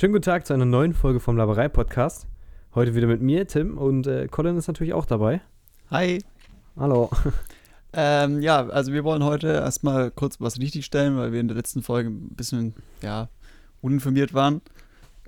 Schönen 0.00 0.14
guten 0.14 0.24
Tag 0.24 0.46
zu 0.46 0.54
einer 0.54 0.64
neuen 0.64 0.94
Folge 0.94 1.20
vom 1.20 1.36
Laberei-Podcast. 1.36 2.26
Heute 2.74 2.94
wieder 2.94 3.06
mit 3.06 3.20
mir, 3.20 3.46
Tim, 3.46 3.76
und 3.76 4.06
äh, 4.06 4.28
Colin 4.28 4.56
ist 4.56 4.66
natürlich 4.66 4.94
auch 4.94 5.04
dabei. 5.04 5.42
Hi. 5.90 6.24
Hallo. 6.74 7.10
Ähm, 7.92 8.40
ja, 8.40 8.68
also 8.68 8.92
wir 8.92 9.02
wollen 9.02 9.24
heute 9.24 9.48
erstmal 9.48 10.12
kurz 10.12 10.40
was 10.40 10.60
richtigstellen, 10.60 11.16
weil 11.16 11.32
wir 11.32 11.40
in 11.40 11.48
der 11.48 11.56
letzten 11.56 11.82
Folge 11.82 12.08
ein 12.08 12.36
bisschen, 12.36 12.74
ja, 13.02 13.28
uninformiert 13.80 14.32
waren. 14.32 14.60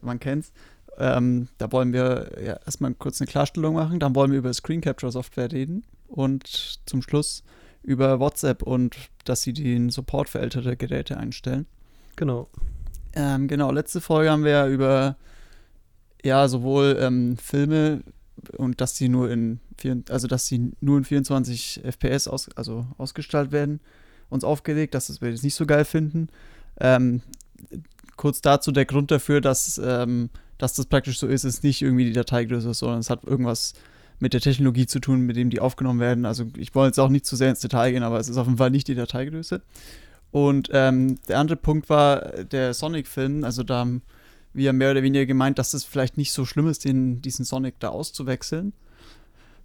Man 0.01 0.21
kennt's. 0.21 0.53
Ähm, 0.97 1.49
da 1.59 1.73
wollen 1.73 1.93
wir 1.93 2.31
ja 2.41 2.61
erstmal 2.65 2.95
kurz 2.95 3.21
eine 3.21 3.27
Klarstellung 3.27 3.75
machen. 3.75 3.99
Dann 3.99 4.15
wollen 4.15 4.31
wir 4.31 4.39
über 4.39 4.55
Screen 4.55 4.81
Capture 4.81 5.11
Software 5.11 5.51
reden 5.51 5.85
und 6.07 6.79
zum 6.87 7.03
Schluss 7.03 7.43
über 7.83 8.21
WhatsApp 8.21 8.63
und 8.63 8.97
dass 9.25 9.43
sie 9.43 9.53
den 9.53 9.91
Support 9.91 10.29
für 10.29 10.39
ältere 10.39 10.77
Geräte 10.77 11.17
einstellen. 11.17 11.67
Genau. 12.15 12.49
Ähm, 13.15 13.49
genau, 13.49 13.71
letzte 13.71 14.01
Folge 14.01 14.31
haben 14.31 14.45
wir 14.45 14.51
ja 14.53 14.69
über 14.69 15.17
ja 16.25 16.49
sowohl 16.49 16.97
ähm, 17.01 17.37
Filme 17.37 18.03
und 18.57 18.81
dass 18.81 18.97
sie 18.97 19.09
nur 19.09 19.31
in 19.31 19.61
vier, 19.77 20.03
also 20.09 20.27
dass 20.27 20.47
sie 20.47 20.73
nur 20.81 20.99
in 20.99 21.05
24 21.05 21.83
FPS 21.85 22.29
aus, 22.29 22.49
also 22.57 22.87
ausgestrahlt 22.99 23.53
werden, 23.53 23.81
uns 24.29 24.45
aufgelegt, 24.45 24.95
dass 24.95 25.21
wir 25.21 25.31
das 25.31 25.43
nicht 25.43 25.55
so 25.55 25.67
geil 25.67 25.85
finden. 25.85 26.29
Ähm, 26.81 27.23
kurz 28.17 28.41
dazu 28.41 28.73
der 28.73 28.87
Grund 28.87 29.11
dafür, 29.11 29.41
dass, 29.41 29.81
ähm, 29.85 30.31
dass 30.59 30.75
das 30.75 30.87
praktisch 30.87 31.19
so 31.19 31.27
ist, 31.27 31.45
ist 31.45 31.63
nicht 31.63 31.83
irgendwie 31.83 32.05
die 32.05 32.13
Dateigröße, 32.13 32.73
sondern 32.73 33.01
es 33.01 33.11
hat 33.11 33.25
irgendwas 33.25 33.75
mit 34.19 34.33
der 34.33 34.41
Technologie 34.41 34.87
zu 34.87 35.01
tun, 35.01 35.23
mit 35.23 35.37
dem 35.37 35.51
die 35.51 35.61
aufgenommen 35.61 36.01
werden. 36.01 36.25
Also 36.25 36.47
ich 36.57 36.75
wollte 36.75 36.89
jetzt 36.89 37.01
auch 37.01 37.09
nicht 37.09 37.27
zu 37.27 37.37
sehr 37.37 37.51
ins 37.51 37.61
Detail 37.61 37.91
gehen, 37.91 38.05
aber 38.05 38.21
es 38.21 38.29
ist 38.29 38.37
auf 38.37 38.47
jeden 38.47 38.59
Fall 38.59 38.71
nicht 38.71 38.89
die 38.89 38.95
Dateigröße. 38.95 39.63
Und 40.33 40.71
ähm, 40.73 41.21
der 41.29 41.39
andere 41.39 41.57
Punkt 41.57 41.89
war 41.89 42.21
der 42.45 42.75
Sonic-Film. 42.75 43.45
Also 43.45 43.63
da 43.63 43.81
haben 43.81 44.03
wir 44.55 44.73
mehr 44.73 44.91
oder 44.91 45.03
weniger 45.03 45.27
gemeint, 45.27 45.59
dass 45.59 45.75
es 45.75 45.85
vielleicht 45.85 46.17
nicht 46.17 46.33
so 46.33 46.45
schlimm 46.45 46.69
ist, 46.69 46.85
den, 46.85 47.23
diesen 47.23 47.45
Sonic 47.45 47.79
da 47.79 47.91
auszuwechseln. 47.91 48.73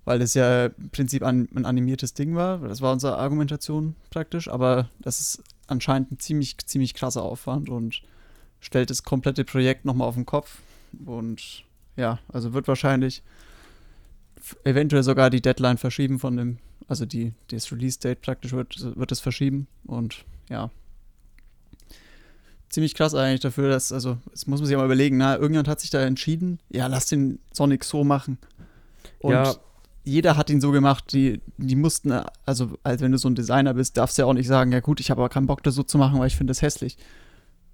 Weil 0.05 0.21
es 0.21 0.33
ja 0.33 0.67
im 0.67 0.89
Prinzip 0.91 1.23
ein, 1.23 1.49
ein 1.55 1.65
animiertes 1.65 2.13
Ding 2.13 2.35
war. 2.35 2.59
Das 2.59 2.81
war 2.81 2.93
unsere 2.93 3.17
Argumentation 3.17 3.95
praktisch. 4.09 4.49
Aber 4.49 4.89
das 4.99 5.19
ist 5.21 5.43
anscheinend 5.67 6.11
ein 6.11 6.19
ziemlich, 6.19 6.57
ziemlich 6.59 6.93
krasser 6.93 7.23
Aufwand 7.23 7.69
und 7.69 8.01
stellt 8.59 8.89
das 8.89 9.03
komplette 9.03 9.45
Projekt 9.45 9.85
nochmal 9.85 10.07
auf 10.07 10.15
den 10.15 10.25
Kopf. 10.25 10.59
Und 11.05 11.63
ja, 11.95 12.19
also 12.27 12.53
wird 12.53 12.67
wahrscheinlich 12.67 13.23
eventuell 14.63 15.03
sogar 15.03 15.29
die 15.29 15.41
Deadline 15.41 15.77
verschieben 15.77 16.19
von 16.19 16.37
dem, 16.37 16.57
also 16.87 17.05
die, 17.05 17.33
das 17.49 17.71
Release-Date 17.71 18.21
praktisch 18.21 18.53
wird, 18.53 18.97
wird 18.97 19.11
es 19.11 19.19
verschieben. 19.19 19.67
Und 19.85 20.23
ja. 20.49 20.69
Ziemlich 22.69 22.95
krass 22.95 23.15
eigentlich 23.15 23.39
dafür, 23.39 23.69
dass, 23.69 23.91
also, 23.93 24.17
das 24.31 24.45
muss 24.45 24.59
man 24.59 24.67
sich 24.67 24.75
mal 24.75 24.83
überlegen, 24.85 25.17
na, 25.17 25.35
irgendjemand 25.35 25.69
hat 25.69 25.79
sich 25.79 25.89
da 25.89 26.01
entschieden, 26.01 26.59
ja, 26.69 26.87
lass 26.87 27.05
den 27.07 27.39
Sonic 27.53 27.85
so 27.85 28.03
machen. 28.03 28.37
Und 29.19 29.31
Ja. 29.31 29.55
jeder 30.03 30.35
hat 30.35 30.49
ihn 30.49 30.59
so 30.59 30.71
gemacht, 30.71 31.13
die, 31.13 31.39
die 31.57 31.77
mussten, 31.77 32.11
also, 32.45 32.71
als 32.83 33.01
wenn 33.01 33.13
du 33.13 33.17
so 33.17 33.29
ein 33.29 33.35
Designer 33.35 33.73
bist, 33.73 33.95
darfst 33.95 34.17
du 34.17 34.23
ja 34.23 34.25
auch 34.25 34.33
nicht 34.33 34.47
sagen, 34.47 34.73
ja 34.73 34.81
gut, 34.81 34.99
ich 34.99 35.09
habe 35.09 35.21
aber 35.21 35.29
keinen 35.29 35.47
Bock, 35.47 35.63
das 35.63 35.75
so 35.75 35.83
zu 35.83 35.97
machen, 35.97 36.19
weil 36.19 36.27
ich 36.27 36.35
finde 36.35 36.51
das 36.51 36.61
hässlich. 36.61 36.97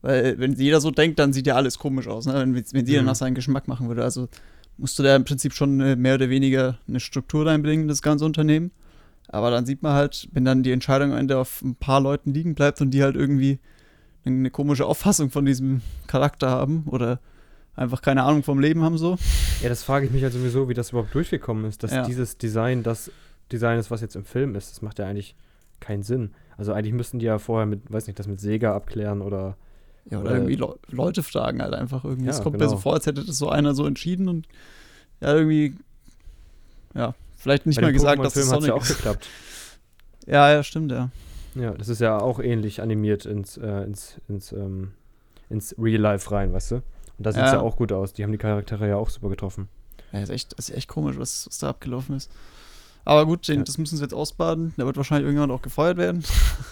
Weil, 0.04 0.38
wenn 0.38 0.54
jeder 0.54 0.80
so 0.80 0.92
denkt, 0.92 1.18
dann 1.18 1.34
sieht 1.34 1.48
ja 1.48 1.56
alles 1.56 1.80
komisch 1.80 2.08
aus, 2.08 2.28
ne? 2.28 2.34
wenn, 2.36 2.54
wenn 2.56 2.86
jeder 2.86 3.02
Mhm. 3.02 3.08
nach 3.08 3.16
seinem 3.16 3.34
Geschmack 3.34 3.68
machen 3.68 3.88
würde. 3.88 4.04
Also 4.04 4.28
musst 4.78 5.00
du 5.00 5.04
da 5.04 5.16
im 5.16 5.24
Prinzip 5.24 5.54
schon 5.54 5.80
äh, 5.82 5.96
mehr 5.96 6.16
oder 6.16 6.30
weniger 6.30 6.78
eine 6.88 7.00
Struktur 7.00 7.48
reinbringen, 7.48 7.84
in 7.84 7.88
das 7.88 8.02
ganze 8.04 8.26
Unternehmen. 8.26 8.72
Aber 9.30 9.50
dann 9.52 9.66
sieht 9.66 9.82
man 9.82 9.94
halt, 9.94 10.28
wenn 10.32 10.46
dann 10.46 10.64
die 10.64 10.72
Entscheidung 10.72 11.12
am 11.12 11.18
Ende 11.18 11.38
auf 11.38 11.62
ein 11.62 11.76
paar 11.76 12.02
Leuten 12.02 12.34
liegen 12.34 12.54
bleibt 12.56 12.82
und 12.82 12.92
die 12.92 13.02
halt 13.04 13.16
irgendwie 13.16 13.60
eine 14.26 14.50
komische 14.52 14.86
Auffassung 14.86 15.32
von 15.32 15.46
diesem 15.46 15.82
Charakter 16.08 16.50
haben 16.50 16.84
oder 16.88 17.20
einfach 17.76 18.02
keine 18.02 18.24
Ahnung 18.24 18.44
vom 18.44 18.60
Leben 18.60 18.84
haben 18.84 18.98
so. 18.98 19.18
Ja, 19.62 19.70
das 19.70 19.84
frage 19.84 20.06
ich 20.06 20.12
mich 20.12 20.24
halt 20.24 20.34
sowieso, 20.34 20.70
wie 20.70 20.74
das 20.74 20.92
überhaupt 20.92 21.14
durchgekommen 21.16 21.66
ist, 21.66 21.84
dass 21.84 21.92
Ja. 21.92 22.06
dieses 22.06 22.38
Design 22.38 22.84
das 22.84 23.12
Design 23.52 23.80
ist, 23.80 23.92
was 23.92 24.02
jetzt 24.02 24.16
im 24.16 24.24
Film 24.26 24.56
ist. 24.56 24.72
Das 24.72 24.82
macht 24.82 25.00
ja 25.00 25.06
eigentlich 25.08 25.36
keinen 25.80 26.04
Sinn. 26.04 26.32
Also 26.58 26.72
eigentlich 26.72 26.94
müssten 26.94 27.20
die 27.20 27.26
ja 27.26 27.40
vorher 27.40 27.66
mit, 27.66 27.92
weiß 27.92 28.08
nicht, 28.08 28.18
das 28.20 28.28
mit 28.28 28.40
Sega 28.40 28.76
abklären 28.76 29.22
oder 29.22 29.58
Ja, 30.10 30.20
oder 30.20 30.28
Oder- 30.32 30.36
irgendwie 30.36 30.56
Le 30.56 30.76
Leute 30.90 31.24
fragen 31.24 31.62
halt 31.62 31.74
einfach 31.74 32.04
irgendwie. 32.04 32.26
Ja, 32.26 32.32
es 32.32 32.42
kommt 32.42 32.58
mir 32.58 32.66
so 32.66 32.72
genau. 32.72 32.82
vor, 32.82 32.94
als 32.94 33.06
hätte 33.06 33.24
das 33.26 33.38
so 33.38 33.50
einer 33.50 33.74
so 33.74 33.86
entschieden 33.86 34.28
und 34.30 34.48
ja, 35.22 35.34
irgendwie, 35.34 35.76
ja, 36.94 37.16
vielleicht 37.44 37.66
nicht 37.66 37.76
bei 37.78 37.84
mal 37.84 37.94
gesagt, 37.94 38.24
dass 38.24 38.34
Pokémon-Film 38.34 38.46
das 38.46 38.52
hat 38.54 38.60
es 38.62 38.66
ja 38.68 38.72
Sonic 38.74 38.82
auch 38.84 38.90
ist. 38.90 38.98
geklappt. 38.98 39.28
Ja, 40.26 40.50
ja, 40.54 40.64
stimmt, 40.64 40.90
ja. 40.94 41.10
Ja, 41.54 41.72
das 41.72 41.90
ist 41.90 42.00
ja 42.00 42.18
auch 42.18 42.40
ähnlich 42.40 42.82
animiert 42.82 43.26
ins, 43.26 43.58
äh, 43.58 43.84
ins, 43.84 44.22
ins, 44.30 44.54
ähm, 44.54 44.94
ins 45.50 45.76
Real 45.78 46.00
Life 46.00 46.32
rein, 46.32 46.54
weißt 46.54 46.72
du? 46.72 46.76
Und 46.76 46.84
da 47.18 47.34
sieht 47.34 47.44
es 47.44 47.52
ja. 47.52 47.56
Ja. 47.58 47.60
auch 47.62 47.76
gut 47.76 47.92
aus. 47.92 48.14
Die 48.14 48.24
haben 48.24 48.32
die 48.32 48.38
Charaktere 48.38 48.88
ja 48.88 48.96
auch 48.96 49.10
super 49.10 49.28
getroffen. 49.28 49.68
Ja, 50.14 50.22
ist 50.22 50.30
echt, 50.30 50.54
ist 50.54 50.70
echt 50.70 50.88
komisch, 50.88 51.18
was, 51.20 51.46
was 51.48 51.58
da 51.58 51.68
abgelaufen 51.70 52.16
ist. 52.16 52.32
Aber 53.04 53.26
gut, 53.26 53.50
den, 53.50 53.58
Ja. 53.58 53.64
das 53.66 53.78
müssen 53.78 53.98
sie 53.98 54.02
jetzt 54.02 54.14
ausbaden. 54.14 54.74
Da 54.78 54.86
wird 54.86 54.96
wahrscheinlich 54.96 55.26
irgendjemand 55.26 55.52
auch 55.52 55.62
gefeuert 55.62 55.98
werden. 55.98 56.24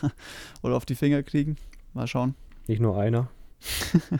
Oder 0.63 0.77
auf 0.77 0.85
die 0.85 0.95
Finger 0.95 1.21
kriegen. 1.23 1.57
Mal 1.93 2.07
schauen. 2.07 2.35
Nicht 2.67 2.79
nur 2.81 2.97
einer. 2.97 3.27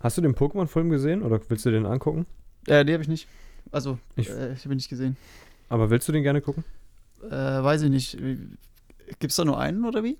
Hast 0.00 0.18
du 0.18 0.20
den 0.20 0.34
Pokémon-Film 0.34 0.90
gesehen 0.90 1.22
oder 1.22 1.40
willst 1.48 1.64
du 1.64 1.70
den 1.70 1.86
angucken? 1.86 2.26
Äh, 2.66 2.84
die 2.84 2.92
habe 2.92 3.02
ich 3.02 3.08
nicht. 3.08 3.28
Also, 3.72 3.98
Ich- 4.16 4.28
äh, 4.30 4.52
ich 4.52 4.64
habe 4.64 4.74
ihn 4.74 4.76
nicht 4.76 4.88
gesehen. 4.90 5.16
Aber 5.68 5.90
willst 5.90 6.06
du 6.08 6.12
den 6.12 6.22
gerne 6.22 6.40
gucken? 6.40 6.64
Äh, 7.24 7.30
weiß 7.30 7.82
ich 7.82 7.90
nicht. 7.90 8.16
Gibt 9.18 9.30
es 9.30 9.36
da 9.36 9.44
nur 9.44 9.58
einen 9.58 9.84
oder 9.84 10.04
wie? 10.04 10.18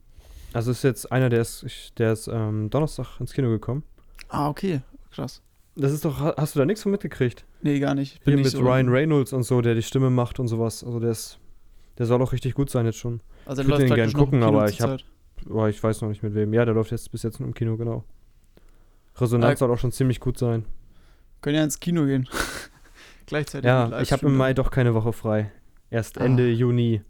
Also 0.53 0.71
ist 0.71 0.83
jetzt 0.85 1.11
einer, 1.13 1.29
der 1.31 1.41
ist, 1.43 1.93
der 1.99 2.13
ist 2.13 2.29
ähm, 2.29 2.69
Donnerstag 2.71 3.21
ins 3.21 3.33
Kino 3.33 3.49
gekommen. 3.49 3.83
Ah, 4.29 4.49
okay. 4.49 4.81
Krass. 5.11 5.41
Das 5.77 5.93
ist 5.93 6.05
doch, 6.05 6.21
ha- 6.21 6.35
hast 6.37 6.55
du 6.55 6.59
da 6.59 6.67
nichts 6.67 6.83
von 6.83 6.93
mitgekriegt? 6.93 7.45
Nee, 7.63 7.79
gar 7.81 7.95
nicht. 7.95 8.17
Ich 8.19 8.25
Hier 8.25 8.35
nicht 8.37 8.45
mit 8.45 8.53
so- 8.53 8.61
Ryan 8.61 8.89
Reynolds 8.89 9.33
und 9.33 9.43
so, 9.45 9.61
der 9.63 9.75
die 9.75 9.83
Stimme 9.83 10.11
macht 10.11 10.39
und 10.39 10.49
sowas. 10.49 10.85
Also 10.85 11.01
der 11.01 11.11
ist, 11.11 11.39
der 11.99 12.07
soll 12.07 12.21
auch 12.21 12.33
richtig 12.33 12.55
gut 12.55 12.69
sein 12.71 12.85
jetzt 12.87 12.99
schon. 12.99 13.21
Also, 13.47 13.63
ich 13.63 13.69
würd 13.69 13.81
den 13.81 13.87
gern 13.89 13.97
praktisch 13.99 14.13
noch 14.15 14.21
im 14.21 14.25
gucken, 14.27 14.43
aber 14.43 14.69
ich 14.69 14.81
hab- 14.81 14.91
Zeit. 14.91 15.05
Aber 15.49 15.69
ich 15.71 15.83
weiß 15.83 16.03
noch 16.03 16.09
nicht 16.11 16.23
mit 16.23 16.35
wem. 16.35 16.53
Ja, 16.55 16.65
der 16.65 16.75
läuft 16.75 16.91
jetzt 16.93 17.11
bis 17.11 17.23
jetzt 17.23 17.41
nur 17.41 17.49
im 17.49 17.55
Kino, 17.55 17.77
genau. 17.77 18.05
Resonanz 19.17 19.55
Ah. 19.59 19.67
soll 19.67 19.71
auch 19.73 19.79
schon 19.79 19.93
ziemlich 19.93 20.21
gut 20.21 20.39
sein. 20.39 20.65
Können 21.41 21.57
ja 21.57 21.65
ins 21.65 21.81
Kino 21.81 22.05
gehen. 22.07 22.29
Gleichzeitig. 23.27 23.65
mit 23.65 23.93
Ja, 23.93 24.01
ich 24.01 24.13
habe 24.13 24.27
im. 24.27 24.37
Mai 24.37 24.55
doch 24.55 24.71
keine 24.71 24.95
Woche 24.95 25.13
frei. 25.13 25.51
Erst 25.91 26.19
Ah. 26.19 26.25
Ende 26.25 26.51
Juni 26.51 27.03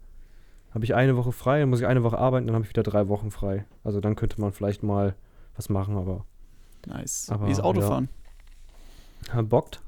habe 0.73 0.85
ich 0.85 0.95
eine 0.95 1.15
Woche 1.15 1.31
frei, 1.31 1.59
dann 1.59 1.69
muss 1.69 1.79
ich 1.79 1.87
eine 1.87 2.03
Woche 2.03 2.17
arbeiten, 2.17 2.47
dann 2.47 2.55
habe 2.55 2.65
ich 2.65 2.69
wieder 2.69 2.83
drei 2.83 3.07
Wochen 3.07 3.31
frei. 3.31 3.65
Also 3.83 4.01
dann 4.01 4.15
könnte 4.15 4.41
man 4.41 4.51
vielleicht 4.51 4.83
mal 4.83 5.15
was 5.55 5.69
machen, 5.69 5.97
aber 5.97 6.25
Nice. 6.85 7.29
Aber, 7.29 7.47
Wie 7.47 7.51
ist 7.51 7.61
Autofahren? 7.61 8.09
ja, 9.33 9.41
bockt. 9.41 9.81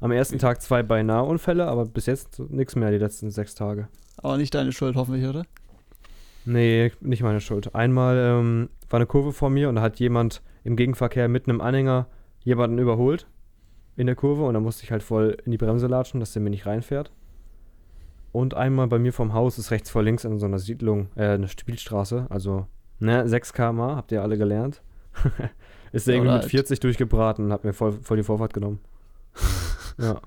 Am 0.00 0.12
ersten 0.12 0.38
Tag 0.38 0.62
zwei 0.62 0.82
beinahe 0.82 1.24
Unfälle, 1.24 1.66
aber 1.66 1.84
bis 1.86 2.06
jetzt 2.06 2.38
nichts 2.38 2.76
mehr 2.76 2.90
die 2.90 2.98
letzten 2.98 3.30
sechs 3.30 3.54
Tage. 3.54 3.88
Aber 4.18 4.36
nicht 4.38 4.54
deine 4.54 4.72
Schuld, 4.72 4.96
hoffentlich, 4.96 5.26
oder? 5.26 5.44
Nee, 6.44 6.92
nicht 7.00 7.22
meine 7.22 7.40
Schuld. 7.40 7.74
Einmal 7.74 8.16
ähm, 8.16 8.68
war 8.88 8.98
eine 8.98 9.06
Kurve 9.06 9.32
vor 9.32 9.50
mir 9.50 9.68
und 9.68 9.76
da 9.76 9.82
hat 9.82 9.98
jemand 9.98 10.42
im 10.64 10.76
Gegenverkehr 10.76 11.28
mitten 11.28 11.50
im 11.50 11.60
Anhänger 11.60 12.06
jemanden 12.44 12.78
überholt 12.78 13.26
in 13.96 14.06
der 14.06 14.16
Kurve 14.16 14.44
und 14.44 14.54
da 14.54 14.60
musste 14.60 14.84
ich 14.84 14.90
halt 14.92 15.02
voll 15.02 15.36
in 15.44 15.52
die 15.52 15.58
Bremse 15.58 15.86
latschen, 15.86 16.20
dass 16.20 16.32
der 16.32 16.42
mir 16.42 16.50
nicht 16.50 16.66
reinfährt. 16.66 17.10
Und 18.32 18.54
einmal 18.54 18.86
bei 18.88 18.98
mir 18.98 19.12
vom 19.12 19.32
Haus 19.32 19.58
ist 19.58 19.70
rechts 19.70 19.88
vor 19.90 20.02
links 20.02 20.24
in 20.24 20.38
so 20.38 20.46
einer 20.46 20.58
Siedlung, 20.58 21.08
äh, 21.16 21.30
eine 21.30 21.48
Spielstraße, 21.48 22.26
also 22.28 22.66
ne, 22.98 23.26
6 23.28 23.52
km 23.54 23.80
habt 23.80 24.12
ihr 24.12 24.22
alle 24.22 24.36
gelernt. 24.36 24.82
ist 25.92 26.06
der 26.06 26.14
Ja, 26.16 26.18
irgendwie 26.20 26.34
mit 26.34 26.42
halt- 26.42 26.50
40 26.50 26.80
durchgebraten 26.80 27.46
und 27.46 27.52
hat 27.52 27.64
mir 27.64 27.72
voll, 27.72 27.92
voll 27.92 28.18
die 28.18 28.22
Vorfahrt 28.22 28.52
genommen. 28.52 28.80
ja. 29.98 30.20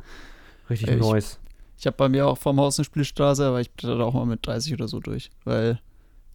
Richtig 0.70 0.90
Ey, 0.90 1.18
ich-. 1.18 1.38
Ich 1.78 1.86
habe 1.88 1.96
bei 1.96 2.10
mir 2.10 2.28
auch 2.28 2.38
vorm 2.38 2.60
Haus 2.60 2.78
eine 2.80 2.86
Spielstraße, 2.86 3.46
aber 3.46 3.62
ich 3.62 3.72
bin 3.72 3.90
da 3.90 4.04
auch 4.04 4.14
mal 4.14 4.26
mit 4.26 4.46
30 4.46 4.74
oder 4.74 4.88
so 4.88 5.00
durch. 5.00 5.30
Weil, 5.46 5.80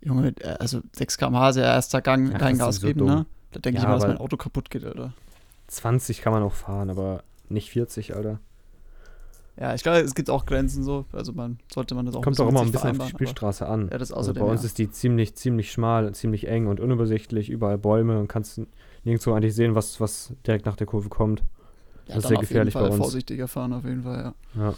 Junge, 0.01 0.29
äh, 0.41 0.57
also 0.61 0.81
6 0.93 1.19
km/h 1.19 1.51
ist 1.51 1.57
ja 1.57 1.65
erster 1.65 2.01
Gang, 2.01 2.33
kein 2.39 2.57
Gas 2.57 2.77
so 2.77 2.87
geben, 2.87 3.01
dumm. 3.01 3.09
ne? 3.09 3.27
Da 3.53 3.61
denke 3.61 3.77
Ja, 3.79 3.83
ich 3.83 3.89
immer, 3.89 3.99
dass 3.99 4.07
mein 4.09 4.19
Auto 4.19 4.37
kaputt 4.37 4.71
geht, 4.71 4.85
Alter. 4.85 5.13
20 5.75 6.21
kann 6.21 6.33
man 6.33 6.43
auch 6.43 6.55
fahren, 6.55 6.91
aber 6.91 7.23
nicht 7.49 7.71
40, 7.71 8.15
Alter. 8.17 8.41
Ja, 9.57 9.73
ich 9.75 9.85
glaube, 9.85 10.01
es 10.01 10.15
gibt 10.15 10.31
auch 10.31 10.47
Grenzen 10.47 10.83
so. 10.83 11.05
Also 11.13 11.33
man 11.33 11.59
sollte 11.73 11.95
man 11.95 12.07
das 12.07 12.17
auch 12.17 12.23
Kommt 12.23 12.39
doch 12.39 12.49
immer 12.49 12.63
ein 12.63 12.73
bisschen 12.73 13.01
auf 13.01 13.07
die 13.07 13.13
Spielstraße 13.13 13.67
an. 13.67 13.89
Ja, 13.91 13.99
das 13.99 14.11
Also 14.11 14.31
außerdem. 14.31 14.43
bei 14.43 14.51
uns 14.51 14.63
ja. 14.63 14.67
ist 14.67 14.79
die 14.79 14.91
ziemlich, 14.91 15.37
ziemlich 15.37 15.71
schmal, 15.71 16.13
ziemlich 16.15 16.49
eng 16.49 16.67
und 16.67 16.81
unübersichtlich, 16.81 17.51
überall 17.51 17.79
Bäume 17.79 18.19
und 18.19 18.27
kannst 18.27 18.61
nirgendwo 19.05 19.33
eigentlich 19.33 19.55
sehen, 19.55 19.77
was, 19.77 20.01
was 20.01 20.33
direkt 20.47 20.67
nach 20.67 20.77
der 20.77 20.89
Kurve 20.89 21.09
kommt. 21.09 21.45
ja, 22.09 22.17
das 22.17 22.25
ist 22.25 22.29
sehr 22.29 22.39
gefährlich 22.39 22.75
bei 22.75 22.83
uns. 22.83 22.97
vorsichtiger 22.97 23.47
fahren, 23.47 23.73
auf 23.73 23.85
jeden 23.85 24.03
Fall, 24.03 24.35
ja. 24.57 24.61
Ja. 24.61 24.75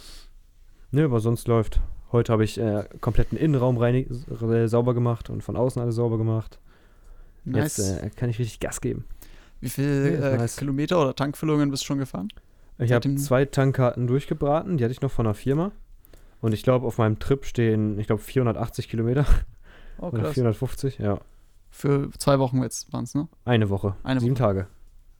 Ne, 0.91 1.03
aber 1.05 1.19
sonst 1.19 1.47
läuft. 1.47 1.81
Heute 2.11 2.31
habe 2.31 2.43
ich 2.43 2.59
äh, 2.59 2.85
kompletten 3.01 3.37
Innenraum 3.37 3.77
reinig, 3.77 4.07
äh, 4.41 4.67
sauber 4.67 4.93
gemacht 4.93 5.29
und 5.29 5.43
von 5.43 5.57
außen 5.57 5.81
alles 5.81 5.95
sauber 5.95 6.17
gemacht. 6.17 6.59
Nice. 7.43 7.77
Jetzt 7.77 8.03
äh, 8.03 8.09
kann 8.11 8.29
ich 8.29 8.39
richtig 8.39 8.59
Gas 8.59 8.79
geben. 8.79 9.05
Wie 9.59 9.69
viele 9.69 10.19
Ja, 10.19 10.29
äh, 10.31 10.37
nice. 10.37 10.55
Kilometer 10.57 11.01
oder 11.01 11.15
Tankfüllungen 11.15 11.71
bist 11.71 11.83
du 11.83 11.87
schon 11.87 11.97
gefahren? 11.99 12.29
Ich 12.79 12.91
habe 12.91 13.15
zwei 13.15 13.45
Tankkarten 13.45 14.05
durchgebraten, 14.07 14.77
die 14.77 14.83
hatte 14.83 14.91
ich 14.91 15.01
noch 15.01 15.11
von 15.11 15.25
einer 15.25 15.33
Firma. 15.33 15.71
Und 16.41 16.53
ich 16.53 16.61
glaube, 16.61 16.85
auf 16.85 16.99
meinem 16.99 17.17
Trip 17.17 17.43
stehen, 17.45 17.97
ich 17.99 18.05
glaube, 18.07 18.21
480 18.21 18.87
Kilometer 18.89 19.25
Oh, 19.99 20.07
oder 20.11 20.23
krass. 20.23 20.33
450, 20.35 20.99
ja. 20.99 21.19
Für 21.71 22.09
zwei 22.19 22.37
Wochen 22.39 22.61
jetzt 22.61 22.93
waren 22.93 23.03
es, 23.05 23.15
ne? 23.15 23.27
Eine 23.45 23.69
Woche. 23.69 23.95
Eine 24.03 24.19
Sieben 24.19 24.33
Woche. 24.35 24.43
Tage. 24.43 24.67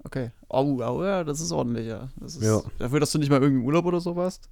Okay. 0.04 0.32
Oh, 0.48 0.78
oh, 0.80 1.04
ja, 1.04 1.24
das 1.24 1.42
ist 1.42 1.52
ordentlich, 1.52 1.88
ja. 1.88 2.10
Das 2.18 2.36
ist, 2.36 2.44
Ja. 2.44 2.62
Dafür, 2.78 3.00
dass 3.00 3.12
du 3.12 3.18
nicht 3.18 3.30
mal 3.30 3.42
irgendwie 3.42 3.62
im 3.62 3.66
Urlaub 3.66 3.86
oder 3.86 4.00
so 4.00 4.16
warst. 4.16 4.50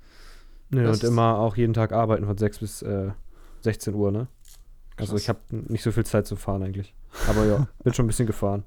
Nö, 0.72 0.84
Das 0.84 1.04
und 1.04 1.10
immer 1.10 1.38
auch 1.38 1.56
jeden 1.56 1.74
Tag 1.76 1.92
arbeiten 1.94 2.26
von 2.26 2.38
6 2.38 2.58
bis 2.60 2.82
äh, 2.82 3.12
16 3.62 3.94
Uhr, 3.94 4.12
ne? 4.12 4.28
Also 4.98 5.12
Krass. 5.14 5.22
ich 5.22 5.30
habe 5.30 5.40
nicht 5.52 5.84
so 5.84 5.92
viel 5.92 6.06
Zeit 6.06 6.26
zu 6.26 6.36
fahren 6.36 6.64
eigentlich. 6.64 6.96
Aber 7.30 7.46
ja, 7.46 7.68
bin 7.84 7.94
schon 7.94 8.06
ein 8.06 8.08
bisschen 8.08 8.26
gefahren. 8.28 8.64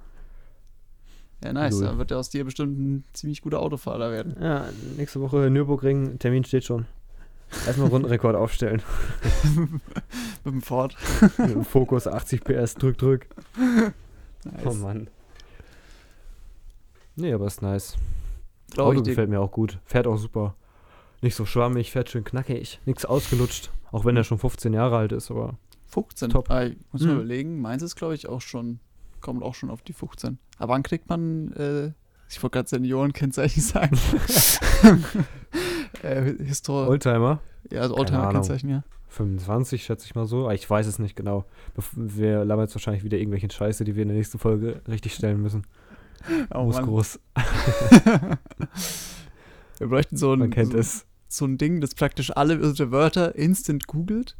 Ja, 1.44 1.52
nice. 1.52 1.74
Null. 1.76 1.84
Dann 1.84 1.98
wird 1.98 2.10
er 2.10 2.18
aus 2.18 2.30
dir 2.30 2.44
bestimmt 2.44 2.78
ein 2.78 3.04
ziemlich 3.12 3.42
guter 3.42 3.60
Autofahrer 3.60 4.10
werden. 4.10 4.36
Ja, 4.40 4.68
nächste 4.96 5.20
Woche 5.20 5.50
Nürburgring, 5.50 6.18
Termin 6.18 6.44
steht 6.44 6.64
schon. 6.64 6.86
Erstmal 7.66 7.88
Rundenrekord 7.88 8.36
aufstellen. 8.36 8.82
Mit 10.44 10.54
dem 10.54 10.62
Ford. 10.62 10.94
Mit 11.38 11.50
dem 11.50 11.64
Fokus 11.64 12.06
80 12.06 12.44
PS, 12.44 12.74
drück, 12.74 12.98
drück. 12.98 13.26
Nice. 13.56 14.66
Oh 14.66 14.74
Mann. 14.74 15.08
Nee, 17.16 17.32
aber 17.32 17.46
ist 17.46 17.62
nice. 17.62 17.96
Glaub 18.70 18.88
Auto 18.88 19.02
gefällt 19.02 19.30
mir 19.30 19.40
auch 19.40 19.50
gut. 19.50 19.78
Fährt 19.86 20.06
auch 20.06 20.18
super. 20.18 20.54
Nicht 21.22 21.34
so 21.34 21.46
schwammig, 21.46 21.90
fährt 21.90 22.10
schön 22.10 22.22
knackig. 22.24 22.80
Nichts 22.84 23.04
ausgelutscht. 23.04 23.70
Auch 23.90 24.04
wenn 24.04 24.16
er 24.16 24.24
schon 24.24 24.38
15 24.38 24.72
Jahre 24.72 24.96
alt 24.98 25.12
ist, 25.12 25.30
aber 25.30 25.54
15. 25.86 26.30
Top. 26.30 26.50
Ah, 26.50 26.64
ich 26.66 26.76
muss 26.92 27.02
mir 27.02 27.08
Mhm. 27.12 27.16
überlegen, 27.20 27.60
meins 27.60 27.82
ist, 27.82 27.96
glaube 27.96 28.14
ich, 28.14 28.28
auch 28.28 28.42
schon, 28.42 28.78
kommt 29.20 29.42
auch 29.42 29.54
schon 29.54 29.70
auf 29.70 29.82
die 29.82 29.92
15. 29.92 30.38
Aber 30.58 30.72
wann 30.74 30.82
kriegt 30.82 31.08
man, 31.08 31.52
äh, 31.52 31.92
ich 32.28 32.42
wollte 32.42 32.54
gerade 32.58 32.68
Seniorenkennzeichen 32.68 33.62
sagen. 33.62 33.98
äh, 36.02 36.34
Histor, 36.44 36.88
Oldtimer. 36.88 37.40
ja, 37.70 37.80
also 37.82 37.96
Oldtimer-Kennzeichen, 37.96 38.68
ja. 38.68 38.82
25, 39.08 39.84
schätze 39.84 40.06
ich 40.06 40.14
mal 40.14 40.26
so. 40.26 40.44
Aber 40.44 40.54
ich 40.54 40.68
weiß 40.68 40.86
es 40.86 40.98
nicht 40.98 41.16
genau. 41.16 41.44
Wir 41.94 42.44
labern 42.44 42.66
jetzt 42.66 42.74
wahrscheinlich 42.74 43.04
wieder 43.04 43.18
irgendwelche 43.18 43.50
Scheiße, 43.50 43.84
die 43.84 43.96
wir 43.96 44.02
in 44.02 44.08
der 44.08 44.16
nächsten 44.16 44.38
Folge 44.38 44.82
richtig 44.88 45.14
stellen 45.14 45.40
müssen. 45.42 45.66
Oh, 46.52 46.64
Muss 46.64 46.74
Mann. 46.74 46.86
groß. 46.86 47.20
Wir 49.78 49.86
bräuchten 49.86 50.16
so 50.16 50.32
ein, 50.32 50.52
so, 50.52 50.82
so 51.28 51.44
ein 51.44 51.58
Ding, 51.58 51.80
das 51.80 51.94
praktisch 51.94 52.36
alle 52.36 52.60
unsere 52.60 52.90
Wörter 52.90 53.36
instant 53.36 53.86
googelt 53.86 54.36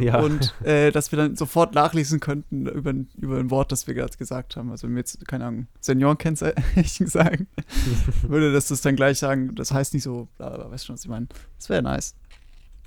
Ja. 0.00 0.20
und 0.20 0.54
äh, 0.64 0.90
dass 0.90 1.12
wir 1.12 1.16
dann 1.16 1.36
sofort 1.36 1.74
nachlesen 1.74 2.20
könnten 2.20 2.66
über, 2.66 2.90
ein- 2.90 3.08
über 3.16 3.38
ein 3.38 3.50
Wort, 3.50 3.70
das 3.72 3.86
wir 3.86 3.94
gerade 3.94 4.16
gesagt 4.16 4.56
haben. 4.56 4.70
Also 4.70 4.86
wenn 4.86 4.94
wir 4.94 5.00
jetzt, 5.00 5.26
keine 5.26 5.44
Ahnung, 5.46 5.66
Seniorenkennzeichen 5.80 7.06
sagen, 7.06 7.46
würde 8.22 8.52
das 8.52 8.68
das 8.68 8.80
dann 8.82 8.96
gleich 8.96 9.18
sagen, 9.18 9.54
das 9.54 9.72
heißt 9.72 9.94
nicht 9.94 10.02
so, 10.02 10.28
bla, 10.38 10.70
weißt 10.70 10.86
schon, 10.86 10.94
was 10.94 11.02
ich 11.04 11.10
meine. 11.10 11.26
Das 11.58 11.68
wäre 11.68 11.82
nice. 11.82 12.14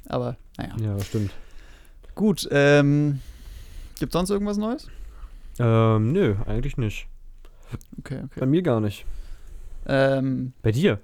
Aber, 0.08 0.38
naja. 0.58 0.76
ja, 0.82 1.00
stimmt. 1.00 1.32
Gut, 2.16 2.48
ähm, 2.52 3.20
gibt 4.00 4.12
sonst 4.14 4.30
irgendwas 4.30 4.58
Neues? 4.58 4.88
Ähm, 5.60 6.12
nö, 6.12 6.36
eigentlich 6.46 6.78
nicht. 6.78 7.08
Okay, 8.00 8.24
Bei 8.36 8.38
okay. 8.38 8.46
mir 8.46 8.62
gar 8.62 8.80
nicht. 8.82 9.06
Ähm, 9.86 10.54
Bei 10.62 10.72
dir? 10.72 11.00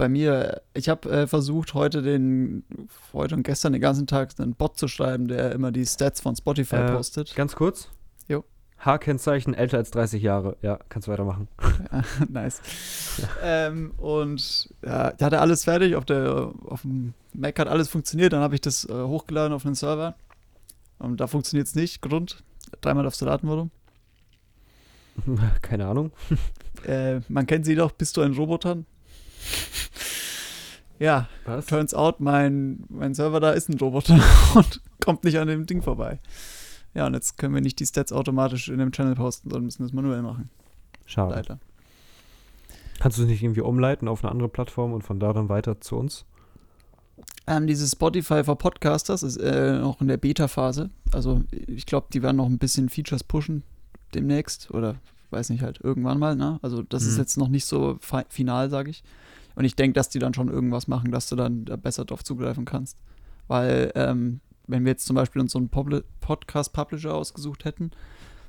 Bei 0.00 0.08
mir, 0.08 0.62
ich 0.72 0.88
habe 0.88 1.10
äh, 1.10 1.26
versucht, 1.26 1.74
heute 1.74 2.00
den, 2.00 2.64
heute 3.12 3.34
und 3.34 3.42
gestern 3.42 3.74
den 3.74 3.82
ganzen 3.82 4.06
Tag 4.06 4.30
einen 4.38 4.54
Bot 4.54 4.78
zu 4.78 4.88
schreiben, 4.88 5.28
der 5.28 5.52
immer 5.52 5.72
die 5.72 5.84
Stats 5.84 6.22
von 6.22 6.34
Spotify 6.34 6.76
Äh, 6.76 6.92
postet. 6.92 7.36
Ganz 7.36 7.54
kurz. 7.54 7.90
Jo. 8.26 8.42
H-Kennzeichen 8.78 9.52
älter 9.52 9.76
als 9.76 9.90
30 9.90 10.22
Jahre. 10.22 10.56
Ja, 10.62 10.78
kannst 10.88 11.06
weitermachen. 11.06 11.48
Ja, 11.92 12.02
nice. 12.30 12.62
ähm, 13.42 13.90
und 13.98 14.70
ja, 14.82 15.10
der 15.12 15.26
hatte 15.26 15.40
alles 15.40 15.64
fertig, 15.64 15.96
auf, 15.96 16.06
der, 16.06 16.50
auf 16.64 16.80
dem 16.80 17.12
Mac 17.34 17.58
hat 17.58 17.68
alles 17.68 17.90
funktioniert, 17.90 18.32
dann 18.32 18.40
habe 18.40 18.54
ich 18.54 18.62
das 18.62 18.88
äh, 18.88 18.92
hochgeladen 18.94 19.52
auf 19.52 19.64
den 19.64 19.74
Server. 19.74 20.14
Und 20.98 21.20
da 21.20 21.26
funktioniert 21.26 21.66
es 21.66 21.74
nicht. 21.74 22.00
Grund, 22.00 22.42
dreimal 22.80 23.04
darfst 23.04 23.20
du 23.20 23.26
raten, 23.26 23.48
warum. 23.48 23.70
Keine 25.62 25.86
Ahnung. 25.86 26.10
Äh, 26.86 27.20
man 27.28 27.46
kennt 27.46 27.66
sie 27.66 27.74
doch, 27.74 27.92
bist 27.92 28.16
du 28.16 28.22
ein 28.22 28.32
Roboter? 28.32 28.78
ja, 30.98 31.28
Was? 31.44 31.66
turns 31.66 31.94
out, 31.94 32.20
mein, 32.20 32.84
mein 32.88 33.14
Server 33.14 33.40
da 33.40 33.50
ist 33.52 33.68
ein 33.68 33.78
Roboter 33.78 34.20
und 34.54 34.80
kommt 35.00 35.24
nicht 35.24 35.38
an 35.38 35.48
dem 35.48 35.66
Ding 35.66 35.82
vorbei. 35.82 36.20
Ja, 36.94 37.06
und 37.06 37.14
jetzt 37.14 37.38
können 37.38 37.54
wir 37.54 37.60
nicht 37.60 37.78
die 37.78 37.86
Stats 37.86 38.12
automatisch 38.12 38.68
in 38.68 38.78
dem 38.78 38.90
Channel 38.92 39.14
posten, 39.14 39.48
sondern 39.50 39.64
müssen 39.64 39.82
das 39.84 39.92
manuell 39.92 40.22
machen. 40.22 40.50
Schade. 41.06 41.34
Leider. 41.34 41.58
Kannst 42.98 43.16
du 43.18 43.22
es 43.22 43.28
nicht 43.28 43.42
irgendwie 43.42 43.60
umleiten 43.62 44.08
auf 44.08 44.22
eine 44.22 44.30
andere 44.30 44.48
Plattform 44.48 44.92
und 44.92 45.02
von 45.02 45.20
da 45.20 45.32
dann 45.32 45.48
weiter 45.48 45.80
zu 45.80 45.96
uns? 45.96 46.24
Ähm, 47.46 47.66
dieses 47.66 47.92
Spotify 47.92 48.44
for 48.44 48.56
Podcasters 48.58 49.22
ist 49.22 49.36
äh, 49.38 49.78
noch 49.78 50.00
in 50.00 50.08
der 50.08 50.16
Beta-Phase. 50.16 50.90
Also 51.12 51.42
ich 51.50 51.86
glaube, 51.86 52.08
die 52.12 52.22
werden 52.22 52.36
noch 52.36 52.46
ein 52.46 52.58
bisschen 52.58 52.88
Features 52.88 53.24
pushen 53.24 53.62
demnächst 54.14 54.70
oder 54.72 54.96
weiß 55.30 55.50
nicht 55.50 55.62
halt 55.62 55.80
irgendwann 55.80 56.18
mal. 56.18 56.34
Ne? 56.36 56.58
Also 56.62 56.82
das 56.82 57.04
ist 57.04 57.14
Mhm. 57.14 57.20
jetzt 57.20 57.36
noch 57.38 57.48
nicht 57.48 57.64
so 57.64 57.96
fi 58.00 58.22
final, 58.28 58.68
sage 58.68 58.90
ich. 58.90 59.02
Und 59.60 59.66
ich 59.66 59.76
denke, 59.76 59.92
dass 59.92 60.08
die 60.08 60.18
dann 60.18 60.32
schon 60.32 60.48
irgendwas 60.48 60.88
machen, 60.88 61.12
dass 61.12 61.28
du 61.28 61.36
dann 61.36 61.66
da 61.66 61.76
besser 61.76 62.06
drauf 62.06 62.24
zugreifen 62.24 62.64
kannst. 62.64 62.96
Weil 63.46 63.92
ähm, 63.94 64.40
wenn 64.66 64.86
wir 64.86 64.92
jetzt 64.92 65.04
zum 65.04 65.16
Beispiel 65.16 65.42
uns 65.42 65.52
so 65.52 65.58
einen 65.58 65.68
Podcast-Publisher 65.68 67.14
ausgesucht 67.14 67.66
hätten, 67.66 67.90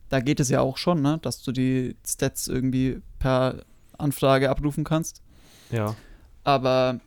da 0.08 0.22
geht 0.22 0.40
es 0.40 0.48
ja 0.48 0.62
auch 0.62 0.78
schon, 0.78 1.02
ne? 1.02 1.20
dass 1.22 1.44
du 1.44 1.52
die 1.52 1.98
Stats 2.08 2.48
irgendwie 2.48 3.02
per 3.20 3.66
Anfrage 3.98 4.50
abrufen 4.50 4.86
kannst. 4.86 5.22
Ja. 5.70 5.98
Aber 6.46 7.02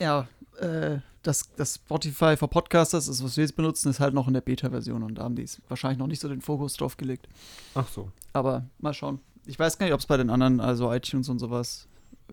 ja, 0.00 0.26
äh, 0.58 1.00
das, 1.24 1.54
das 1.56 1.74
Spotify 1.74 2.38
for 2.38 2.48
Podcasters, 2.48 3.06
ist, 3.06 3.22
was 3.22 3.36
wir 3.36 3.44
jetzt 3.44 3.56
benutzen, 3.56 3.90
ist 3.90 4.00
halt 4.00 4.14
noch 4.14 4.28
in 4.28 4.32
der 4.32 4.40
Beta-Version 4.40 5.02
und 5.02 5.16
da 5.16 5.24
haben 5.24 5.36
die 5.36 5.42
es 5.42 5.60
wahrscheinlich 5.68 5.98
noch 5.98 6.06
nicht 6.06 6.22
so 6.22 6.28
den 6.30 6.40
Fokus 6.40 6.72
drauf 6.72 6.96
gelegt. 6.96 7.28
Ach 7.74 7.88
so. 7.88 8.10
Aber 8.32 8.64
mal 8.78 8.94
schauen. 8.94 9.20
Ich 9.44 9.58
weiß 9.58 9.76
gar 9.76 9.84
nicht, 9.84 9.92
ob 9.92 10.00
es 10.00 10.06
bei 10.06 10.16
den 10.16 10.30
anderen, 10.30 10.60
also 10.60 10.90
iTunes 10.90 11.28
und 11.28 11.38
sowas, 11.38 11.86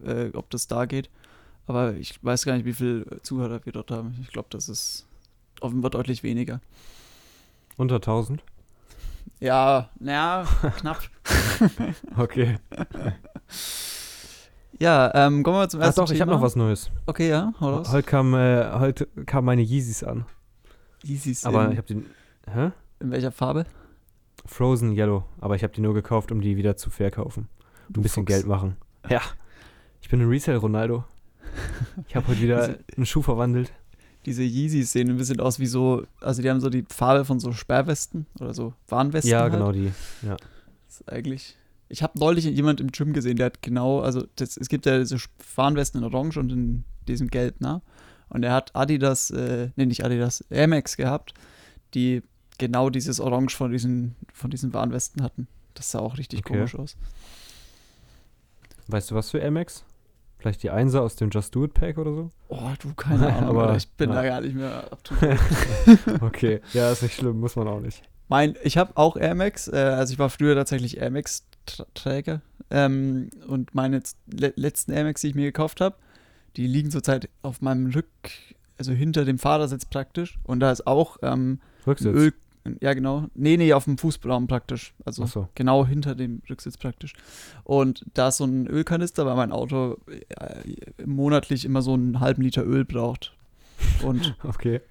äh, 0.05 0.29
ob 0.33 0.49
das 0.49 0.67
da 0.67 0.85
geht. 0.85 1.09
Aber 1.67 1.93
ich 1.93 2.21
weiß 2.23 2.45
gar 2.45 2.55
nicht, 2.55 2.65
wie 2.65 2.73
viele 2.73 3.21
Zuhörer 3.21 3.61
wir 3.65 3.71
dort 3.73 3.91
haben. 3.91 4.17
Ich 4.21 4.29
glaube, 4.29 4.47
das 4.51 4.67
ist 4.69 5.07
offenbar 5.61 5.91
deutlich 5.91 6.23
weniger. 6.23 6.59
Unter 7.77 7.95
1000? 7.95 8.43
Ja, 9.39 9.89
naja, 9.99 10.45
knapp. 10.79 11.01
Okay. 12.17 12.57
Ja, 14.79 15.11
ähm, 15.13 15.43
kommen 15.43 15.57
wir 15.57 15.69
zum 15.69 15.81
Ach 15.81 15.85
ersten 15.85 16.01
doch, 16.01 16.11
ich 16.11 16.19
habe 16.19 16.29
Thema. 16.31 16.37
noch 16.37 16.45
was 16.45 16.55
Neues. 16.55 16.89
Okay, 17.05 17.29
ja, 17.29 17.53
hau 17.59 17.69
raus. 17.75 17.91
Heute 17.91 18.07
kam, 18.07 18.33
äh, 18.33 18.71
heute 18.73 19.05
kam 19.25 19.45
meine 19.45 19.61
Yeezys 19.61 20.03
an. 20.03 20.25
Yeezys 21.03 21.45
Aber 21.45 21.65
in, 21.65 21.71
ich 21.71 21.77
habe 21.77 21.87
den. 21.87 22.05
Hä? 22.51 22.71
in 22.99 23.11
welcher 23.11 23.31
Farbe? 23.31 23.65
Frozen 24.45 24.91
Yellow. 24.91 25.23
Aber 25.39 25.55
ich 25.55 25.63
habe 25.63 25.73
die 25.73 25.81
nur 25.81 25.93
gekauft, 25.93 26.31
um 26.31 26.41
die 26.41 26.57
wieder 26.57 26.75
zu 26.75 26.89
verkaufen. 26.89 27.47
Du 27.89 27.99
ein 27.99 28.03
bisschen 28.03 28.23
Fuchs. 28.23 28.33
Geld 28.35 28.47
machen. 28.47 28.75
Ja. 29.09 29.21
Ich 30.13 30.19
bin 30.19 30.27
ein 30.27 30.29
Resale-Ronaldo. 30.29 31.05
Ich 32.07 32.15
habe 32.15 32.27
heute 32.27 32.39
wieder 32.39 32.77
einen 32.97 33.05
Schuh 33.07 33.23
verwandelt. 33.23 33.73
diese 34.27 34.43
Yeezys 34.43 34.91
sehen 34.91 35.09
ein 35.09 35.17
bisschen 35.17 35.39
aus 35.39 35.57
wie 35.57 35.65
so, 35.65 36.05
also 36.21 36.43
die 36.43 36.51
haben 36.51 36.61
so 36.61 36.69
die 36.69 36.85
Farbe 36.87 37.25
von 37.25 37.39
so 37.39 37.51
Sperrwesten 37.51 38.27
oder 38.39 38.53
so 38.53 38.75
Warnwesten. 38.89 39.31
ja, 39.31 39.39
halt. 39.39 39.53
genau 39.53 39.71
die. 39.71 39.91
Das 40.21 40.37
ist 40.87 41.11
eigentlich. 41.11 41.57
Ich 41.89 42.03
habe 42.03 42.19
neulich 42.19 42.45
jemand 42.45 42.79
im 42.79 42.91
Gym 42.91 43.11
gesehen, 43.13 43.37
der 43.37 43.47
hat 43.47 43.63
genau, 43.63 44.01
also 44.01 44.27
das, 44.35 44.55
es 44.55 44.69
gibt 44.69 44.85
ja 44.85 44.99
diese 44.99 45.17
Warnwesten 45.55 46.03
in 46.03 46.05
Orange 46.05 46.37
und 46.37 46.51
in 46.51 46.83
diesem 47.07 47.29
Gelb, 47.29 47.59
ne? 47.59 47.81
Und 48.29 48.43
er 48.43 48.53
hat 48.53 48.75
Adidas, 48.75 49.31
äh, 49.31 49.71
nee, 49.77 49.87
nicht 49.87 50.05
Adidas, 50.05 50.41
Air 50.51 50.67
Max 50.67 50.95
gehabt, 50.95 51.33
die 51.95 52.21
genau 52.59 52.91
dieses 52.91 53.19
Orange 53.19 53.57
von 53.57 53.71
diesen, 53.71 54.15
von 54.31 54.51
diesen 54.51 54.75
Warnwesten 54.75 55.23
hatten. 55.23 55.47
Das 55.73 55.89
sah 55.89 55.97
auch 56.01 56.19
richtig 56.19 56.41
Okay. 56.41 56.53
komisch 56.53 56.75
aus. 56.75 56.97
Weißt 58.89 59.09
du 59.09 59.15
was 59.15 59.31
für 59.31 59.43
Amex? 59.43 59.83
Vielleicht 60.43 60.61
die 60.61 60.71
Einser 60.71 61.03
aus 61.03 61.15
dem 61.15 61.29
Just 61.29 61.55
Do 61.55 61.63
It 61.63 61.73
Pack 61.73 61.97
oder 61.97 62.13
so? 62.13 62.31
Oh, 62.49 62.59
du, 62.77 62.93
keine 62.95 63.27
Ahnung, 63.33 63.57
Aber, 63.57 63.77
ich 63.77 63.89
bin 63.91 64.09
ja. 64.09 64.15
da 64.15 64.23
gar 64.27 64.41
nicht 64.41 64.55
mehr 64.55 64.91
up 64.91 65.01
to 65.01 65.15
date. 65.15 65.39
Okay. 66.21 66.59
ja, 66.73 66.91
ist 66.91 67.01
nicht 67.01 67.15
schlimm, 67.15 67.39
muss 67.39 67.55
man 67.55 67.65
auch 67.69 67.79
nicht. 67.79 68.03
Mein, 68.27 68.57
ich 68.61 68.77
habe 68.77 68.91
auch 68.95 69.15
Air 69.15 69.35
Max, 69.35 69.69
äh, 69.69 69.77
also 69.77 70.11
ich 70.11 70.19
war 70.19 70.29
früher 70.29 70.53
tatsächlich 70.53 70.97
Air 70.97 71.11
Max 71.11 71.45
Träger 71.93 72.41
ähm, 72.71 73.29
und 73.47 73.73
meine 73.73 74.01
le 74.25 74.51
letzten 74.57 74.91
Air 74.91 75.05
Max, 75.05 75.21
die 75.21 75.27
ich 75.27 75.35
mir 75.35 75.45
gekauft 75.45 75.79
habe, 75.79 75.95
die 76.57 76.67
liegen 76.67 76.91
zurzeit 76.91 77.29
auf 77.41 77.61
meinem 77.61 77.91
Rück, 77.91 78.09
also 78.77 78.91
hinter 78.91 79.23
dem 79.23 79.39
Fahrersitz 79.39 79.85
praktisch 79.85 80.39
und 80.43 80.59
da 80.59 80.73
ist 80.73 80.85
auch 80.85 81.19
ähm, 81.21 81.61
Rücksitz. 81.87 82.13
Öl, 82.13 82.33
ja 82.81 82.93
genau, 82.93 83.27
nee, 83.35 83.57
nee, 83.57 83.73
auf 83.73 83.85
dem 83.85 83.97
Fußraum 83.97 84.47
praktisch, 84.47 84.93
also 85.05 85.25
so. 85.25 85.49
genau 85.55 85.85
hinter 85.85 86.15
dem 86.15 86.41
Rücksitz 86.49 86.77
praktisch 86.77 87.13
und 87.63 88.05
da 88.13 88.29
ist 88.29 88.37
so 88.37 88.45
ein 88.45 88.67
Ölkanister, 88.67 89.25
weil 89.25 89.35
mein 89.35 89.51
Auto 89.51 89.97
äh, 90.29 91.05
monatlich 91.05 91.65
immer 91.65 91.81
so 91.81 91.93
einen 91.93 92.19
halben 92.19 92.41
Liter 92.41 92.65
Öl 92.65 92.85
braucht 92.85 93.33
und 94.03 94.35
Okay. 94.43 94.81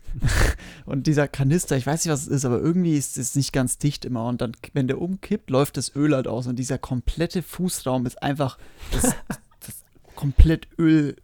und 0.87 1.07
dieser 1.07 1.29
Kanister, 1.29 1.77
ich 1.77 1.87
weiß 1.87 2.05
nicht, 2.05 2.13
was 2.13 2.23
es 2.23 2.29
ist, 2.29 2.45
aber 2.45 2.61
irgendwie 2.61 2.97
ist 2.97 3.19
es 3.19 3.35
nicht 3.35 3.53
ganz 3.53 3.79
dicht 3.79 4.05
immer. 4.05 4.27
Und 4.27 4.41
dann, 4.41 4.53
wenn 4.73 4.89
der 4.89 5.01
umkippt, 5.01 5.51
läuft 5.51 5.77
das 5.77 5.95
Öl 5.95 6.15
halt 6.15 6.27
aus. 6.27 6.47
Und 6.47 6.57
dieser 6.57 6.79
komplette 6.79 7.43
Fußraum 7.43 8.07
ist 8.07 8.23
einfach 8.23 8.59
das, 8.91 9.03
das 9.61 9.85
komplett 10.15 10.69
Öl 10.79 11.17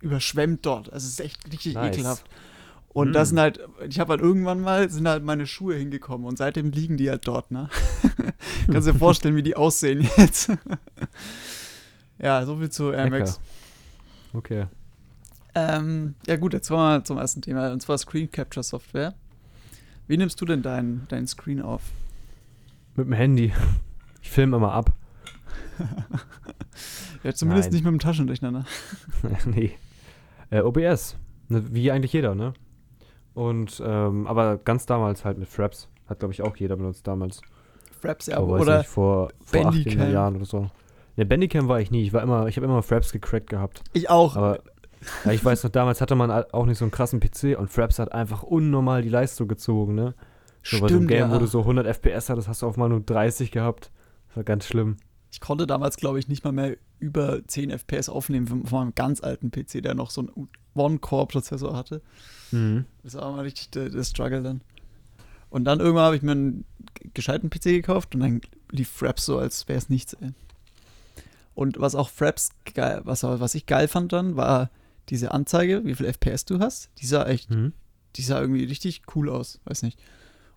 überschwemmt 0.00 0.64
dort. 0.64 0.92
Also 0.92 1.06
es 1.06 1.12
ist 1.14 1.20
echt 1.20 1.52
richtig 1.52 1.74
Nice. 1.74 1.96
ekelhaft. 1.96 2.24
Und 2.88 3.12
das 3.12 3.28
Hm. 3.28 3.36
sind 3.36 3.40
halt, 3.40 3.60
ich 3.88 4.00
habe 4.00 4.12
halt 4.12 4.20
irgendwann 4.20 4.60
mal, 4.60 4.88
sind 4.90 5.06
halt 5.06 5.22
meine 5.22 5.46
Schuhe 5.46 5.76
hingekommen 5.76 6.26
und 6.26 6.38
seitdem 6.38 6.70
liegen 6.70 6.96
die 6.96 7.10
halt 7.10 7.26
dort, 7.28 7.50
ne? 7.50 7.68
Kannst 8.66 8.88
dir 8.88 8.94
vorstellen, 8.94 9.36
wie 9.36 9.42
die 9.42 9.56
aussehen 9.56 10.08
jetzt. 10.16 10.50
ja, 12.18 12.44
so 12.44 12.56
viel 12.56 12.70
zu 12.70 12.90
Air 12.90 13.10
Max. 13.10 13.40
Okay. 14.32 14.66
Ähm, 15.54 16.14
ja 16.26 16.36
gut, 16.36 16.52
jetzt 16.54 16.68
kommen 16.68 16.98
wir 17.00 17.04
zum 17.04 17.18
ersten 17.18 17.42
Thema, 17.42 17.72
und 17.72 17.80
zwar 17.80 17.98
Screen 17.98 18.30
Capture 18.30 18.62
Software. 18.64 19.14
Wie 20.06 20.16
nimmst 20.16 20.40
du 20.40 20.44
denn 20.46 20.62
deinen 20.62 21.06
dein 21.08 21.26
Screen 21.26 21.60
auf? 21.60 21.82
Mit 22.96 23.06
dem 23.06 23.12
Handy. 23.12 23.52
Ich 24.22 24.30
filme 24.30 24.56
immer 24.56 24.72
ab. 24.72 24.92
Ja, 27.24 27.34
zumindest 27.34 27.68
Nein. 27.68 27.74
nicht 27.74 27.84
mit 27.84 27.92
dem 27.92 27.98
Taschenrechner, 27.98 28.52
ne? 28.52 28.64
nee. 29.46 29.72
Äh, 30.50 30.60
OBS. 30.60 31.16
Ne, 31.48 31.64
wie 31.72 31.90
eigentlich 31.90 32.12
jeder, 32.12 32.36
ne? 32.36 32.54
Und, 33.38 33.80
ähm, 33.86 34.26
aber 34.26 34.56
ganz 34.56 34.84
damals 34.84 35.24
halt 35.24 35.38
mit 35.38 35.48
Fraps. 35.48 35.88
Hat, 36.08 36.18
glaube 36.18 36.34
ich, 36.34 36.42
auch 36.42 36.56
jeder 36.56 36.74
benutzt 36.74 37.06
damals. 37.06 37.40
Fraps, 38.00 38.26
ja, 38.26 38.38
Aber 38.38 38.58
oder 38.58 38.78
nicht, 38.78 38.88
vor, 38.90 39.30
vor 39.44 39.66
acht 39.66 39.74
Bandicam. 39.84 40.12
Jahren 40.12 40.34
oder 40.34 40.44
so. 40.44 40.66
Ne, 41.16 41.24
Bandicam 41.24 41.68
war 41.68 41.80
ich 41.80 41.92
nie. 41.92 42.02
Ich 42.02 42.12
war 42.12 42.20
immer, 42.20 42.48
ich 42.48 42.56
habe 42.56 42.66
immer 42.66 42.82
Fraps 42.82 43.12
gecrackt 43.12 43.48
gehabt. 43.48 43.84
ich 43.92 44.10
auch. 44.10 44.34
Aber 44.34 44.58
ja, 45.24 45.30
ich 45.30 45.44
weiß 45.44 45.62
noch, 45.62 45.70
damals 45.70 46.00
hatte 46.00 46.16
man 46.16 46.32
auch 46.32 46.66
nicht 46.66 46.78
so 46.78 46.84
einen 46.84 46.90
krassen 46.90 47.20
PC 47.20 47.56
und 47.56 47.70
Fraps 47.70 48.00
hat 48.00 48.10
einfach 48.10 48.42
unnormal 48.42 49.02
die 49.02 49.08
Leistung 49.08 49.46
gezogen, 49.46 49.94
ne? 49.94 50.14
So 50.64 50.80
bei 50.80 50.88
so 50.88 50.96
einem 50.96 51.04
Stimmt, 51.04 51.08
Game, 51.08 51.30
ja. 51.30 51.32
wo 51.32 51.38
du 51.38 51.46
so 51.46 51.60
100 51.60 51.86
FPS 51.86 52.30
hattest, 52.30 52.48
hast 52.48 52.62
du 52.62 52.66
auf 52.66 52.76
mal 52.76 52.88
nur 52.88 53.02
30 53.02 53.52
gehabt. 53.52 53.92
Das 54.26 54.38
war 54.38 54.42
ganz 54.42 54.66
schlimm. 54.66 54.96
Ich 55.30 55.40
konnte 55.40 55.66
damals, 55.66 55.96
glaube 55.96 56.18
ich, 56.18 56.28
nicht 56.28 56.44
mal 56.44 56.52
mehr 56.52 56.76
über 57.00 57.46
10 57.46 57.70
FPS 57.70 58.08
aufnehmen 58.08 58.46
von 58.46 58.62
meinem 58.70 58.94
ganz 58.94 59.22
alten 59.22 59.50
PC, 59.50 59.82
der 59.82 59.94
noch 59.94 60.10
so 60.10 60.22
einen 60.22 60.48
One-Core-Prozessor 60.74 61.76
hatte. 61.76 62.00
Mhm. 62.50 62.86
Das 63.02 63.14
war 63.14 63.30
mal 63.32 63.42
richtig 63.42 63.70
der, 63.70 63.90
der 63.90 64.04
Struggle 64.04 64.42
dann. 64.42 64.62
Und 65.50 65.64
dann 65.64 65.80
irgendwann 65.80 66.04
habe 66.04 66.16
ich 66.16 66.22
mir 66.22 66.32
einen 66.32 66.64
gescheiten 67.14 67.50
PC 67.50 67.64
gekauft 67.64 68.14
und 68.14 68.20
dann 68.20 68.40
lief 68.70 68.88
Fraps 68.90 69.24
so, 69.26 69.38
als 69.38 69.68
wäre 69.68 69.78
es 69.78 69.88
nichts, 69.88 70.14
ey. 70.14 70.32
Und 71.54 71.80
was 71.80 71.94
auch 71.94 72.08
Fraps 72.08 72.50
geil, 72.74 73.00
was, 73.04 73.22
was 73.22 73.54
ich 73.54 73.66
geil 73.66 73.88
fand 73.88 74.12
dann, 74.12 74.36
war 74.36 74.70
diese 75.08 75.32
Anzeige, 75.32 75.84
wie 75.84 75.94
viel 75.94 76.06
FPS 76.06 76.44
du 76.44 76.58
hast. 76.60 76.90
Die 77.00 77.06
sah 77.06 77.24
echt, 77.26 77.50
Mhm. 77.50 77.72
die 78.16 78.22
sah 78.22 78.40
irgendwie 78.40 78.64
richtig 78.64 79.02
cool 79.14 79.28
aus, 79.30 79.60
weiß 79.64 79.82
nicht. 79.82 79.98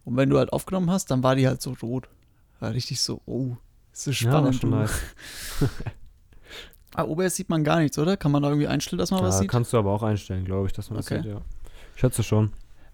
Und 0.04 0.18
wenn 0.18 0.30
du 0.30 0.38
halt 0.38 0.52
aufgenommen 0.54 0.92
hast, 0.92 1.10
dann 1.12 1.24
war 1.24 1.36
die 1.36 1.48
halt 1.48 1.62
so 1.62 1.76
rot. 1.82 2.08
War 2.60 2.74
richtig 2.74 3.02
so, 3.02 3.22
oh, 3.26 3.56
so 3.94 4.12
Ja, 4.12 4.16
spannend. 4.16 4.56
schon 4.56 4.72
du. 4.72 4.78
nice. 4.78 5.02
Ah, 6.94 7.04
OBS 7.06 7.38
sieht 7.38 7.48
man 7.50 7.64
gar 7.64 7.80
nichts, 7.80 7.98
oder? 7.98 8.18
Kann 8.18 8.34
man 8.34 8.44
da 8.44 8.50
irgendwie 8.50 8.68
einstellen, 8.68 8.98
dass 8.98 9.12
man 9.12 9.22
was 9.24 9.36
Ja, 9.36 9.42
sieht? 9.42 9.50
kannst 9.50 9.72
du 9.72 9.78
aber 9.78 9.92
auch 9.94 10.04
einstellen, 10.04 10.44
glaube 10.44 10.68
ich, 10.68 10.74
dass 10.74 10.90
man 10.90 11.00
Okay. 11.00 11.16
das 11.16 11.24
sieht, 11.24 11.32
ja. 11.34 11.42
Ich 11.96 12.02
schätze 12.02 12.22
schon. 12.22 12.52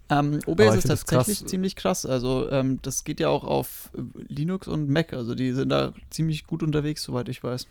Ähm, 0.09 0.39
OBS 0.45 0.75
ist 0.75 0.87
tatsächlich 0.87 1.39
krass. 1.39 1.49
ziemlich 1.49 1.75
krass. 1.75 2.05
Also 2.05 2.47
ähm, 2.51 2.79
das 2.83 3.03
geht 3.03 3.19
ja 3.19 3.29
auch 3.29 3.43
auf 3.43 3.89
Linux 4.27 4.67
und 4.67 4.87
Mac. 4.87 5.13
Also 5.13 5.33
die 5.33 5.51
sind 5.51 5.69
da 5.69 5.93
ziemlich 6.11 6.45
gut 6.45 6.61
unterwegs, 6.61 7.01
soweit 7.03 7.27
ich 7.27 7.43
weiß. 7.43 7.65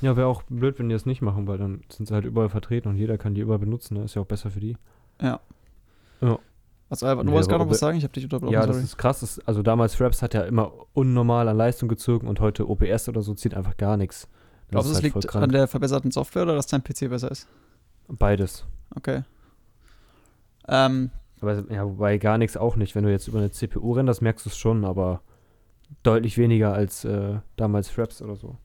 Ja, 0.00 0.16
wäre 0.16 0.26
auch 0.26 0.42
blöd, 0.42 0.78
wenn 0.80 0.88
die 0.88 0.94
das 0.94 1.06
nicht 1.06 1.22
machen, 1.22 1.46
weil 1.46 1.58
dann 1.58 1.82
sind 1.88 2.06
sie 2.06 2.14
halt 2.14 2.24
überall 2.24 2.48
vertreten 2.48 2.88
und 2.88 2.96
jeder 2.96 3.16
kann 3.16 3.34
die 3.34 3.40
überall 3.40 3.60
benutzen. 3.60 3.94
Ne? 3.96 4.04
Ist 4.04 4.16
ja 4.16 4.22
auch 4.22 4.26
besser 4.26 4.50
für 4.50 4.60
die. 4.60 4.76
Ja. 5.22 5.38
Ja. 6.20 6.38
Also, 6.90 7.06
Albert, 7.06 7.26
du 7.26 7.32
wolltest 7.32 7.50
gerade 7.50 7.64
noch 7.64 7.70
was 7.70 7.80
sagen? 7.80 7.98
Ich 7.98 8.04
habe 8.04 8.14
dich 8.14 8.24
unterbrochen, 8.24 8.52
ja, 8.52 8.60
das 8.60 8.76
sorry. 8.76 8.84
ist 8.84 8.96
krass. 8.96 9.20
Das, 9.20 9.40
also 9.40 9.62
damals 9.62 9.94
Fraps 9.94 10.22
hat 10.22 10.32
ja 10.32 10.42
immer 10.42 10.72
unnormal 10.94 11.46
an 11.48 11.56
Leistung 11.56 11.88
gezogen 11.88 12.28
und 12.28 12.40
heute 12.40 12.68
OBS 12.68 13.08
oder 13.08 13.20
so 13.20 13.34
zieht 13.34 13.54
einfach 13.54 13.76
gar 13.76 13.96
nichts. 13.96 14.22
Das 14.22 14.70
Glaubst 14.70 14.88
du, 14.88 14.92
es 14.92 15.02
halt 15.02 15.14
liegt 15.14 15.36
an 15.36 15.50
der 15.50 15.68
verbesserten 15.68 16.10
Software 16.10 16.44
oder 16.44 16.54
dass 16.54 16.66
dein 16.66 16.82
PC 16.82 17.10
besser 17.10 17.30
ist? 17.30 17.46
Beides. 18.08 18.64
Okay. 18.94 19.22
Ähm, 20.66 21.10
Aber 21.40 21.64
ja, 21.70 21.84
wobei 21.84 22.18
gar 22.18 22.38
nichts 22.38 22.56
auch 22.56 22.76
nicht. 22.76 22.94
Wenn 22.94 23.04
du 23.04 23.10
jetzt 23.10 23.28
über 23.28 23.38
eine 23.38 23.50
CPU 23.50 23.92
renderst, 23.92 24.22
merkst 24.22 24.46
du 24.46 24.50
es 24.50 24.56
schon, 24.56 24.84
aber 24.84 25.20
deutlich 26.02 26.36
weniger 26.38 26.72
als 26.72 27.04
äh, 27.04 27.38
damals 27.56 27.88
Fraps 27.88 28.22
oder 28.22 28.36
so. 28.36 28.56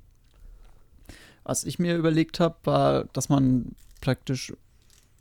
was 1.44 1.64
ich 1.64 1.80
mir 1.80 1.98
überlegt 1.98 2.40
habe, 2.40 2.56
war, 2.64 3.06
dass 3.14 3.30
man 3.30 3.76
praktisch 4.02 4.54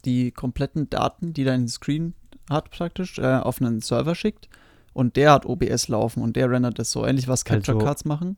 die 0.05 0.33
kompletten 0.33 0.91
Daten, 0.91 1.33
die 1.33 1.45
dein 1.45 1.69
Screen 1.69 2.15
hat, 2.51 2.71
praktisch 2.71 3.19
äh, 3.19 3.37
auf 3.37 3.61
einen 3.61 3.81
Server 3.81 4.15
schickt 4.15 4.49
und 4.93 5.17
der 5.17 5.33
hat 5.33 5.47
OBS 5.47 5.89
laufen 5.89 6.23
und 6.23 6.37
der 6.37 6.51
rendert 6.51 6.79
das 6.79 6.91
so 6.91 7.07
ähnlich, 7.07 7.29
was 7.29 7.45
Capture 7.45 7.77
Also- 7.77 7.85
Cards 7.87 8.05
machen. 8.05 8.37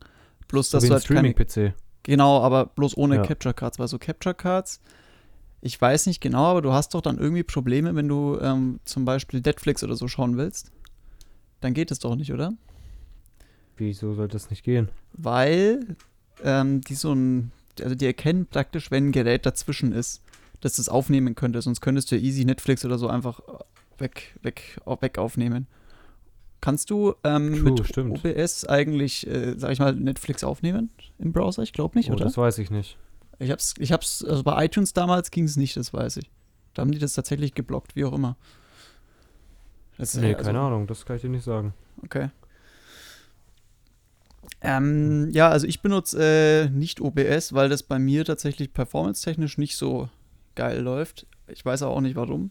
Bloß, 0.49 0.71
So 0.71 0.79
dass 0.79 0.87
du 0.87 0.93
halt 0.93 1.05
Streaming-PC. 1.05 1.73
Genau, 2.03 2.41
aber 2.43 2.67
bloß 2.67 2.97
ohne 2.99 3.17
Ja. 3.17 3.23
Capture 3.23 3.55
Cards, 3.55 3.79
weil 3.79 3.89
so 3.89 3.99
Capture 3.99 4.35
Cards, 4.35 4.81
ich 5.63 5.81
weiß 5.81 6.07
nicht 6.07 6.21
genau, 6.21 6.45
aber 6.45 6.61
du 6.61 6.73
hast 6.73 6.93
doch 6.95 7.01
dann 7.01 7.17
irgendwie 7.19 7.43
Probleme, 7.43 7.95
wenn 7.97 8.07
du 8.09 8.39
ähm, 8.41 8.79
zum 8.85 9.07
Beispiel 9.07 9.41
Netflix 9.41 9.83
oder 9.83 9.97
so 9.97 10.07
schauen 10.07 10.37
willst. 10.37 10.71
Dann 11.63 11.73
geht 11.73 11.91
es 11.91 11.99
doch 11.99 12.15
nicht, 12.15 12.31
oder? 12.33 12.53
Wieso 13.79 14.15
sollte 14.15 14.35
das 14.35 14.51
nicht 14.51 14.63
gehen? 14.65 14.89
Weil 15.15 15.97
ähm, 16.45 16.83
die 16.83 16.95
so 16.95 17.13
ein, 17.15 17.51
also 17.83 17.95
die 17.95 18.07
erkennen 18.07 18.47
praktisch, 18.47 18.91
wenn 18.91 19.09
ein 19.09 19.13
Gerät 19.13 19.47
dazwischen 19.47 19.93
ist, 19.93 20.21
dass 20.61 20.77
das 20.77 20.89
aufnehmen 20.91 21.35
könnte. 21.35 21.63
Sonst 21.63 21.81
könntest 21.81 22.11
du 22.11 22.17
ja 22.17 22.23
easy 22.23 22.45
Netflix 22.45 22.85
oder 22.85 22.99
so 22.99 23.09
einfach 23.09 23.41
weg, 24.01 24.39
weg, 24.43 24.79
weg 25.01 25.19
aufnehmen. 25.19 25.67
Kannst 26.61 26.89
du 26.89 27.15
ähm, 27.25 27.53
True, 27.53 27.73
mit 27.73 27.87
stimmt. 27.87 28.25
OBS 28.25 28.65
eigentlich, 28.65 29.27
äh, 29.27 29.55
sag 29.59 29.73
ich 29.73 29.81
mal, 29.81 29.95
Netflix 29.95 30.43
aufnehmen 30.43 30.91
im 31.19 31.33
Browser? 31.33 31.63
Ich 31.63 31.75
glaube 31.75 31.99
nicht, 31.99 32.11
oh, 32.11 32.15
oder? 32.15 32.25
das 32.25 32.39
weiß 32.39 32.59
ich 32.59 32.71
nicht. 32.71 32.97
Ich 33.39 33.51
hab's, 33.51 33.75
ich 33.79 33.93
hab's, 33.93 34.25
also 34.25 34.43
bei 34.43 34.65
iTunes 34.65 34.93
damals 34.95 35.31
ging 35.31 35.45
es 35.45 35.57
nicht, 35.57 35.77
das 35.77 35.93
weiß 35.93 36.17
ich. 36.17 36.31
Da 36.73 36.83
haben 36.83 36.91
die 36.91 36.99
das 36.99 37.13
tatsächlich 37.13 37.55
geblockt, 37.55 37.97
wie 37.97 38.05
auch 38.05 38.13
immer. 38.13 38.37
Das, 39.99 40.15
Nee, 40.15 40.33
äh, 40.33 40.35
keine 40.35 40.61
Ahnung, 40.61 40.87
das 40.87 41.05
kann 41.05 41.17
ich 41.17 41.23
dir 41.23 41.29
nicht 41.29 41.45
sagen. 41.45 41.75
Okay. 42.03 42.31
Ähm, 44.61 45.29
ja, 45.33 45.51
also 45.51 45.67
ich 45.67 45.83
benutze 45.83 46.23
äh, 46.23 46.71
nicht 46.71 47.01
OBS, 47.01 47.53
weil 47.53 47.69
das 47.69 47.83
bei 47.83 47.99
mir 47.99 48.25
tatsächlich 48.25 48.73
performance-technisch 48.73 49.59
nicht 49.59 49.77
so 49.77 50.09
geil 50.55 50.81
läuft. 50.81 51.27
Ich 51.47 51.65
weiß 51.65 51.83
auch 51.83 52.01
nicht 52.01 52.17
warum. 52.17 52.51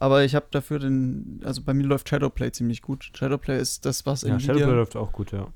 Aber 0.00 0.24
ich 0.24 0.36
habe 0.36 0.46
dafür 0.52 0.78
den, 0.78 1.40
also 1.44 1.60
bei 1.62 1.74
mir 1.74 1.84
läuft 1.84 2.08
Shadowplay 2.08 2.52
ziemlich 2.52 2.82
gut. 2.82 3.10
Shadowplay 3.14 3.60
ist 3.60 3.84
das, 3.84 4.06
was 4.06 4.22
Ja, 4.22 4.34
Nvidia 4.34 4.54
Shadowplay 4.54 4.74
läuft 4.76 4.94
auch 4.96 5.10
gut, 5.10 5.32
ja. 5.32 5.48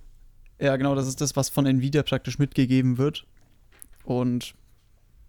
ja, 0.60 0.74
genau, 0.76 0.96
das 0.96 1.06
ist 1.06 1.20
das, 1.20 1.36
was 1.36 1.48
von 1.48 1.64
Nvidia 1.64 2.02
praktisch 2.02 2.40
mitgegeben 2.40 2.98
wird. 2.98 3.24
Und 4.04 4.54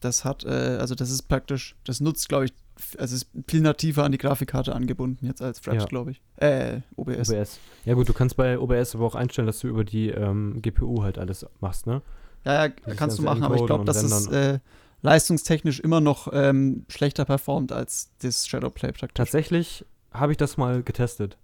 das 0.01 0.25
hat, 0.25 0.43
äh, 0.45 0.49
also 0.79 0.95
das 0.95 1.11
ist 1.11 1.23
praktisch, 1.23 1.75
das 1.83 1.99
nutzt, 2.01 2.27
glaube 2.27 2.45
ich, 2.45 2.53
also 2.97 3.15
ist 3.15 3.27
viel 3.47 3.61
nativer 3.61 4.03
an 4.03 4.11
die 4.11 4.17
Grafikkarte 4.17 4.73
angebunden 4.73 5.27
jetzt 5.27 5.43
als 5.43 5.59
Fraps, 5.59 5.83
Ja. 5.83 5.85
glaube 5.85 6.09
ich. 6.11 6.21
Äh, 6.37 6.79
OBS. 6.95 7.29
OBS. 7.29 7.59
Ja 7.85 7.93
gut, 7.93 8.09
du 8.09 8.13
kannst 8.13 8.35
bei 8.35 8.57
OBS 8.57 8.95
aber 8.95 9.05
auch 9.05 9.13
einstellen, 9.13 9.45
dass 9.45 9.59
du 9.59 9.67
über 9.67 9.83
die 9.83 10.09
ähm, 10.09 10.59
GPU 10.63 11.03
halt 11.03 11.19
alles 11.19 11.45
machst, 11.61 11.85
ne? 11.85 12.01
Ja, 12.45 12.65
ja, 12.65 12.69
kannst 12.69 12.89
du 12.89 12.95
ganze 12.95 13.21
machen, 13.21 13.43
aber 13.43 13.55
ich 13.57 13.65
glaube, 13.67 13.89
es 13.89 14.27
Rendern. 14.27 14.55
äh, 14.55 14.59
leistungstechnisch 15.03 15.79
immer 15.79 16.01
noch 16.01 16.29
ähm, 16.33 16.85
schlechter 16.87 17.25
performt 17.25 17.71
als 17.71 18.11
das 18.21 18.47
Shadowplay 18.47 18.91
praktisch. 18.93 19.13
Tatsächlich 19.13 19.85
habe 20.11 20.31
ich 20.31 20.37
das 20.37 20.57
mal 20.57 20.81
getestet. 20.81 21.37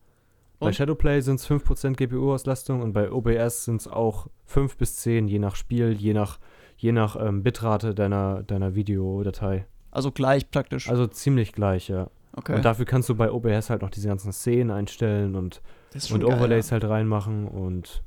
Bei 0.60 0.68
Und? 0.68 0.76
Shadowplay 0.76 1.22
sind 1.22 1.40
es 1.40 1.50
5% 1.50 1.96
GPU-Auslastung 1.96 2.82
und 2.82 2.94
bei 2.94 3.12
OBS 3.12 3.66
sind 3.66 3.82
es 3.82 3.88
auch 3.88 4.28
5 4.46 4.78
bis 4.78 4.96
10, 4.98 5.28
je 5.28 5.40
nach 5.40 5.56
Spiel, 5.56 5.92
je 5.92 6.14
nach, 6.14 6.40
je 6.78 6.92
nach 6.92 7.16
ähm, 7.20 7.44
Bitrate 7.44 7.94
deiner, 7.94 8.44
deiner 8.44 8.76
Videodatei. 8.76 9.66
Also 9.92 10.12
gleich 10.12 10.50
praktisch. 10.50 10.90
Also 10.90 11.08
ziemlich 11.08 11.54
gleich, 11.54 11.90
ja. 11.90 12.10
okay. 12.36 12.56
Und 12.56 12.66
dafür 12.66 12.86
kannst 12.86 13.10
du 13.10 13.16
bei 13.16 13.32
OBS 13.32 13.70
halt 13.70 13.82
noch 13.82 13.90
diese 13.90 14.08
ganzen 14.08 14.32
Szenen 14.32 14.72
einstellen 14.72 15.36
und, 15.36 15.62
und 15.94 16.22
geil, 16.22 16.34
Overlays 16.34 16.70
ja. 16.70 16.74
halt 16.74 16.86
reinmachen 16.86 17.48
und 17.48 18.04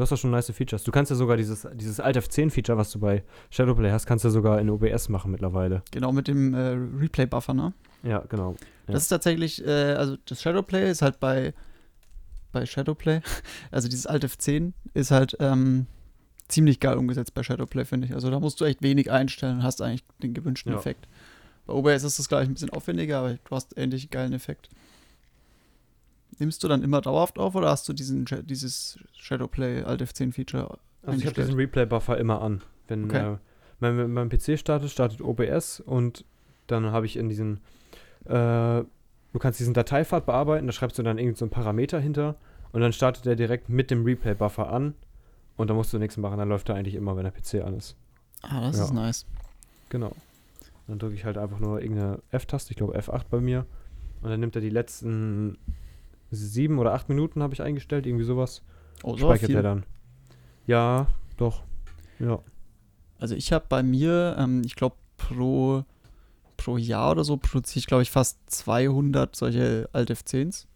du 0.00 0.02
hast 0.02 0.10
da 0.12 0.16
schon 0.16 0.30
nice 0.30 0.50
Features. 0.50 0.82
Du 0.82 0.90
kannst 0.92 1.10
ja 1.10 1.16
sogar 1.16 1.36
dieses, 1.36 1.68
dieses 1.74 2.00
Alt 2.00 2.16
F10-Feature, 2.16 2.78
was 2.78 2.90
du 2.90 2.98
bei 2.98 3.22
Shadowplay 3.50 3.90
hast, 3.90 4.06
kannst 4.06 4.24
du 4.24 4.30
sogar 4.30 4.58
in 4.58 4.70
OBS 4.70 5.10
machen 5.10 5.30
mittlerweile. 5.30 5.82
Genau, 5.90 6.10
mit 6.10 6.26
dem 6.26 6.54
äh, 6.54 6.78
Replay-Buffer, 7.00 7.52
ne? 7.52 7.74
Ja, 8.02 8.20
genau. 8.20 8.56
Ja. 8.86 8.94
Das 8.94 9.02
ist 9.02 9.08
tatsächlich, 9.08 9.62
äh, 9.64 9.92
also 9.92 10.16
das 10.24 10.40
Shadowplay 10.40 10.90
ist 10.90 11.02
halt 11.02 11.20
bei, 11.20 11.52
bei 12.50 12.64
Shadowplay, 12.64 13.20
also 13.70 13.88
dieses 13.88 14.06
Alt 14.06 14.24
F10 14.24 14.72
ist 14.94 15.10
halt 15.10 15.36
ähm, 15.38 15.86
ziemlich 16.48 16.80
geil 16.80 16.96
umgesetzt 16.96 17.34
bei 17.34 17.42
Shadowplay, 17.42 17.84
finde 17.84 18.06
ich. 18.06 18.14
Also 18.14 18.30
da 18.30 18.40
musst 18.40 18.58
du 18.60 18.64
echt 18.64 18.80
wenig 18.82 19.10
einstellen 19.10 19.58
und 19.58 19.62
hast 19.64 19.82
eigentlich 19.82 20.04
den 20.22 20.32
gewünschten 20.32 20.72
Ja. 20.72 20.78
Effekt. 20.78 21.08
Bei 21.66 21.74
OBS 21.74 22.04
ist 22.04 22.18
das 22.18 22.28
gleich 22.30 22.48
ein 22.48 22.54
bisschen 22.54 22.70
aufwendiger, 22.70 23.18
aber 23.18 23.34
du 23.34 23.54
hast 23.54 23.76
ähnlich 23.76 24.04
einen 24.04 24.10
geilen 24.10 24.32
Effekt. 24.32 24.70
Nimmst 26.38 26.62
du 26.64 26.68
dann 26.68 26.82
immer 26.82 27.00
dauerhaft 27.00 27.38
auf 27.38 27.54
oder 27.54 27.68
hast 27.70 27.88
du 27.88 27.92
diesen, 27.92 28.24
dieses 28.44 28.98
Shadowplay 29.12 29.82
Alt 29.82 30.02
F10 30.02 30.32
Feature? 30.32 30.78
Also 31.02 31.18
ich 31.20 31.26
habe 31.26 31.34
diesen 31.40 31.54
Replay-Buffer 31.54 32.18
immer 32.18 32.40
an. 32.42 32.62
Wenn 32.88 33.04
Okay. 33.06 33.34
äh, 33.34 33.36
mein, 33.80 33.96
wenn 33.98 34.12
mein 34.12 34.28
PC 34.28 34.58
startet, 34.58 34.90
startet 34.90 35.20
OBS 35.22 35.80
und 35.80 36.24
dann 36.66 36.92
habe 36.92 37.06
ich 37.06 37.16
in 37.16 37.28
diesen, 37.28 37.60
äh, 38.26 38.30
du 38.32 39.38
kannst 39.38 39.60
diesen 39.60 39.74
Dateipfad 39.74 40.26
bearbeiten, 40.26 40.66
da 40.66 40.72
schreibst 40.72 40.98
du 40.98 41.02
dann 41.02 41.18
irgendeinen 41.18 41.36
so 41.36 41.44
einen 41.46 41.50
Parameter 41.50 42.00
hinter 42.00 42.36
und 42.72 42.80
dann 42.80 42.92
startet 42.92 43.26
er 43.26 43.36
direkt 43.36 43.68
mit 43.68 43.90
dem 43.90 44.04
Replay-Buffer 44.04 44.70
an 44.70 44.94
und 45.56 45.68
dann 45.68 45.76
musst 45.76 45.92
du 45.92 45.98
nichts 45.98 46.16
machen, 46.16 46.38
dann 46.38 46.48
läuft 46.48 46.68
er 46.68 46.74
eigentlich 46.76 46.94
immer, 46.94 47.16
wenn 47.16 47.24
der 47.24 47.32
PC 47.32 47.64
an 47.66 47.74
ist. 47.74 47.96
Ah, 48.42 48.60
das 48.62 48.76
Ja. 48.78 48.84
ist 48.84 48.92
nice. 48.92 49.26
Genau. 49.88 50.12
Dann 50.86 50.98
drücke 50.98 51.14
ich 51.14 51.24
halt 51.24 51.38
einfach 51.38 51.58
nur 51.60 51.80
irgendeine 51.80 52.20
F-Taste, 52.30 52.70
ich 52.72 52.76
glaube 52.76 52.98
F8 52.98 53.24
bei 53.30 53.40
mir 53.40 53.66
Und 54.22 54.30
dann 54.30 54.40
nimmt 54.40 54.54
er 54.54 54.60
die 54.62 54.70
letzten 54.70 55.56
sieben 56.30 56.78
oder 56.78 56.92
acht 56.92 57.08
Minuten, 57.08 57.42
habe 57.42 57.54
ich 57.54 57.62
eingestellt, 57.62 58.06
irgendwie 58.06 58.24
sowas. 58.24 58.62
Oh, 59.02 59.16
so 59.16 59.26
speichert 59.26 59.50
er 59.50 59.62
dann. 59.62 59.84
Ja, 60.66 61.08
doch. 61.36 61.62
Ja. 62.18 62.40
Also 63.18 63.34
ich 63.34 63.52
habe 63.52 63.66
bei 63.68 63.82
mir, 63.82 64.36
ähm, 64.38 64.62
ich 64.64 64.76
glaube, 64.76 64.96
pro, 65.16 65.84
pro 66.56 66.76
Jahr 66.76 67.12
oder 67.12 67.24
so 67.24 67.36
produziere 67.36 67.80
ich, 67.80 67.86
glaube 67.86 68.02
ich, 68.02 68.10
fast 68.10 68.38
200 68.46 69.34
solche 69.34 69.88
Alt 69.92 70.10
F10s. 70.10 70.66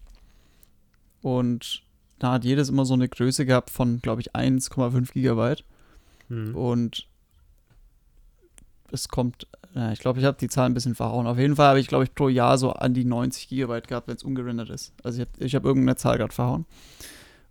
Und 1.21 1.83
da 2.19 2.33
hat 2.33 2.45
jedes 2.45 2.69
immer 2.69 2.85
so 2.85 2.93
eine 2.93 3.09
Größe 3.09 3.45
gehabt 3.45 3.69
von, 3.69 3.99
glaube 3.99 4.21
ich, 4.21 4.35
1,5 4.35 5.11
Gigabyte. 5.13 5.63
Hm. 6.29 6.55
Und 6.55 7.07
es 8.91 9.09
kommt, 9.09 9.47
ja, 9.75 9.91
ich 9.91 9.99
glaube, 9.99 10.19
ich 10.19 10.25
habe 10.25 10.37
die 10.39 10.47
Zahl 10.47 10.67
ein 10.67 10.73
bisschen 10.73 10.95
verhauen. 10.95 11.27
Auf 11.27 11.37
jeden 11.37 11.57
Fall 11.57 11.67
habe 11.67 11.79
ich, 11.81 11.87
glaube 11.87 12.05
ich, 12.05 12.15
pro 12.15 12.29
Jahr 12.29 12.57
so 12.57 12.71
an 12.71 12.93
die 12.93 13.03
90 13.03 13.49
Gigabyte 13.49 13.89
gehabt, 13.89 14.07
wenn 14.07 14.15
es 14.15 14.23
ungerendert 14.23 14.69
ist. 14.69 14.93
Also 15.03 15.21
ich 15.21 15.27
habe 15.27 15.45
ich 15.45 15.53
hab 15.53 15.65
irgendeine 15.65 15.97
Zahl 15.97 16.17
gerade 16.17 16.33
verhauen. 16.33 16.65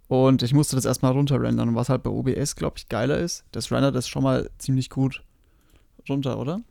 Und 0.09 0.43
ich 0.43 0.55
musste 0.55 0.75
das 0.75 0.87
erstmal 0.87 1.13
runterrendern. 1.13 1.69
Und 1.69 1.75
was 1.75 1.91
halt 1.91 2.03
bei 2.03 2.11
OBS, 2.11 2.57
glaube 2.57 2.79
ich, 2.79 2.89
geiler 2.89 3.19
ist, 3.19 3.45
das 3.53 3.71
rendert 3.71 3.95
das 3.95 4.09
schon 4.09 4.23
mal 4.23 4.49
ziemlich 4.57 4.89
gut 4.89 5.23
runter, 6.09 6.39
oder? 6.39 6.63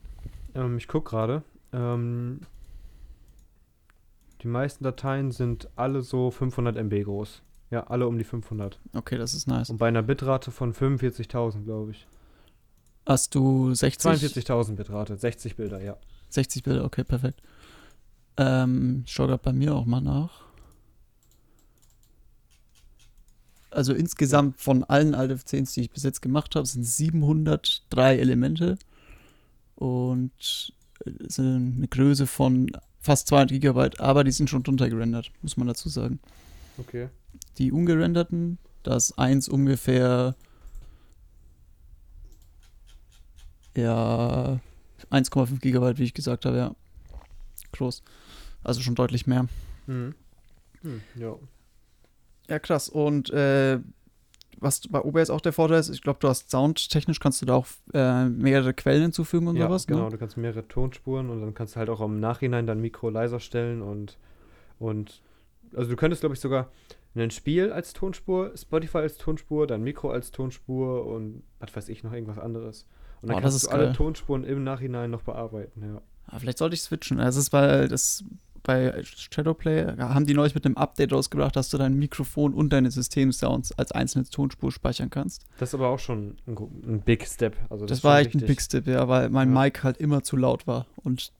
Ähm, 0.56 0.78
ich 0.78 0.88
gucke 0.88 1.12
gerade. 1.12 1.44
Ähm, 1.72 2.42
die 4.42 4.48
meisten 4.48 4.84
Dateien 4.84 5.32
sind 5.32 5.70
alle 5.76 6.02
so 6.02 6.32
500 6.32 6.78
MB 6.78 7.04
groß. 7.04 7.44
Ja, 7.70 7.86
alle 7.88 8.08
um 8.08 8.18
die 8.18 8.24
500. 8.24 8.80
Okay, 8.96 9.18
das 9.20 9.36
ist 9.36 9.48
nice. 9.48 9.70
Und 9.70 9.78
bei 9.78 9.88
einer 9.88 10.02
Bitrate 10.02 10.50
von 10.50 10.74
45.000, 10.74 11.64
glaube 11.64 11.92
ich. 11.92 12.08
Hast 13.06 13.36
du 13.36 13.74
60? 13.74 14.12
42.000 14.12 14.76
Bitrate, 14.76 15.18
60 15.18 15.56
Bilder, 15.56 15.82
ja. 15.82 15.98
60 16.30 16.64
Bilder, 16.64 16.86
okay, 16.86 17.04
perfekt. 17.04 17.42
Ähm, 18.38 19.04
ich 19.06 19.12
schaue 19.12 19.28
gerade 19.28 19.44
bei 19.44 19.54
mir 19.54 19.76
auch 19.76 19.86
mal 19.86 20.02
nach. 20.02 20.44
Also 23.70 23.94
insgesamt 23.94 24.60
von 24.60 24.84
allen 24.84 25.16
Alt 25.16 25.32
F10s, 25.32 25.74
die 25.74 25.82
ich 25.82 25.92
bis 25.92 26.04
jetzt 26.04 26.22
gemacht 26.22 26.56
habe, 26.56 26.66
sind 26.66 26.84
703 26.84 28.18
Elemente 28.18 28.78
und 29.76 30.74
äh, 31.06 31.12
sind 31.28 31.78
eine 31.78 31.88
Größe 31.88 32.28
von 32.28 32.72
fast 33.00 33.28
200 33.28 33.50
Gigabyte, 33.50 34.00
aber 34.00 34.24
die 34.24 34.32
sind 34.32 34.50
schon 34.50 34.64
drunter 34.64 34.90
gerendert, 34.90 35.32
muss 35.42 35.58
man 35.58 35.68
dazu 35.68 35.90
sagen. 35.90 36.20
Okay. 36.78 37.10
Die 37.58 37.72
ungerenderten, 37.72 38.60
das 38.84 39.18
eins 39.18 39.50
ungefähr 39.50 40.36
ja 43.78 44.60
1,5 45.12 45.60
Gigabyte, 45.60 46.00
wie 46.00 46.04
ich 46.04 46.14
gesagt 46.14 46.46
habe, 46.46 46.58
ja. 46.58 46.76
Groß. 47.72 48.04
Also 48.64 48.82
schon 48.82 48.96
deutlich 48.96 49.28
mehr. 49.28 49.48
Hm. 49.88 50.16
Hm, 50.82 51.02
ja. 51.16 51.36
Ja, 52.50 52.60
krass. 52.60 52.90
Und 52.90 53.30
äh, 53.32 53.80
was 54.60 54.88
bei 54.88 55.00
OBS 55.02 55.30
auch 55.30 55.42
der 55.42 55.54
Vorteil 55.54 55.80
ist, 55.80 55.90
ich 55.90 56.02
glaube, 56.02 56.20
du 56.22 56.28
hast 56.28 56.50
soundtechnisch 56.50 57.20
kannst 57.20 57.42
du 57.42 57.46
da 57.46 57.56
auch 57.56 57.68
äh, 57.94 58.26
mehrere 58.26 58.74
Quellen 58.74 59.02
hinzufügen 59.04 59.48
und 59.48 59.56
ja, 59.56 59.68
sowas, 59.68 59.88
genau. 59.88 60.06
ne? 60.06 60.12
Du 60.12 60.18
kannst 60.18 60.38
mehrere 60.38 60.68
Tonspuren 60.68 61.30
und 61.30 61.42
dann 61.42 61.54
kannst 61.54 61.76
du 61.76 61.80
halt 61.80 61.90
auch 61.90 62.02
im 62.02 62.20
Nachhinein 62.20 62.68
dein 62.68 62.80
Mikro 62.80 63.10
leiser 63.10 63.40
stellen 63.40 63.82
und, 63.82 64.18
und 64.80 65.22
also 65.76 65.90
du 65.90 65.96
könntest, 65.96 66.22
glaube 66.22 66.36
ich, 66.36 66.42
sogar 66.42 66.70
ein 67.16 67.32
Spiel 67.32 67.72
als 67.72 67.94
Tonspur, 67.94 68.54
Spotify 68.56 69.00
als 69.00 69.18
Tonspur, 69.18 69.68
dein 69.68 69.84
Mikro 69.84 70.12
als 70.12 70.32
Tonspur 70.32 71.06
und 71.06 71.44
was 71.60 71.76
weiß 71.76 71.90
ich 71.90 72.04
noch 72.04 72.14
irgendwas 72.14 72.40
anderes. 72.40 72.88
Und 73.24 73.30
dann 73.30 73.38
Oh, 73.38 73.42
das 73.42 73.54
kannst 73.54 73.66
du 73.66 73.70
alle 73.72 73.86
geil. 73.86 73.96
Tonspuren 73.96 74.44
im 74.44 74.64
Nachhinein 74.64 75.10
noch 75.10 75.24
bearbeiten, 75.24 75.82
ja. 75.82 76.02
Ah, 76.28 76.38
vielleicht 76.40 76.60
sollte 76.60 76.76
ich 76.76 76.82
switchen. 76.82 77.20
Also 77.20 77.40
es 77.40 77.48
ist 77.48 77.54
weil 77.54 77.88
das 77.88 78.24
bei 78.64 79.02
Shadowplay 79.04 79.98
haben 79.98 80.26
die 80.26 80.34
neulich 80.34 80.56
mit 80.56 80.66
einem 80.66 80.78
Update 80.78 81.12
rausgebracht, 81.12 81.54
dass 81.56 81.70
du 81.70 81.78
dein 81.78 81.96
Mikrofon 82.00 82.54
und 82.54 82.72
deine 82.72 82.92
Systemsounds 82.92 83.74
als 83.74 83.92
einzelne 83.92 84.24
Tonspur 84.24 84.72
speichern 84.72 85.10
kannst. 85.10 85.46
Das 85.60 85.70
ist 85.70 85.76
aber 85.76 85.90
auch 85.90 86.00
schon 86.00 86.38
ein, 86.48 86.58
ein 86.88 87.02
Big 87.02 87.28
Step. 87.28 87.58
Also 87.70 87.86
Das, 87.86 87.98
ist 87.98 88.04
war 88.06 88.20
echt 88.20 88.30
ein 88.30 88.36
wichtig. 88.36 88.48
Big 88.48 88.62
Step, 88.62 88.88
ja, 88.88 89.08
weil 89.10 89.30
mein 89.30 89.54
Ja. 89.54 89.64
Mic 89.64 89.84
halt 89.84 89.98
immer 89.98 90.24
zu 90.24 90.38
laut 90.38 90.66
war. 90.66 90.86
Und 90.96 91.34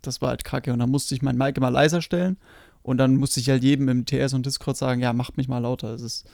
das 0.00 0.22
war 0.22 0.30
halt 0.30 0.44
kacke. 0.44 0.72
Und 0.72 0.78
dann 0.78 0.90
musste 0.90 1.14
ich 1.14 1.20
mein 1.20 1.36
Mic 1.36 1.58
immer 1.58 1.70
leiser 1.70 2.00
stellen. 2.00 2.38
Und 2.82 2.96
dann 2.98 3.16
musste 3.16 3.38
ich 3.40 3.50
halt 3.50 3.62
jedem 3.62 3.88
im 3.90 4.06
TS 4.06 4.32
und 4.32 4.46
Discord 4.46 4.78
sagen, 4.78 5.00
ja, 5.02 5.12
macht 5.12 5.36
mich 5.36 5.48
mal 5.48 5.58
lauter. 5.58 5.92
Es 5.92 6.00
ist, 6.02 6.24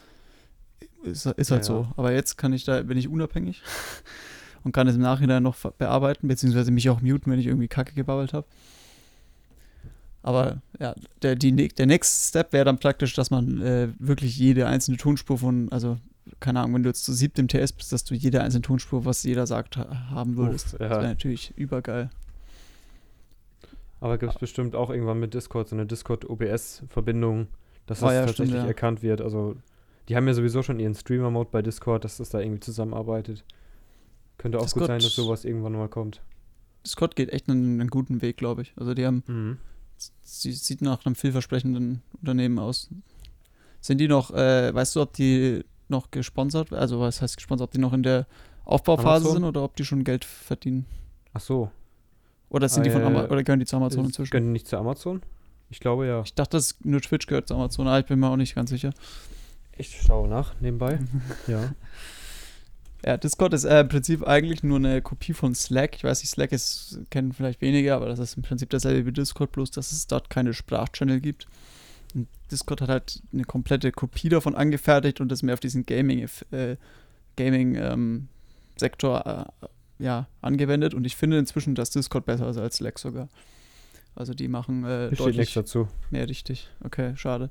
ist, 1.03 1.27
ist 1.27 1.51
halt 1.51 1.62
Ja, 1.62 1.66
so. 1.66 1.88
Aber 1.97 2.12
jetzt 2.12 2.37
kann 2.38 2.53
ich 2.53 2.64
da, 2.64 2.81
bin 2.83 2.97
ich 2.97 3.09
unabhängig 3.09 3.61
und 4.64 4.72
kann 4.72 4.87
es 4.88 4.94
im 4.96 5.01
Nachhinein 5.03 5.42
noch 5.42 5.57
bearbeiten, 5.57 6.29
beziehungsweise 6.29 6.70
mich 6.70 6.88
auch 6.90 7.01
muten, 7.01 7.31
wenn 7.31 7.38
ich 7.38 7.46
irgendwie 7.46 7.68
Kacke 7.68 7.94
gebabbelt 7.94 8.33
habe. 8.33 8.46
Aber 10.22 10.62
ja, 10.79 10.94
der, 11.22 11.35
die, 11.35 11.53
ne- 11.53 11.68
der 11.68 11.87
Next 11.87 12.29
Step 12.29 12.53
wäre 12.53 12.64
dann 12.64 12.79
praktisch, 12.79 13.14
dass 13.14 13.31
man 13.31 13.61
äh, 13.61 13.88
wirklich 13.98 14.37
jede 14.38 14.66
einzelne 14.66 14.96
Tonspur 14.96 15.38
von, 15.38 15.70
also 15.72 15.98
keine 16.38 16.61
Ahnung, 16.61 16.75
wenn 16.77 16.83
du 16.85 16.88
jetzt 16.90 17.05
zu 17.05 17.12
siebt 17.12 17.38
im 17.40 17.48
TS 17.48 17.72
bist, 17.72 17.92
dass 17.92 18.05
du 18.05 18.14
jede 18.14 18.40
einzelne 18.40 18.62
Tonspur, 18.62 19.05
was 19.05 19.25
jeder 19.25 19.46
sagt, 19.46 19.77
ha 19.77 20.11
haben 20.11 20.37
würdest. 20.37 20.66
Uff, 20.66 20.79
Das 20.79 20.81
wäre 20.90 21.03
ja. 21.03 21.09
natürlich 21.09 21.53
übergeil. 21.57 22.11
Aber 24.01 24.18
gibt 24.18 24.33
es 24.33 24.38
bestimmt 24.38 24.75
auch 24.75 24.90
irgendwann 24.90 25.18
mit 25.20 25.35
Discord 25.35 25.68
so 25.68 25.77
eine 25.77 25.87
Discord-OBS-Verbindung, 25.87 27.46
dass 27.87 28.03
Oh 28.03 28.07
das 28.07 28.14
ja, 28.14 28.22
stimmt, 28.22 28.37
tatsächlich 28.37 28.62
ja. 28.62 28.66
erkannt 28.66 29.03
wird. 29.03 29.20
Also, 29.20 29.57
die 30.09 30.16
haben 30.16 30.27
ja 30.27 30.35
sowieso 30.35 30.62
schon 30.62 30.81
ihren 30.81 30.94
Streamer-Mode 30.94 31.48
bei 31.53 31.62
Discord, 31.62 32.05
dass 32.05 32.16
das 32.16 32.31
da 32.31 32.40
irgendwie 32.40 32.61
zusammenarbeitet. 32.61 33.44
Könnte 34.42 34.59
auch 34.59 34.62
Discord- 34.64 34.83
gut 34.83 34.87
sein, 34.88 35.00
dass 35.00 35.14
sowas 35.14 35.44
irgendwann 35.44 35.72
mal 35.72 35.88
kommt. 35.88 36.20
Discord 36.85 37.14
geht 37.16 37.31
echt 37.33 37.48
einen, 37.48 37.81
einen 37.81 37.90
guten 37.90 38.20
Weg, 38.22 38.37
glaube 38.37 38.62
ich. 38.62 38.72
Also 38.76 38.92
die 38.94 39.07
haben, 39.07 39.22
Mhm. 39.26 39.59
sie 40.22 40.52
sieht 40.52 40.83
nach 40.83 41.07
einem 41.07 41.14
vielversprechenden 41.14 42.02
Unternehmen 42.20 42.59
aus. 42.59 42.90
Sind 43.81 43.98
die 43.98 44.09
noch, 44.09 44.33
äh, 44.33 44.74
weißt 44.74 44.96
du, 44.96 45.02
ob 45.02 45.12
die 45.12 45.64
noch 45.88 46.11
gesponsert, 46.11 46.72
also 46.72 46.98
was 47.00 47.22
heißt 47.22 47.37
gesponsert, 47.37 47.68
ob 47.68 47.72
die 47.72 47.78
noch 47.78 47.92
in 47.92 48.02
der 48.02 48.26
Aufbauphase 48.64 49.09
Amazon? 49.26 49.33
sind 49.35 49.44
oder 49.44 49.62
ob 49.62 49.76
die 49.76 49.85
schon 49.85 50.05
Geld 50.05 50.24
verdienen? 50.24 50.87
Ach 51.35 51.40
so. 51.40 51.70
Oder 52.48 52.68
sind 52.68 52.85
die 52.85 52.90
von 52.90 53.02
Äh, 53.02 53.07
Ama 53.07 53.24
oder 53.26 53.42
gehören 53.44 53.61
die 53.61 53.66
zu 53.66 53.76
Amazon 53.76 54.00
Das 54.02 54.09
inzwischen? 54.09 54.31
Können 54.31 54.46
die 54.46 54.52
nicht 54.52 54.68
zu 54.68 54.76
Amazon? 54.76 55.22
Ich 55.70 55.81
glaube 55.81 56.07
ja. 56.07 56.22
Ich 56.22 56.35
dachte, 56.35 56.57
dass 56.57 56.76
nur 56.85 57.00
Twitch 57.00 57.26
gehört 57.26 57.48
zu 57.48 57.55
Amazon, 57.55 57.87
aber 57.87 57.98
ich 58.00 58.07
bin 58.07 58.18
mir 58.18 58.28
auch 58.28 58.37
nicht 58.37 58.55
ganz 58.55 58.70
sicher. 58.70 58.90
Ich 59.76 60.00
schaue 60.02 60.28
nach 60.28 60.55
nebenbei. 60.61 60.98
ja. 61.46 61.72
Ja, 63.05 63.17
Discord 63.17 63.53
ist 63.53 63.65
äh, 63.65 63.81
im 63.81 63.88
Prinzip 63.88 64.27
eigentlich 64.27 64.62
nur 64.62 64.79
eine 64.79 65.03
Kopie 65.03 65.33
von 65.33 65.55
Slack. 65.55 65.97
Ich 65.97 66.05
weiß 66.05 66.21
nicht, 66.23 66.31
Slack 66.31 66.53
ist, 66.53 67.01
kennen 67.11 67.33
vielleicht 67.33 67.61
wenige, 67.61 67.95
aber 67.95 68.07
das 68.07 68.21
ist 68.21 68.37
im 68.37 68.45
Prinzip 68.45 68.71
dasselbe 68.71 69.07
wie 69.07 69.12
Discord, 69.12 69.51
bloß 69.51 69.73
dass 69.73 69.91
es 69.91 70.07
dort 70.07 70.31
keine 70.31 70.55
Sprachchannel 70.55 71.21
gibt. 71.21 71.47
Und 72.15 72.29
Discord 72.53 72.81
hat 72.81 72.88
halt 72.88 73.23
eine 73.33 73.45
komplette 73.45 73.91
Kopie 73.91 74.29
davon 74.29 74.55
angefertigt 74.55 75.21
und 75.21 75.31
das 75.31 75.43
mehr 75.43 75.55
auf 75.55 75.61
diesen 75.61 75.85
Gaming, 75.85 76.29
äh, 76.53 76.77
Gaming 77.37 77.75
ähm, 77.75 78.29
Sektor 78.77 79.51
äh, 79.61 80.05
ja, 80.05 80.29
angewendet. 80.41 80.95
Und 80.95 81.05
ich 81.05 81.17
finde 81.17 81.38
inzwischen, 81.38 81.75
dass 81.75 81.91
Discord 81.91 82.25
besser 82.25 82.49
ist 82.49 82.59
als 82.59 82.77
Slack 82.77 83.01
sogar. 83.01 83.29
Also 84.15 84.33
die 84.33 84.47
machen 84.47 84.85
äh, 84.85 85.07
steht 85.07 85.11
nichts 85.11 85.25
deutlich 85.25 85.55
dazu. 85.55 85.88
mehr 86.11 86.29
richtig. 86.29 86.69
Okay, 86.85 87.17
schade. 87.17 87.51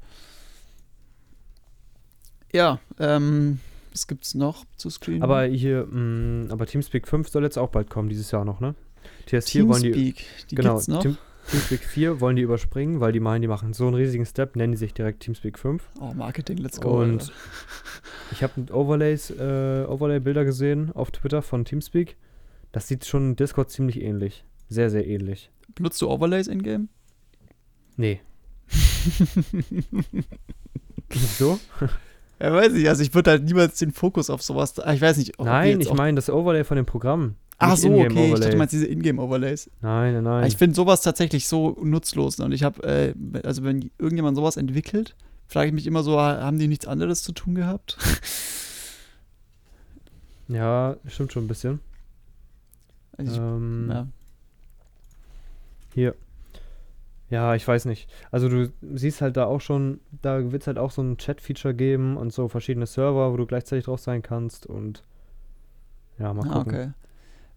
Ja, 2.54 2.80
ähm, 3.00 3.60
was 3.92 4.08
gibt's 4.08 4.36
noch 4.36 4.66
zu 4.78 4.90
screenen? 4.90 5.24
Aber 5.24 5.44
hier, 5.44 5.88
mh, 5.90 6.52
aber 6.52 6.66
Teamspeak 6.66 7.08
5 7.08 7.30
soll 7.30 7.44
jetzt 7.44 7.58
auch 7.58 7.70
bald 7.70 7.90
kommen, 7.90 8.10
dieses 8.10 8.32
Jahr 8.32 8.46
noch, 8.46 8.60
ne? 8.60 8.76
TS4 9.28 9.68
wollen 9.68 9.84
die. 9.84 9.92
Teamspeak, 9.92 10.26
die 10.50 10.56
genau, 10.56 10.74
gibt's 10.74 10.88
noch. 10.88 11.02
Team, 11.02 11.18
Teamspeak 11.50 11.84
4 11.84 12.22
wollen 12.22 12.36
die 12.36 12.44
überspringen, 12.44 13.00
weil 13.00 13.12
die 13.12 13.20
meinen, 13.20 13.42
die 13.42 13.48
machen 13.48 13.74
so 13.74 13.88
einen 13.88 13.96
riesigen 13.96 14.26
Step, 14.26 14.56
nennen 14.56 14.74
die 14.74 14.78
sich 14.78 14.94
direkt 14.94 15.22
Teamspeak 15.22 15.60
5. 15.60 15.84
Oh, 16.00 16.14
Marketing, 16.14 16.58
let's 16.58 16.80
go. 16.80 17.02
Und 17.02 17.22
Alter. 17.22 17.34
ich 18.32 18.44
habe 18.44 18.74
Overlays, 18.74 19.30
äh, 19.32 19.86
Overlay-Bilder 19.88 20.46
gesehen 20.46 20.92
auf 20.94 21.12
Twitter 21.12 21.42
von 21.42 21.66
Teamspeak. 21.66 22.18
Das 22.72 22.88
sieht 22.88 23.06
schon 23.06 23.36
Discord 23.36 23.70
ziemlich 23.70 24.02
ähnlich. 24.02 24.46
Sehr, 24.70 24.90
sehr 24.90 25.06
ähnlich. 25.06 25.52
Benutzt 25.76 26.02
du 26.02 26.10
Overlays 26.10 26.48
in-game? 26.48 26.88
Nee. 27.98 28.22
so? 31.38 31.60
Ja, 32.42 32.54
weiß 32.54 32.74
ich. 32.74 32.88
Also 32.90 33.04
ich 33.04 33.14
würde 33.14 33.32
halt 33.32 33.44
niemals 33.44 33.78
den 33.78 33.92
Fokus 33.92 34.30
auf 34.30 34.42
sowas. 34.42 34.74
Ich 34.94 35.02
weiß 35.02 35.18
nicht. 35.18 35.38
ob 35.40 35.46
Nein, 35.46 35.80
ich 35.82 35.94
meine 35.94 36.16
das 36.16 36.30
Overlay 36.30 36.64
von 36.64 36.78
dem 36.78 36.86
Programm. 36.86 37.36
Ach 37.60 37.78
so, 37.78 37.90
okay. 37.90 38.00
Ich 38.00 38.06
In-Game-Overlay. 38.08 38.40
dachte, 38.40 38.52
du 38.52 38.58
meinst 38.58 38.74
diese 38.74 38.88
In-Game-Overlays. 38.88 39.70
Nein, 39.82 40.14
nein, 40.16 40.24
nein. 40.24 40.48
Ich 40.48 40.58
finde 40.58 40.76
sowas 40.76 41.02
tatsächlich 41.04 41.48
so 41.48 41.78
nutzlos. 41.84 42.40
Und 42.40 42.52
ich 42.54 42.64
habe, 42.64 42.82
äh, 42.84 43.14
also 43.44 43.64
wenn 43.64 43.92
irgendjemand 44.00 44.36
sowas 44.36 44.58
entwickelt, 44.58 45.16
frage 45.48 45.68
ich 45.68 45.74
mich 45.74 45.86
immer 45.86 46.02
so, 46.02 46.20
ha- 46.20 46.42
haben 46.42 46.58
die 46.58 46.68
nichts 46.68 46.88
anderes 46.88 47.22
zu 47.22 47.34
tun 47.34 47.54
gehabt? 47.54 47.98
ja, 50.48 50.96
stimmt 51.08 51.34
schon 51.34 51.46
ein 51.46 51.48
bisschen. 51.48 51.80
Also 53.18 53.32
ich, 53.34 53.38
ähm, 53.38 53.90
ja. 53.92 54.08
Hier. 55.94 56.16
Ja, 57.32 57.56
ich 57.56 57.68
weiß 57.68 57.86
nicht. 57.86 58.08
Also 58.30 58.48
du 58.50 58.72
siehst 58.94 59.22
halt 59.22 59.38
da 59.38 59.46
auch 59.46 59.62
schon, 59.62 60.00
da 60.22 60.52
wird 60.52 60.62
es 60.62 60.68
halt 60.68 60.78
auch 60.78 60.92
so 60.92 61.02
ein 61.02 61.18
Chat-Feature 61.18 61.74
geben 61.74 62.18
und 62.18 62.32
so 62.32 62.48
verschiedene 62.50 62.86
Server, 62.86 63.32
wo 63.34 63.38
du 63.38 63.46
gleichzeitig 63.48 63.86
drauf 63.86 64.02
sein 64.02 64.22
kannst 64.22 64.68
und 64.68 65.02
ja, 66.20 66.34
mal 66.34 66.48
Ah, 66.50 66.60
gucken. 66.60 66.74
okay. 66.74 66.92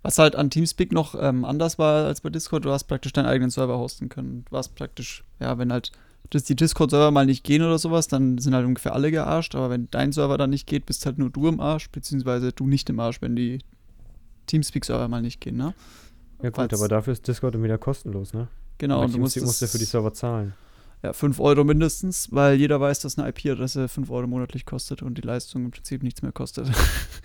Was 0.03 0.19
halt 0.19 0.37
an 0.37 0.49
Teamspeak 0.51 0.93
noch 0.93 1.15
ähm, 1.21 1.45
anders 1.45 1.79
war 1.79 2.07
als 2.07 2.21
bei 2.21 2.31
Discord, 2.31 2.65
du 2.65 2.71
hast 2.71 2.85
praktisch 2.85 3.13
deinen 3.13 3.27
eigenen 3.27 3.51
Server 3.51 3.77
hosten 3.79 4.09
können. 4.09 4.45
Du 4.47 4.53
warst 4.53 4.75
praktisch, 4.75 5.25
ja, 5.41 5.59
wenn 5.59 5.73
halt 5.73 5.93
dass 6.31 6.45
die 6.45 6.57
Discord-Server 6.57 7.11
mal 7.11 7.27
nicht 7.27 7.45
gehen 7.45 7.61
oder 7.63 7.79
sowas, 7.79 8.09
dann 8.09 8.39
sind 8.39 8.55
halt 8.55 8.65
ungefähr 8.67 8.95
alle 8.95 9.11
gearscht. 9.11 9.55
Aber 9.55 9.69
wenn 9.69 9.89
dein 9.91 10.11
Server 10.11 10.39
dann 10.39 10.51
nicht 10.51 10.67
geht, 10.67 10.87
bist 10.87 11.05
halt 11.05 11.19
nur 11.19 11.29
du 11.31 11.49
im 11.49 11.61
Arsch, 11.61 11.91
beziehungsweise 11.91 12.51
du 12.53 12.67
nicht 12.67 12.89
im 12.89 12.99
Arsch, 12.99 13.21
wenn 13.21 13.37
die 13.37 13.59
Teamspeak-Server 14.47 15.07
mal 15.09 15.21
nicht 15.23 15.41
gehen, 15.41 15.57
ne? 15.57 15.75
Ja 16.43 16.49
gut, 16.51 16.57
Falls- 16.57 16.81
aber 16.81 16.89
dafür 16.89 17.13
ist 17.13 17.29
Discord 17.29 17.55
dann 17.55 17.63
wieder 17.63 17.77
kostenlos, 17.79 18.33
ne? 18.33 18.49
Genau, 18.79 19.03
und 19.03 19.15
du 19.15 19.19
musst, 19.19 19.41
musst 19.41 19.61
ja 19.61 19.67
für 19.67 19.79
die 19.79 19.85
Server 19.85 20.13
zahlen. 20.13 20.55
Ja, 21.03 21.13
5 21.13 21.39
Euro 21.39 21.65
mindestens, 21.65 22.33
weil 22.33 22.57
jeder 22.57 22.81
weiß, 22.81 23.01
dass 23.01 23.19
eine 23.19 23.29
IP-Adresse 23.29 23.89
5 23.89 24.11
Euro 24.11 24.27
monatlich 24.27 24.65
kostet 24.65 25.03
und 25.03 25.19
die 25.19 25.23
Leistung 25.23 25.67
im 25.67 25.71
Prinzip 25.71 26.03
nichts 26.03 26.23
mehr 26.23 26.33
kostet. 26.33 26.71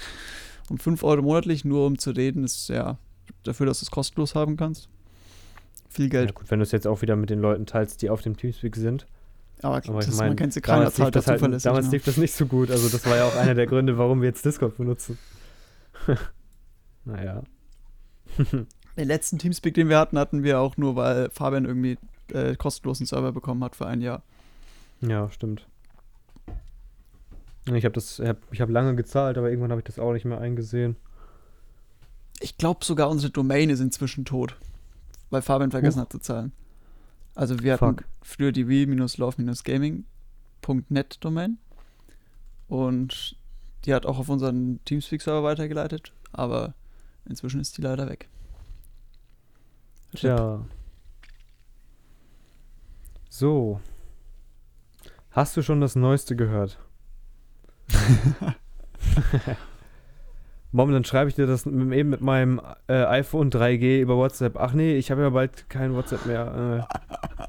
und 0.69 0.83
5 0.83 1.01
Euro 1.03 1.21
monatlich, 1.21 1.63
nur 1.63 1.85
um 1.85 1.97
zu 1.97 2.11
reden, 2.11 2.43
ist 2.43 2.67
ja 2.67 2.97
dafür, 3.43 3.65
dass 3.65 3.79
du 3.79 3.85
es 3.85 3.91
kostenlos 3.91 4.35
haben 4.35 4.57
kannst. 4.57 4.89
Viel 5.87 6.05
Ja 6.05 6.09
Geld. 6.09 6.35
gut, 6.35 6.51
wenn 6.51 6.59
du 6.59 6.63
es 6.63 6.71
jetzt 6.71 6.87
auch 6.87 7.01
wieder 7.01 7.15
mit 7.15 7.29
den 7.29 7.39
Leuten 7.39 7.65
teilst, 7.65 8.01
die 8.01 8.09
auf 8.09 8.21
dem 8.21 8.35
Teamspeak 8.35 8.75
sind. 8.75 9.07
aber, 9.61 9.77
Aber 9.77 9.99
ich 9.99 10.05
das, 10.05 10.17
meine, 10.17 10.31
man 10.31 10.35
kennt 10.37 10.53
sie 10.53 10.61
keiner 10.61 10.79
damals, 10.79 10.97
lief 10.97 11.03
zahlt 11.05 11.15
das, 11.15 11.27
halt, 11.27 11.65
damals 11.65 11.85
ne? 11.85 11.91
lief 11.93 12.03
das 12.03 12.17
nicht 12.17 12.33
so 12.33 12.45
gut. 12.47 12.69
Also 12.71 12.89
das 12.89 13.05
war 13.05 13.15
ja 13.15 13.25
auch 13.25 13.35
einer 13.37 13.55
der 13.55 13.65
Gründe, 13.65 13.97
warum 13.97 14.21
wir 14.21 14.27
jetzt 14.27 14.43
Discord 14.45 14.77
benutzen. 14.77 15.17
naja. 17.05 17.43
Den 18.99 19.07
letzten 19.07 19.39
Teamspeak, 19.39 19.73
den 19.73 19.87
wir 19.89 19.97
hatten, 19.97 20.19
hatten 20.19 20.43
wir 20.43 20.59
auch 20.59 20.75
nur, 20.77 20.95
weil 20.97 21.29
Fabian 21.31 21.63
irgendwie 21.65 21.97
äh, 22.33 22.55
kostenlosen 22.55 23.05
Server 23.05 23.31
bekommen 23.31 23.63
hat 23.63 23.75
für 23.77 23.87
ein 23.87 24.01
Jahr. 24.01 24.21
Ja, 25.01 25.29
stimmt. 25.31 25.65
Ich 27.73 27.85
habe 27.85 27.93
das, 27.93 28.19
hab- 28.19 28.41
ich 28.51 28.59
habe 28.61 28.71
lange 28.73 28.95
gezahlt, 28.95 29.37
aber 29.37 29.49
irgendwann 29.49 29.71
habe 29.71 29.79
ich 29.81 29.85
das 29.85 29.99
auch 29.99 30.11
nicht 30.13 30.25
mehr 30.25 30.39
eingesehen. 30.41 30.95
Ich 32.41 32.57
glaube 32.57 32.83
sogar, 32.83 33.09
unsere 33.09 33.31
Domain 33.31 33.69
ist 33.69 33.79
inzwischen 33.79 34.25
tot, 34.25 34.57
weil 35.29 35.41
Fabian 35.41 35.71
vergessen 35.71 36.01
hat 36.01 36.11
zu 36.11 36.19
zahlen. 36.19 36.51
Also 37.35 37.61
wir 37.63 37.73
hatten 37.73 37.97
Fuck. 37.97 38.03
früher 38.21 38.51
die 38.51 38.67
we-love-gaming.net 38.67 41.17
Domain 41.23 41.57
und 42.67 43.37
die 43.85 43.93
hat 43.93 44.05
auch 44.05 44.19
auf 44.19 44.27
unseren 44.29 44.79
Teamspeak-Server 44.85 45.43
weitergeleitet, 45.43 46.11
aber 46.33 46.73
inzwischen 47.25 47.61
ist 47.61 47.77
die 47.77 47.81
leider 47.81 48.09
weg. 48.09 48.27
Tja. 50.15 50.61
So. 53.29 53.79
Hast 55.31 55.55
du 55.55 55.61
schon 55.61 55.79
das 55.81 55.95
Neueste 55.95 56.35
gehört? 56.35 56.79
Mom, 60.71 60.91
dann 60.91 61.03
schreibe 61.03 61.29
ich 61.29 61.35
dir 61.35 61.47
das 61.47 61.65
m- 61.65 61.91
eben 61.93 62.09
mit 62.09 62.21
meinem 62.21 62.61
äh, 62.87 63.03
iPhone 63.05 63.49
3G 63.49 63.99
über 64.01 64.17
WhatsApp. 64.17 64.57
Ach 64.57 64.73
nee, 64.73 64.95
ich 64.97 65.09
habe 65.11 65.21
ja 65.21 65.29
bald 65.29 65.69
kein 65.69 65.93
WhatsApp 65.95 66.25
mehr. 66.25 66.87
Äh. 66.87 67.45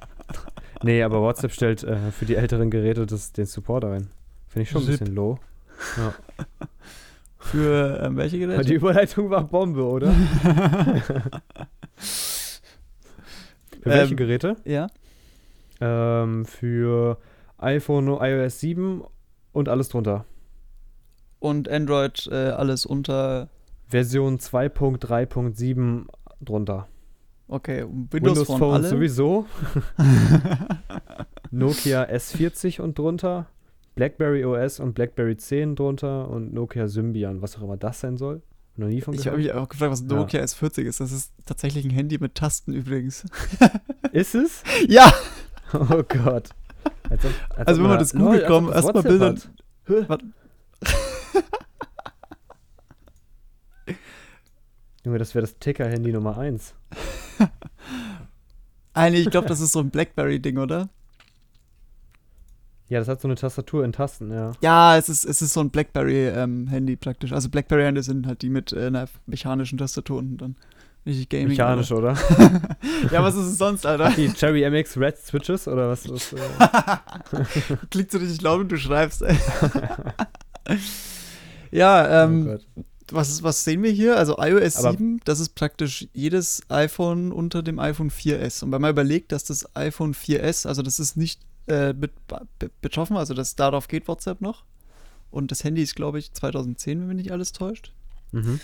Nee, 0.83 1.03
aber 1.03 1.21
WhatsApp 1.21 1.53
stellt 1.53 1.83
äh, 1.85 2.11
für 2.13 2.25
die 2.25 2.37
älteren 2.37 2.71
Geräte 2.71 3.05
das, 3.07 3.33
den 3.33 3.45
Support 3.47 3.85
ein. 3.85 4.11
Finde 4.49 4.63
ich 4.63 4.71
schon 4.71 4.83
ein 4.83 4.87
bisschen 4.87 5.15
low. 5.15 5.39
Ja. 5.99 6.15
Für 7.39 8.01
ähm, 8.03 8.17
welche 8.17 8.39
Geräte? 8.39 8.65
die 8.65 8.75
Überleitung 8.75 9.29
war 9.31 9.45
Bombe, 9.45 9.85
oder? 9.85 10.15
für 13.81 13.91
welche 13.91 14.11
Ähm, 14.13 14.17
Geräte? 14.17 14.57
ja. 14.65 14.87
Ähm, 15.81 16.45
für 16.45 17.19
iPhone 17.59 18.09
iOS 18.09 18.61
7 18.61 19.03
und 19.53 19.69
alles 19.69 19.89
drunter. 19.89 20.25
Und 21.39 21.69
Android 21.69 22.29
äh, 22.31 22.51
alles 22.51 22.85
unter, 22.85 23.49
Version 23.89 24.39
2.3.7 24.39 26.05
drunter. 26.43 26.87
okay, 27.49 27.83
Windows, 27.83 28.13
Windows 28.13 28.47
Phone 28.47 28.59
Phone 28.59 28.85
sowieso. 28.85 29.47
Nokia 31.51 32.05
S40 32.05 32.81
und 32.81 32.99
drunter. 32.99 33.47
BlackBerry 33.97 34.45
OS 34.45 34.81
und 34.81 34.95
BlackBerry 34.95 35.37
10 35.37 35.75
drunter 35.77 36.29
und 36.29 36.55
Nokia 36.55 36.87
Symbian, 36.89 37.43
was 37.43 37.57
auch 37.59 37.63
immer 37.63 37.77
das 37.77 38.01
sein 38.01 38.17
soll. 38.17 38.43
Noch 38.77 38.87
nie 38.89 39.01
von 39.01 39.15
Ich 39.15 39.27
habe 39.27 39.37
mich 39.39 39.53
auch 39.53 39.69
gefragt, 39.69 39.93
was 39.93 40.03
Nokia 40.03 40.41
S40 40.43 40.83
ist. 40.83 41.01
Das 41.01 41.13
ist 41.13 41.33
tatsächlich 41.45 41.85
ein 41.85 41.91
Handy 41.91 42.19
mit 42.19 42.35
Tasten 42.35 42.73
übrigens. 42.73 43.25
Ist 44.13 44.35
es? 44.35 44.63
ja! 44.89 45.13
Oh 45.73 46.03
Gott. 46.03 46.51
Als 47.11 47.25
ob, 47.25 47.33
als 47.57 47.69
Also 47.69 47.83
wenn 47.83 47.89
man 47.89 47.99
da- 47.99 48.03
das 48.03 48.13
googelt, 48.13 48.43
ob 48.43 48.49
kommen 48.49 48.73
erstmal 48.73 49.03
Bilder. 49.03 49.35
Junge, 55.05 55.19
das 55.19 55.35
wäre 55.35 55.43
das 55.43 55.59
Ticker-Handy 55.59 56.13
Nummer 56.13 56.37
1. 56.39 56.75
Eigentlich, 58.93 59.25
ich 59.27 59.31
glaube, 59.31 59.49
das 59.49 59.61
ist 59.61 59.73
so 59.73 59.81
ein 59.81 59.91
Blackberry-Ding, 59.91 60.59
oder? 60.59 60.89
Ja, 62.91 62.99
das 62.99 63.07
hat 63.07 63.21
so 63.21 63.29
eine 63.29 63.37
Tastatur 63.37 63.85
in 63.85 63.93
Tasten, 63.93 64.33
ja. 64.33 64.51
Ja, 64.61 64.97
es 64.97 65.09
ist, 65.09 65.25
es 65.25 65.41
ist 65.41 65.53
so 65.53 65.61
ein 65.61 65.71
Blackberry-Handy 65.71 66.97
praktisch. 66.97 67.33
Also 67.33 67.49
Blackberry-Hände 67.49 68.03
sind 68.03 68.27
halt 68.27 68.43
die 68.43 68.51
mit 68.51 68.73
äh, 68.73 68.89
einer 68.89 69.07
mechanischen 69.27 69.79
Tastatur 69.79 70.19
unten 70.19 70.39
dann. 70.39 70.57
Richtig 71.07 71.29
Gaming. 71.29 71.49
Mechanisch, 71.49 71.93
oder? 71.93 72.11
Alter. 72.11 72.77
ja, 73.13 73.23
was 73.23 73.37
ist 73.37 73.47
es 73.47 73.59
sonst, 73.59 73.87
Alter? 73.87 74.11
Die 74.11 74.29
Cherry 74.33 74.69
MX 74.69 74.99
Red 74.99 75.19
Switches 75.19 75.69
oder 75.69 75.89
was? 75.89 76.11
was 76.11 76.33
äh, 76.33 77.77
Klingt 77.91 78.11
so 78.11 78.19
richtig 78.19 78.43
laut 78.43 78.61
und 78.61 78.73
du 78.73 78.77
schreibst, 78.77 79.23
ey. 79.23 79.37
ja, 81.71 82.25
ähm, 82.25 82.59
oh 82.77 82.83
was, 83.13 83.45
was 83.45 83.63
sehen 83.63 83.85
wir 83.85 83.93
hier? 83.93 84.17
Also 84.17 84.37
iOS 84.39 84.79
Aber- 84.79 84.91
7, 84.91 85.21
das 85.25 85.39
ist 85.39 85.55
praktisch 85.55 86.09
jedes 86.13 86.63
iPhone 86.69 87.31
unter 87.31 87.63
dem 87.63 87.79
iPhone 87.79 88.11
4S. 88.11 88.65
Und 88.65 88.73
wenn 88.73 88.83
man 88.83 88.91
überlegt, 88.91 89.31
dass 89.31 89.45
das 89.45 89.77
iPhone 89.77 90.13
4S, 90.13 90.67
also 90.67 90.83
das 90.83 90.99
ist 90.99 91.17
nicht 91.17 91.41
äh, 91.71 91.95
be- 91.95 92.11
betroffen, 92.81 93.17
also 93.17 93.35
das 93.35 93.55
darauf 93.57 93.89
geht 93.89 94.09
WhatsApp 94.09 94.41
noch. 94.41 94.65
Und 95.31 95.51
das 95.53 95.63
Handy 95.65 95.83
ist, 95.83 95.95
glaube 95.95 96.19
ich, 96.19 96.33
2010, 96.33 97.01
wenn 97.01 97.07
mich 97.09 97.17
nicht 97.17 97.33
alles 97.33 97.53
täuscht. 97.53 97.93
Mhm. 98.33 98.59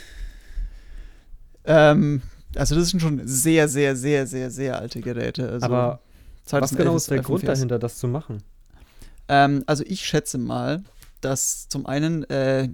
Ähm, 1.65 2.23
also 2.55 2.75
das 2.75 2.89
sind 2.91 3.01
schon 3.01 3.21
sehr, 3.27 3.69
sehr, 3.69 3.97
sehr, 3.97 4.27
sehr, 4.27 4.51
sehr 4.51 4.79
alte 4.79 5.01
Geräte. 5.01 5.49
Also 5.51 5.67
Aber 5.67 6.01
was 6.45 6.51
2011 6.51 6.79
genau 6.85 6.97
ist 6.97 7.11
der 7.11 7.21
Grund 7.23 7.43
4S. 7.43 7.47
dahinter, 7.47 7.79
das 7.79 7.99
zu 7.99 8.09
machen? 8.09 8.43
Ähm, 9.29 9.65
also 9.67 9.85
ich 9.87 10.05
schätze 10.05 10.39
mal, 10.39 10.83
dass 11.21 11.69
zum 11.69 11.87
einen, 11.87 12.25
äh, 12.31 12.69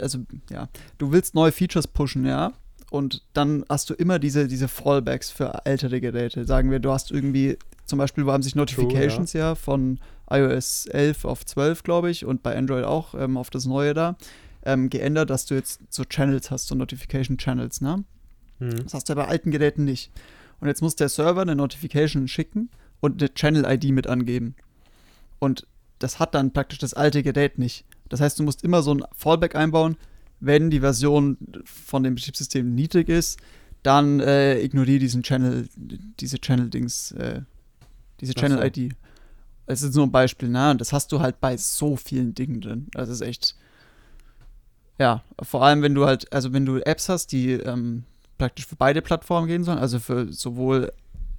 also 0.00 0.18
ja, 0.50 0.68
du 0.98 1.12
willst 1.12 1.34
neue 1.34 1.52
Features 1.52 1.86
pushen, 1.86 2.24
ja, 2.26 2.52
und 2.90 3.22
dann 3.32 3.64
hast 3.68 3.90
du 3.90 3.94
immer 3.94 4.18
diese, 4.18 4.46
diese 4.48 4.68
Fallbacks 4.68 5.30
für 5.30 5.62
ältere 5.64 6.00
Geräte. 6.00 6.44
Sagen 6.46 6.70
wir, 6.70 6.78
du 6.78 6.92
hast 6.92 7.10
irgendwie, 7.10 7.58
zum 7.86 7.98
Beispiel, 7.98 8.26
haben 8.26 8.42
sich 8.42 8.54
Notifications 8.54 9.32
ja. 9.32 9.54
von 9.54 9.98
iOS 10.30 10.86
11 10.86 11.24
auf 11.24 11.44
12, 11.44 11.82
glaube 11.82 12.10
ich, 12.10 12.24
und 12.24 12.42
bei 12.42 12.56
Android 12.56 12.84
auch 12.84 13.14
ähm, 13.14 13.36
auf 13.36 13.50
das 13.50 13.64
neue 13.66 13.94
da, 13.94 14.16
ähm, 14.64 14.90
geändert, 14.90 15.30
dass 15.30 15.46
du 15.46 15.54
jetzt 15.54 15.80
so 15.90 16.04
Channels 16.04 16.50
hast, 16.50 16.66
so 16.66 16.74
Notification 16.74 17.38
Channels, 17.38 17.80
ne? 17.80 18.04
Mhm. 18.58 18.82
Das 18.84 18.94
hast 18.94 19.08
du 19.08 19.14
bei 19.14 19.26
alten 19.26 19.50
Geräten 19.50 19.84
nicht. 19.84 20.10
Und 20.60 20.68
jetzt 20.68 20.82
muss 20.82 20.96
der 20.96 21.08
Server 21.08 21.42
eine 21.42 21.54
Notification 21.54 22.28
schicken 22.28 22.70
und 23.00 23.22
eine 23.22 23.32
Channel-ID 23.32 23.90
mit 23.90 24.06
angeben. 24.06 24.56
Und 25.38 25.66
das 25.98 26.18
hat 26.18 26.34
dann 26.34 26.52
praktisch 26.52 26.78
das 26.78 26.94
alte 26.94 27.22
Gerät 27.22 27.58
nicht. 27.58 27.84
Das 28.08 28.20
heißt, 28.20 28.38
du 28.38 28.42
musst 28.42 28.62
immer 28.62 28.82
so 28.82 28.94
ein 28.94 29.04
Fallback 29.14 29.54
einbauen, 29.54 29.96
wenn 30.40 30.70
die 30.70 30.80
Version 30.80 31.38
von 31.64 32.02
dem 32.02 32.14
Betriebssystem 32.14 32.74
niedrig 32.74 33.08
ist, 33.08 33.38
dann 33.82 34.20
äh, 34.20 34.60
ignoriere 34.60 34.98
diesen 34.98 35.22
Channel, 35.22 35.68
diese 35.76 36.38
Channel-Dings, 36.38 37.12
äh, 37.12 37.42
diese 38.20 38.32
so. 38.32 38.40
Channel-ID. 38.40 38.94
Es 39.66 39.82
ist 39.82 39.94
nur 39.94 40.06
ein 40.06 40.12
Beispiel, 40.12 40.48
ne? 40.48 40.70
Und 40.70 40.80
das 40.80 40.92
hast 40.92 41.10
du 41.12 41.20
halt 41.20 41.40
bei 41.40 41.56
so 41.56 41.96
vielen 41.96 42.34
Dingen 42.34 42.60
drin. 42.60 42.86
Das 42.92 43.08
ist 43.08 43.20
echt. 43.20 43.56
Ja, 44.98 45.22
vor 45.42 45.64
allem, 45.64 45.82
wenn 45.82 45.94
du 45.94 46.06
halt, 46.06 46.32
also 46.32 46.52
wenn 46.52 46.64
du 46.64 46.78
Apps 46.78 47.08
hast, 47.08 47.32
die 47.32 47.52
ähm, 47.52 48.04
praktisch 48.38 48.66
für 48.66 48.76
beide 48.76 49.02
Plattformen 49.02 49.46
gehen 49.46 49.64
sollen, 49.64 49.78
also 49.78 49.98
für 49.98 50.32
sowohl 50.32 50.92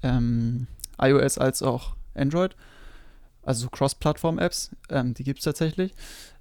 ähm, 0.03 0.67
iOS 1.01 1.37
als 1.37 1.63
auch 1.63 1.95
Android, 2.13 2.55
also 3.43 3.63
so 3.63 3.69
Cross-Plattform-Apps, 3.69 4.71
ähm, 4.89 5.13
die 5.13 5.23
gibt 5.23 5.39
es 5.39 5.45
tatsächlich, 5.45 5.93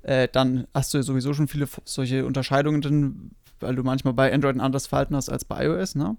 äh, 0.03 0.29
dann 0.31 0.67
hast 0.75 0.93
du 0.93 0.99
ja 0.99 1.03
sowieso 1.03 1.33
schon 1.35 1.49
viele 1.49 1.69
solche 1.85 2.27
Unterscheidungen 2.27 2.83
drin, 2.83 3.31
weil 3.61 3.77
du 3.77 3.83
manchmal 3.83 4.15
bei 4.15 4.33
Android 4.33 4.57
ein 4.57 4.61
anderes 4.61 4.87
Verhalten 4.87 5.17
hast 5.17 5.29
als 5.29 5.45
bei 5.45 5.65
iOS, 5.67 5.95
ne? 5.95 6.17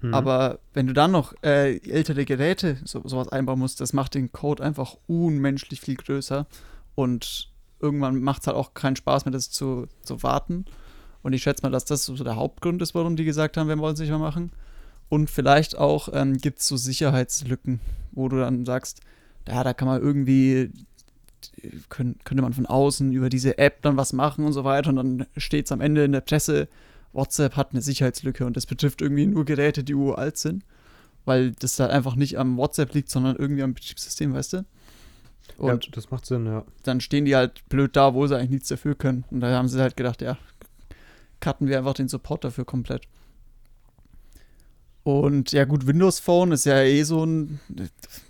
Mhm. 0.00 0.14
Aber 0.14 0.58
wenn 0.72 0.86
du 0.86 0.92
dann 0.92 1.12
noch 1.12 1.34
äh, 1.42 1.76
ältere 1.78 2.24
Geräte 2.24 2.78
so, 2.84 3.02
sowas 3.06 3.28
einbauen 3.28 3.58
musst, 3.58 3.80
das 3.80 3.92
macht 3.92 4.14
den 4.14 4.32
Code 4.32 4.62
einfach 4.62 4.96
unmenschlich 5.06 5.80
viel 5.80 5.96
größer 5.96 6.46
und 6.94 7.50
irgendwann 7.80 8.20
macht 8.20 8.42
es 8.42 8.46
halt 8.46 8.56
auch 8.56 8.74
keinen 8.74 8.96
Spaß 8.96 9.24
mehr, 9.24 9.32
das 9.32 9.50
zu, 9.50 9.86
zu 10.02 10.22
warten. 10.22 10.64
Und 11.22 11.32
ich 11.32 11.42
schätze 11.42 11.62
mal, 11.62 11.70
dass 11.70 11.84
das 11.84 12.04
so 12.04 12.14
der 12.14 12.36
Hauptgrund 12.36 12.80
ist, 12.82 12.94
warum 12.94 13.16
die 13.16 13.24
gesagt 13.24 13.56
haben, 13.56 13.68
wir 13.68 13.78
wollen 13.78 13.94
es 13.94 14.00
nicht 14.00 14.08
mehr 14.08 14.18
machen. 14.18 14.52
Und 15.08 15.28
vielleicht 15.28 15.76
auch 15.76 16.08
ähm, 16.12 16.38
gibt 16.38 16.60
es 16.60 16.68
so 16.68 16.76
Sicherheitslücken, 16.76 17.80
wo 18.12 18.28
du 18.28 18.38
dann 18.38 18.64
sagst, 18.64 19.00
ja, 19.48 19.64
da 19.64 19.74
kann 19.74 19.88
man 19.88 20.00
irgendwie, 20.00 20.70
könnte 21.88 22.42
man 22.42 22.52
von 22.52 22.66
außen 22.66 23.12
über 23.12 23.28
diese 23.28 23.58
App 23.58 23.82
dann 23.82 23.96
was 23.96 24.12
machen 24.12 24.44
und 24.44 24.52
so 24.52 24.64
weiter. 24.64 24.90
Und 24.90 24.96
dann 24.96 25.26
steht 25.36 25.66
es 25.66 25.72
am 25.72 25.80
Ende 25.80 26.04
in 26.04 26.12
der 26.12 26.20
Presse 26.20 26.68
WhatsApp 27.12 27.56
hat 27.56 27.72
eine 27.72 27.82
Sicherheitslücke 27.82 28.46
und 28.46 28.56
das 28.56 28.66
betrifft 28.66 29.02
irgendwie 29.02 29.26
nur 29.26 29.44
Geräte, 29.44 29.84
die 29.84 29.94
uralt 29.94 30.36
sind, 30.36 30.64
weil 31.24 31.52
das 31.52 31.76
da 31.76 31.86
einfach 31.86 32.14
nicht 32.14 32.38
am 32.38 32.56
WhatsApp 32.56 32.94
liegt, 32.94 33.10
sondern 33.10 33.36
irgendwie 33.36 33.62
am 33.62 33.74
Betriebssystem, 33.74 34.32
weißt 34.32 34.52
du? 34.54 34.64
Und 35.58 35.84
ja, 35.84 35.90
das 35.92 36.10
macht 36.10 36.26
Sinn, 36.26 36.46
ja. 36.46 36.64
dann 36.84 37.00
stehen 37.00 37.24
die 37.24 37.36
halt 37.36 37.68
blöd 37.68 37.96
da, 37.96 38.14
wo 38.14 38.26
sie 38.26 38.36
eigentlich 38.36 38.50
nichts 38.50 38.68
dafür 38.68 38.94
können. 38.94 39.24
Und 39.30 39.40
da 39.40 39.50
haben 39.50 39.68
sie 39.68 39.80
halt 39.80 39.96
gedacht, 39.96 40.22
ja, 40.22 40.38
cutten 41.40 41.68
wir 41.68 41.78
einfach 41.78 41.94
den 41.94 42.08
Support 42.08 42.44
dafür 42.44 42.64
komplett. 42.64 43.02
Und 45.02 45.52
ja, 45.52 45.64
gut, 45.64 45.86
Windows 45.86 46.20
Phone 46.20 46.52
ist 46.52 46.66
ja 46.66 46.80
eh 46.82 47.02
so 47.02 47.24
ein, 47.24 47.60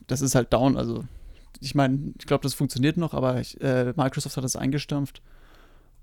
das 0.06 0.20
ist 0.22 0.34
halt 0.34 0.52
down. 0.52 0.76
Also, 0.76 1.04
ich 1.60 1.74
meine, 1.74 2.14
ich 2.18 2.26
glaube, 2.26 2.42
das 2.42 2.54
funktioniert 2.54 2.96
noch, 2.96 3.12
aber 3.12 3.40
ich, 3.40 3.60
äh, 3.60 3.92
Microsoft 3.96 4.36
hat 4.36 4.44
das 4.44 4.56
eingestampft. 4.56 5.20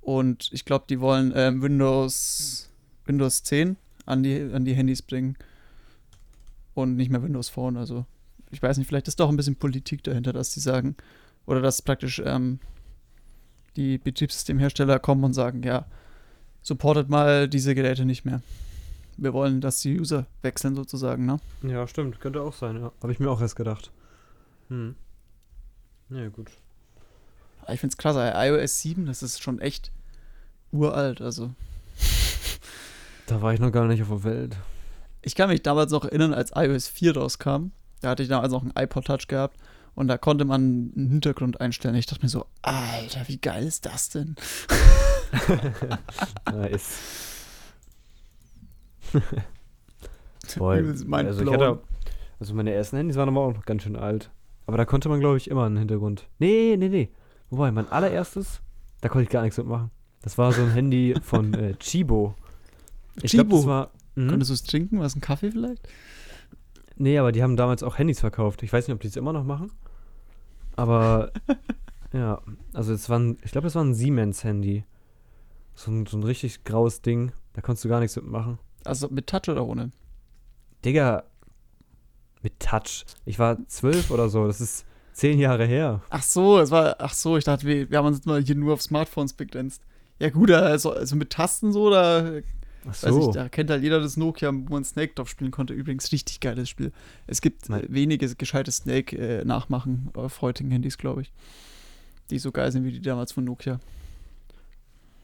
Und 0.08 0.48
ich 0.54 0.64
glaube, 0.64 0.86
die 0.90 1.02
wollen 1.02 1.34
äh, 1.34 1.52
Windows, 1.54 2.70
Windows 3.04 3.44
10 3.44 3.76
an 4.06 4.24
die, 4.24 4.40
an 4.54 4.64
die 4.64 4.74
Handys 4.74 5.02
bringen. 5.02 5.36
Und 6.76 6.96
nicht 6.96 7.12
mehr 7.12 7.22
Windows 7.22 7.50
Phone. 7.50 7.76
Also, 7.76 8.06
ich 8.50 8.64
weiß 8.64 8.78
nicht, 8.78 8.88
vielleicht 8.88 9.10
ist 9.10 9.20
doch 9.20 9.28
ein 9.28 9.36
bisschen 9.36 9.58
Politik 9.58 10.06
dahinter, 10.06 10.32
dass 10.32 10.52
die 10.52 10.62
sagen, 10.62 10.96
oder 11.46 11.60
dass 11.60 11.82
praktisch 11.82 12.22
ähm, 12.24 12.62
die 13.76 13.98
Betriebssystemhersteller 13.98 14.98
kommen 15.00 15.26
und 15.26 15.34
sagen, 15.34 15.62
ja, 15.64 15.86
supportet 16.62 17.10
mal 17.10 17.50
diese 17.50 17.76
Geräte 17.76 18.06
nicht 18.06 18.24
mehr. 18.24 18.42
Wir 19.18 19.34
wollen, 19.34 19.60
dass 19.60 19.82
die 19.82 20.00
User 20.00 20.26
wechseln 20.42 20.76
sozusagen, 20.76 21.26
ne? 21.26 21.42
Ja, 21.64 21.86
stimmt. 21.86 22.22
Könnte 22.22 22.44
auch 22.44 22.54
sein, 22.54 22.78
ja. 22.78 22.94
Habe 23.02 23.12
ich 23.12 23.20
mir 23.20 23.30
auch 23.30 23.42
erst 23.42 23.58
gedacht. 23.58 23.92
Hm. 24.70 24.96
Ja, 26.12 26.30
gut. 26.30 26.50
Aber 27.64 27.74
ich 27.74 27.82
finde 27.82 27.92
es 27.92 27.98
krass, 27.98 28.16
iOS 28.16 28.80
7, 28.80 29.06
das 29.06 29.22
ist 29.22 29.44
schon 29.44 29.60
echt 29.60 29.92
uralt, 30.72 31.22
also. 31.22 31.52
Da 33.28 33.42
war 33.42 33.54
ich 33.54 33.60
noch 33.60 33.72
gar 33.72 33.88
nicht 33.88 34.02
auf 34.02 34.10
der 34.10 34.24
Welt. 34.24 34.58
Ich 35.22 35.36
kann 35.36 35.50
mich 35.50 35.62
damals 35.62 35.92
noch 35.92 36.06
erinnern, 36.06 36.34
als 36.34 36.52
iOS 36.56 36.88
4 36.88 37.18
rauskam, 37.18 37.72
da 38.02 38.10
hatte 38.10 38.24
ich 38.24 38.30
damals 38.30 38.52
noch 38.52 38.62
einen 38.62 38.74
iPod 38.78 39.06
Touch 39.06 39.28
gehabt 39.28 39.58
und 39.96 40.08
da 40.08 40.18
konnte 40.18 40.46
man 40.46 40.94
einen 40.96 41.10
Hintergrund 41.10 41.60
einstellen. 41.60 41.96
Ich 41.96 42.06
dachte 42.06 42.24
mir 42.24 42.30
so, 42.30 42.46
Alter, 42.62 43.28
wie 43.28 43.38
geil 43.38 43.66
ist 43.66 43.86
das 43.86 44.10
denn? 44.10 44.36
nice. 46.52 47.00
Mind 50.60 51.28
also, 51.28 51.44
ich 51.44 51.52
hatte, 51.52 51.80
also 52.40 52.54
meine 52.54 52.72
ersten 52.72 52.98
Handys 52.98 53.18
waren 53.18 53.30
aber 53.30 53.42
auch 53.42 53.54
noch 53.54 53.66
ganz 53.66 53.84
schön 53.84 53.96
alt. 53.96 54.30
Aber 54.68 54.78
da 54.78 54.86
konnte 54.86 55.10
man, 55.10 55.20
glaube 55.20 55.38
ich, 55.38 55.50
immer 55.50 55.66
einen 55.66 55.78
Hintergrund. 55.78 56.28
Nee, 56.40 56.76
nee, 56.78 56.90
nee. 56.90 57.10
Wobei, 57.50 57.72
mein 57.72 57.92
allererstes, 57.92 58.62
da 59.02 59.10
konnte 59.10 59.24
ich 59.24 59.30
gar 59.30 59.42
nichts 59.42 59.58
mitmachen. 59.58 59.92
Das 60.22 60.38
war 60.38 60.52
so 60.52 60.62
ein 60.62 60.72
Handy 60.72 61.16
von 61.22 61.54
äh, 61.54 61.76
Chibo. 61.76 62.36
Ich 63.22 63.32
glaub, 63.32 63.48
Chibo? 63.48 63.58
das 63.58 63.66
war. 63.66 63.92
Mhm. 64.16 64.30
Konntest 64.30 64.50
du 64.50 64.54
es 64.56 64.64
trinken? 64.64 65.00
Was, 65.00 65.16
ein 65.16 65.22
Kaffee 65.22 65.52
vielleicht? 65.52 65.88
Nee, 66.96 67.18
aber 67.20 67.32
die 67.32 67.44
haben 67.44 67.56
damals 67.56 67.84
auch 67.84 67.98
Handys 67.98 68.20
verkauft. 68.20 68.64
Ich 68.64 68.74
weiß 68.74 68.88
nicht, 68.88 68.96
ob 68.96 69.02
die 69.02 69.08
es 69.08 69.16
immer 69.16 69.34
noch 69.34 69.44
machen. 69.44 69.72
Aber 70.76 71.32
ja, 72.14 72.42
also 72.74 72.94
es 72.94 73.10
war 73.10 73.20
ein, 73.20 73.38
ich 73.44 73.52
glaube, 73.52 73.66
das 73.66 73.76
war 73.76 73.84
ein 73.84 73.94
Siemens-Handy. 73.94 74.84
So 75.76 75.92
ein, 75.92 76.06
so 76.08 76.18
ein 76.18 76.24
richtig 76.24 76.64
graues 76.64 77.02
Ding. 77.02 77.32
Da 77.54 77.62
konntest 77.62 77.86
du 77.86 77.90
gar 77.90 78.00
nichts 78.00 78.16
mitmachen. 78.16 78.58
Also 78.84 79.10
mit 79.10 79.28
Touch 79.28 79.50
oder 79.50 79.66
ohne? 79.66 79.92
Digga, 80.84 81.24
mit 82.42 82.60
Touch. 82.60 83.06
Ich 83.26 83.38
war 83.38 83.58
zwölf 83.68 84.10
oder 84.10 84.30
so. 84.30 84.48
Das 84.48 84.62
ist 84.62 84.86
zehn 85.14 85.40
Jahre 85.40 85.66
her. 85.66 86.02
Ach 86.10 86.24
so, 86.24 86.60
es 86.60 86.72
war, 86.72 86.96
ach 87.00 87.14
so, 87.14 87.38
ich 87.38 87.44
dachte, 87.44 87.66
wir, 87.66 87.90
wir 87.90 87.98
haben 87.98 88.06
uns 88.06 88.18
jetzt 88.18 88.26
mal 88.26 88.42
hier 88.42 88.56
nur 88.56 88.74
auf 88.74 88.82
Smartphones 88.82 89.34
begrenzt. 89.34 89.84
Ja 90.20 90.30
gut, 90.30 90.52
also, 90.52 90.92
also 90.92 91.16
mit 91.16 91.30
Tasten 91.30 91.72
so, 91.72 91.90
da 91.90 92.42
so. 92.92 93.30
ich, 93.30 93.36
da 93.36 93.50
kennt 93.50 93.70
halt 93.70 93.84
jeder 93.84 94.00
das 94.00 94.18
Nokia, 94.18 94.52
wo 94.54 94.74
man 94.74 94.84
Snake 94.84 95.14
drauf 95.14 95.30
spielen 95.30 95.52
konnte. 95.52 95.74
Übrigens 95.74 96.12
richtig 96.12 96.40
geiles 96.40 96.70
Spiel. 96.70 96.92
Es 97.28 97.42
gibt 97.42 97.70
äh, 97.70 97.84
wenige 97.90 98.34
gescheite 98.36 98.72
Snake 98.72 99.18
äh, 99.18 99.46
auf 100.14 100.42
heutigen 100.42 100.72
Handys, 100.72 100.98
glaube 100.98 101.22
ich. 101.22 101.34
Die 102.30 102.40
so 102.40 102.52
geil 102.52 102.72
sind 102.72 102.84
wie 102.86 102.92
die 102.92 103.02
damals 103.02 103.32
von 103.32 103.44
Nokia. 103.44 103.80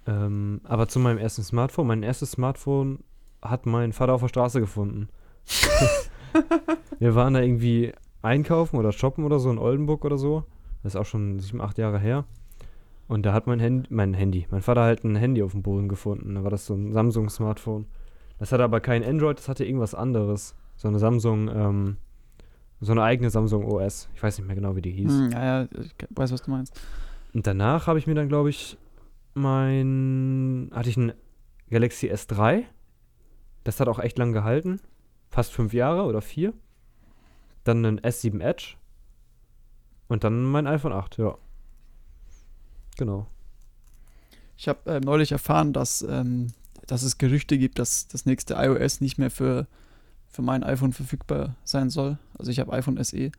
Ähm, 0.06 0.62
aber 0.64 0.88
zu 0.88 1.00
meinem 1.00 1.18
ersten 1.18 1.44
Smartphone. 1.44 1.88
Mein 1.88 2.04
erstes 2.04 2.32
Smartphone 2.32 3.00
hat 3.42 3.66
mein 3.66 3.94
Vater 3.94 4.14
auf 4.14 4.22
der 4.22 4.30
Straße 4.30 4.60
gefunden. 4.60 5.10
Wir 7.00 7.16
waren 7.16 7.34
da 7.34 7.42
irgendwie 7.42 7.94
einkaufen 8.22 8.78
oder 8.78 8.92
shoppen 8.92 9.24
oder 9.24 9.40
so 9.40 9.52
in 9.52 9.58
Oldenburg 9.58 10.06
oder 10.06 10.18
so. 10.18 10.46
Das 10.82 10.94
ist 10.94 11.00
auch 11.00 11.06
schon 11.06 11.40
sieben, 11.40 11.62
acht 11.62 11.78
Jahre 11.78 12.00
her. 12.00 12.26
Und 13.14 13.28
da 13.28 13.32
hat 13.32 13.46
mein 13.46 13.60
Handy, 13.60 13.88
mein 13.94 14.16
Handy, 14.16 14.48
mein 14.50 14.64
Vater 14.64 14.82
halt 14.82 15.04
ein 15.04 15.16
Handy 15.16 15.44
auf 15.44 15.52
dem 15.52 15.62
Boden 15.62 15.88
gefunden. 15.88 16.34
Da 16.34 16.44
war 16.44 16.50
das 16.50 16.66
so 16.66 16.74
ein 16.74 16.92
Samsung-Smartphone. 16.92 17.86
Das 18.40 18.52
hatte 18.52 18.64
aber 18.64 18.80
kein 18.80 19.04
Android, 19.04 19.38
das 19.38 19.48
hatte 19.48 19.66
irgendwas 19.66 19.94
anderes. 19.94 20.56
So 20.78 20.88
eine 20.88 20.98
Samsung, 20.98 21.48
ähm, 21.54 21.98
so 22.82 22.92
eine 22.92 23.04
eigene 23.04 23.30
Samsung 23.30 23.66
OS. 23.66 24.10
Ich 24.16 24.24
weiß 24.24 24.40
nicht 24.40 24.48
mehr 24.48 24.56
genau, 24.56 24.76
wie 24.76 24.82
die 24.82 24.90
hieß. 24.90 25.12
Hm, 25.12 25.30
ja, 25.32 25.62
ja, 25.62 25.68
ich 25.80 25.94
weiß, 26.10 26.32
was 26.32 26.42
du 26.42 26.50
meinst. 26.50 26.82
Und 27.36 27.46
danach 27.46 27.86
habe 27.86 28.00
ich 28.00 28.08
mir 28.08 28.16
dann, 28.16 28.30
glaube 28.30 28.50
ich, 28.50 28.80
mein. 29.36 30.72
Hatte 30.74 30.90
ich 30.90 30.98
ein 30.98 31.14
Galaxy 31.70 32.12
S3. 32.12 32.64
Das 33.64 33.80
hat 33.80 33.90
auch 33.90 34.00
echt 34.00 34.18
lang 34.18 34.34
gehalten. 34.34 34.80
Fast 35.30 35.54
fünf 35.54 35.72
Jahre 35.72 36.06
oder 36.06 36.24
vier. 36.24 36.52
Dann 37.64 37.86
ein 37.86 38.00
S7 38.00 38.42
Edge. 38.42 38.74
Und 40.08 40.24
dann 40.24 40.46
mein 40.46 40.66
iPhone 40.66 40.94
8, 40.94 41.20
ja. 41.20 41.38
Genau. 42.98 43.28
Ich 44.58 44.68
habe 44.68 44.92
äh, 44.92 45.00
neulich 45.00 45.32
erfahren, 45.32 45.74
dass, 45.74 46.02
ähm, 46.04 46.48
dass 46.88 47.04
es 47.04 47.18
Gerüchte 47.18 47.58
gibt, 47.58 47.80
dass 47.80 48.08
das 48.08 48.26
nächste 48.26 48.56
iOS 48.56 49.02
nicht 49.02 49.18
mehr 49.18 49.32
für, 49.32 49.68
für 50.30 50.42
mein 50.42 50.64
iPhone 50.64 50.94
verfügbar 50.94 51.56
sein 51.64 51.90
soll. 51.90 52.18
Also 52.38 52.52
ich 52.52 52.60
habe 52.60 52.74
iPhone 52.74 53.04
SE. 53.04 53.32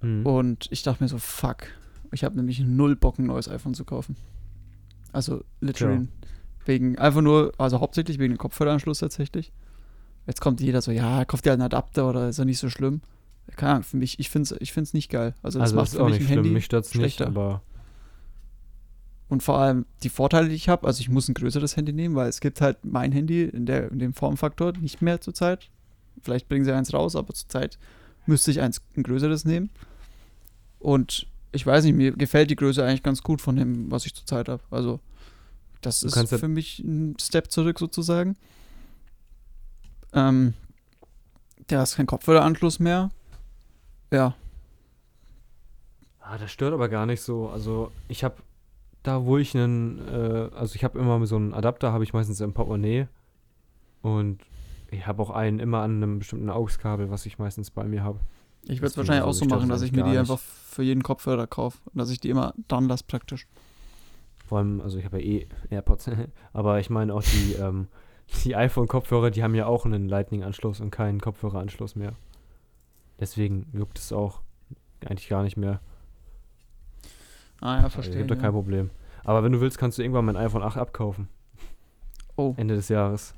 Mhm. 0.00 0.26
Und 0.26 0.68
ich 0.70 0.82
dachte 0.82 1.02
mir 1.02 1.08
so, 1.08 1.18
fuck. 1.18 1.66
Ich 2.12 2.24
habe 2.24 2.36
nämlich 2.36 2.60
null 2.60 2.96
Bock, 2.96 3.18
ein 3.18 3.26
neues 3.26 3.48
iPhone 3.48 3.74
zu 3.74 3.84
kaufen. 3.84 4.16
Also 5.12 5.44
literally. 5.60 6.08
Wegen, 6.64 6.98
einfach 6.98 7.22
nur, 7.22 7.52
also 7.58 7.80
hauptsächlich 7.80 8.18
wegen 8.18 8.34
dem 8.34 8.38
Kopfhöreranschluss 8.38 8.98
tatsächlich. 8.98 9.52
Jetzt 10.26 10.40
kommt 10.40 10.60
jeder 10.60 10.82
so, 10.82 10.92
ja, 10.92 11.24
kauft 11.24 11.44
dir 11.44 11.52
einen 11.52 11.62
Adapter 11.62 12.08
oder 12.08 12.28
ist 12.28 12.38
ja 12.38 12.44
nicht 12.44 12.58
so 12.58 12.68
schlimm. 12.68 13.00
Keine 13.56 13.72
Ahnung, 13.72 13.82
für 13.84 13.96
mich, 13.96 14.20
ich 14.20 14.30
finde 14.30 14.54
es 14.54 14.60
ich 14.60 14.72
find's 14.72 14.92
nicht 14.92 15.10
geil. 15.10 15.34
Also 15.42 15.58
das 15.58 15.74
also, 15.74 15.76
macht 15.76 15.90
für 15.90 16.04
mich 16.04 16.12
nicht 16.12 16.20
ein 16.20 16.26
schlimm. 16.26 16.36
Handy. 16.38 16.50
Mich 16.50 16.72
es 16.72 16.72
nicht, 16.72 16.92
schlechter. 16.92 17.26
aber. 17.26 17.62
Und 19.30 19.42
vor 19.42 19.58
allem 19.58 19.86
die 20.02 20.08
Vorteile, 20.08 20.48
die 20.48 20.56
ich 20.56 20.68
habe, 20.68 20.86
also 20.86 21.00
ich 21.00 21.08
muss 21.08 21.28
ein 21.28 21.34
größeres 21.34 21.76
Handy 21.76 21.92
nehmen, 21.92 22.16
weil 22.16 22.28
es 22.28 22.40
gibt 22.40 22.60
halt 22.60 22.84
mein 22.84 23.12
Handy 23.12 23.44
in, 23.44 23.64
der, 23.64 23.90
in 23.90 23.98
dem 23.98 24.12
Formfaktor 24.12 24.72
nicht 24.72 25.00
mehr 25.02 25.20
zurzeit. 25.20 25.70
Vielleicht 26.20 26.48
bringen 26.48 26.64
sie 26.64 26.74
eins 26.74 26.92
raus, 26.92 27.16
aber 27.16 27.32
zurzeit 27.32 27.78
müsste 28.26 28.50
ich 28.50 28.60
eins 28.60 28.82
ein 28.96 29.04
größeres 29.04 29.44
nehmen. 29.44 29.70
Und 30.80 31.26
ich 31.52 31.64
weiß 31.64 31.84
nicht, 31.84 31.94
mir 31.94 32.12
gefällt 32.12 32.50
die 32.50 32.56
Größe 32.56 32.84
eigentlich 32.84 33.02
ganz 33.02 33.22
gut 33.22 33.40
von 33.40 33.56
dem, 33.56 33.90
was 33.90 34.04
ich 34.04 34.14
zurzeit 34.14 34.48
habe. 34.48 34.62
Also 34.70 35.00
das 35.80 36.02
ist 36.02 36.18
für 36.28 36.48
mich 36.48 36.80
ein 36.80 37.16
Step 37.20 37.50
zurück 37.50 37.78
sozusagen. 37.78 38.36
Ähm, 40.12 40.54
der 41.70 41.82
ist 41.84 41.96
kein 41.96 42.06
Kopfhöreranschluss 42.06 42.80
mehr. 42.80 43.10
Ja, 44.10 44.34
Ah, 46.30 46.38
das 46.38 46.52
stört 46.52 46.72
aber 46.72 46.88
gar 46.88 47.06
nicht 47.06 47.22
so. 47.22 47.48
Also 47.48 47.90
ich 48.06 48.22
habe 48.22 48.36
da, 49.02 49.24
wo 49.24 49.38
ich 49.38 49.54
einen, 49.54 49.98
äh, 50.08 50.50
also 50.54 50.74
ich 50.74 50.84
habe 50.84 50.98
immer 50.98 51.24
so 51.26 51.36
einen 51.36 51.54
Adapter, 51.54 51.92
habe 51.92 52.04
ich 52.04 52.12
meistens 52.12 52.40
im 52.40 52.52
Portemonnaie. 52.52 53.08
Und 54.02 54.40
ich 54.90 55.06
habe 55.06 55.22
auch 55.22 55.30
einen 55.30 55.58
immer 55.58 55.80
an 55.80 56.02
einem 56.02 56.18
bestimmten 56.18 56.50
AUX-Kabel, 56.50 57.10
was 57.10 57.26
ich 57.26 57.38
meistens 57.38 57.70
bei 57.70 57.84
mir 57.84 58.02
habe. 58.02 58.20
ich 58.64 58.80
würde 58.80 58.88
es 58.88 58.96
wahrscheinlich 58.96 59.24
auch 59.24 59.32
so 59.32 59.44
machen, 59.44 59.68
das 59.68 59.80
dass 59.80 59.86
ich 59.86 59.92
mir 59.92 60.02
die 60.02 60.10
nicht. 60.10 60.18
einfach 60.18 60.38
für 60.38 60.82
jeden 60.82 61.02
Kopfhörer 61.02 61.46
kaufe 61.46 61.78
und 61.86 61.98
dass 61.98 62.10
ich 62.10 62.20
die 62.20 62.30
immer 62.30 62.54
dann 62.68 62.88
lasse 62.88 63.04
praktisch. 63.06 63.46
Vor 64.46 64.58
allem, 64.58 64.80
also 64.80 64.98
ich 64.98 65.04
habe 65.04 65.20
ja 65.20 65.26
eh 65.26 65.46
AirPods, 65.70 66.10
aber 66.52 66.80
ich 66.80 66.90
meine 66.90 67.14
auch 67.14 67.22
die, 67.22 67.52
ähm, 67.54 67.88
die 68.44 68.56
iPhone-Kopfhörer, 68.56 69.30
die 69.30 69.42
haben 69.42 69.54
ja 69.54 69.66
auch 69.66 69.84
einen 69.84 70.08
Lightning-Anschluss 70.08 70.80
und 70.80 70.90
keinen 70.90 71.20
Kopfhöreranschluss 71.20 71.94
mehr. 71.94 72.14
Deswegen 73.18 73.66
juckt 73.72 73.98
es 73.98 74.12
auch 74.12 74.40
eigentlich 75.04 75.28
gar 75.28 75.42
nicht 75.42 75.56
mehr. 75.56 75.80
Ah 77.60 77.76
ja, 77.76 77.84
Also, 77.84 77.90
verstehe. 77.90 78.16
gibt 78.18 78.30
da 78.30 78.34
ja. 78.34 78.40
kein 78.40 78.52
Problem. 78.52 78.90
Aber 79.24 79.42
wenn 79.44 79.52
du 79.52 79.60
willst, 79.60 79.78
kannst 79.78 79.98
du 79.98 80.02
irgendwann 80.02 80.24
mein 80.24 80.36
iPhone 80.36 80.62
8 80.62 80.76
abkaufen. 80.78 81.28
Oh. 82.36 82.54
Ende 82.56 82.74
des 82.74 82.88
Jahres. 82.88 83.34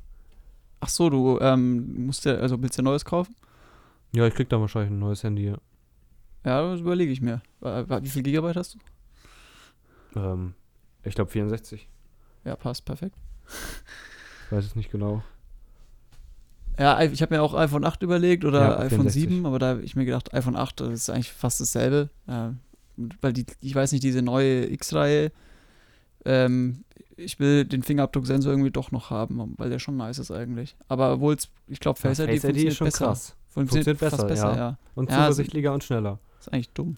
Ach 0.81 0.89
so, 0.89 1.11
du 1.11 1.39
ähm, 1.41 2.07
musst 2.07 2.25
ja, 2.25 2.35
also 2.37 2.61
willst 2.63 2.79
du 2.79 2.83
ein 2.83 2.85
neues 2.85 3.05
kaufen? 3.05 3.35
Ja, 4.15 4.27
ich 4.27 4.35
krieg 4.35 4.49
da 4.49 4.61
wahrscheinlich 4.61 4.91
ein 4.93 4.99
neues 4.99 5.23
Handy. 5.25 5.47
ja. 5.47 5.57
Ja, 6.45 6.71
das 6.71 6.81
überlege 6.81 7.13
ich 7.13 7.21
mir. 7.21 7.41
Wie 7.61 8.09
viel 8.09 8.23
Gigabyte 8.25 8.57
hast 8.57 8.75
du? 8.75 10.19
Ähm, 10.21 10.55
ich 11.05 11.15
glaube 11.15 11.31
64. 11.31 11.89
Ja, 12.45 12.57
passt, 12.57 12.85
perfekt. 12.85 13.17
Ich 14.47 14.51
weiß 14.53 14.65
es 14.65 14.75
nicht 14.77 14.91
genau. 14.91 15.23
Ja, 16.79 17.01
ich 17.03 17.23
habe 17.23 17.35
mir 17.35 17.43
auch 17.43 17.55
iPhone 17.55 17.85
8 17.85 18.03
überlegt 18.03 18.45
oder 18.45 18.61
Ja, 18.61 18.79
iPhone 18.79 19.09
64. 19.11 19.23
7, 19.23 19.47
aber 19.47 19.59
da 19.59 19.69
habe 19.69 19.83
ich 19.83 19.95
mir 19.95 20.05
gedacht, 20.05 20.33
iPhone 20.35 20.57
8 20.57 20.81
das 20.81 20.89
ist 20.91 21.11
eigentlich 21.11 21.33
fast 21.33 21.61
dasselbe. 21.61 22.09
Äh, 22.27 22.51
weil 23.21 23.33
die, 23.33 23.47
ich 23.61 23.75
weiß 23.75 23.93
nicht, 23.93 24.05
diese 24.05 24.23
neue 24.23 24.71
X-Reihe, 24.71 25.33
ähm, 26.25 26.85
ich 27.17 27.39
will 27.39 27.65
den 27.65 27.83
Fingerabdrucksensor 27.83 28.53
irgendwie 28.53 28.71
doch 28.71 28.91
noch 28.91 29.11
haben, 29.11 29.55
weil 29.59 29.71
der 29.71 29.79
schon 29.79 29.97
nice 29.97 30.19
ist 30.19 30.31
eigentlich. 30.31 30.77
Aber 30.89 31.13
obwohl 31.15 31.37
ich 31.69 31.81
glaube, 31.81 31.99
Face 32.01 32.19
ID 32.19 32.27
Face 32.29 32.35
ID 32.37 32.43
funktioniert 32.43 32.69
ist 32.73 32.77
schon 32.79 32.85
besser. 32.87 33.07
krass. 33.07 33.37
Funktioniert, 33.49 33.99
Funktioniert 33.99 34.17
besser, 34.17 34.27
besser, 34.27 34.51
ja. 34.53 34.57
ja. 34.71 34.79
Und 34.95 35.11
Ja, 35.11 35.17
also- 35.19 35.33
zuversichtlicher 35.35 35.73
und 35.75 35.85
schneller. 35.85 36.19
Ist 36.41 36.53
eigentlich 36.53 36.71
dumm, 36.71 36.97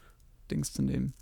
Dings 0.50 0.72
zu 0.72 0.82
nehmen. 0.82 1.12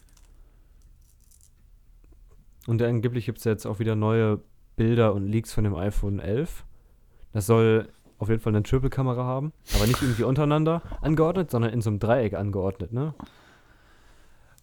Und 2.67 2.81
angeblich 2.83 3.27
gibt 3.27 3.39
es 3.39 3.45
jetzt 3.45 3.67
auch 3.67 3.79
wieder 3.79 3.97
neue 3.97 4.41
Bilder 4.77 5.15
und 5.15 5.27
Leaks 5.27 5.53
von 5.53 5.65
dem 5.65 5.75
iPhone 5.75 6.21
11. 6.21 6.65
Das 7.33 7.47
soll 7.47 7.89
auf 8.19 8.29
jeden 8.29 8.41
Fall 8.41 8.55
eine 8.55 8.63
Triple-Kamera 8.63 9.25
haben, 9.25 9.53
aber 9.75 9.87
nicht 9.87 10.01
irgendwie 10.01 10.23
untereinander 10.23 10.83
angeordnet, 11.01 11.51
sondern 11.51 11.73
in 11.73 11.81
so 11.81 11.91
einem 11.91 11.99
Dreieck 11.99 12.35
angeordnet, 12.35 12.93
ne? 12.93 13.15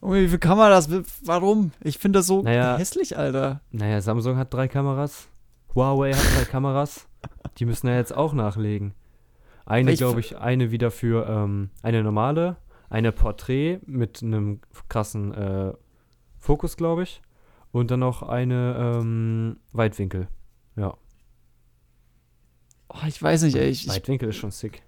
Oh, 0.02 0.14
wie 0.14 0.28
viel 0.30 0.40
kann 0.40 0.58
man 0.58 0.70
das? 0.72 0.90
Warum? 1.26 1.72
Ich 1.82 1.98
finde 1.98 2.20
das 2.20 2.28
so 2.28 2.42
Naja. 2.42 2.78
hässlich, 2.78 3.18
Alter. 3.18 3.62
Naja, 3.72 4.00
Samsung 4.02 4.38
hat 4.38 4.54
drei 4.54 4.68
Kameras, 4.68 5.28
Huawei 5.76 6.14
hat 6.14 6.38
drei 6.38 6.46
Kameras. 6.46 7.08
Die 7.58 7.66
müssen 7.66 7.88
ja 7.88 7.96
jetzt 7.96 8.16
auch 8.16 8.34
nachlegen. 8.34 8.94
Eine, 9.66 9.94
glaube 9.96 10.20
ich, 10.22 10.38
eine 10.38 10.72
wieder 10.72 10.90
für 10.90 11.28
ähm, 11.28 11.70
eine 11.84 12.02
normale, 12.02 12.56
eine 12.90 13.12
Porträt 13.12 13.80
mit 13.86 14.24
einem 14.24 14.62
krassen 14.88 15.34
äh, 15.34 15.74
Fokus, 16.40 16.78
glaube 16.78 17.04
ich. 17.04 17.22
Und 17.72 17.92
dann 17.92 18.00
noch 18.00 18.24
eine 18.24 18.98
ähm, 19.00 19.58
Weitwinkel. 19.74 20.28
Ja, 20.76 20.96
Oh, 22.92 23.06
ich 23.08 23.22
weiß 23.22 23.44
nicht, 23.44 23.56
ey. 23.56 23.70
Ich, 23.70 23.88
Weitwinkel 23.88 24.30
ist 24.30 24.38
schon 24.38 24.52
sick. 24.52 24.82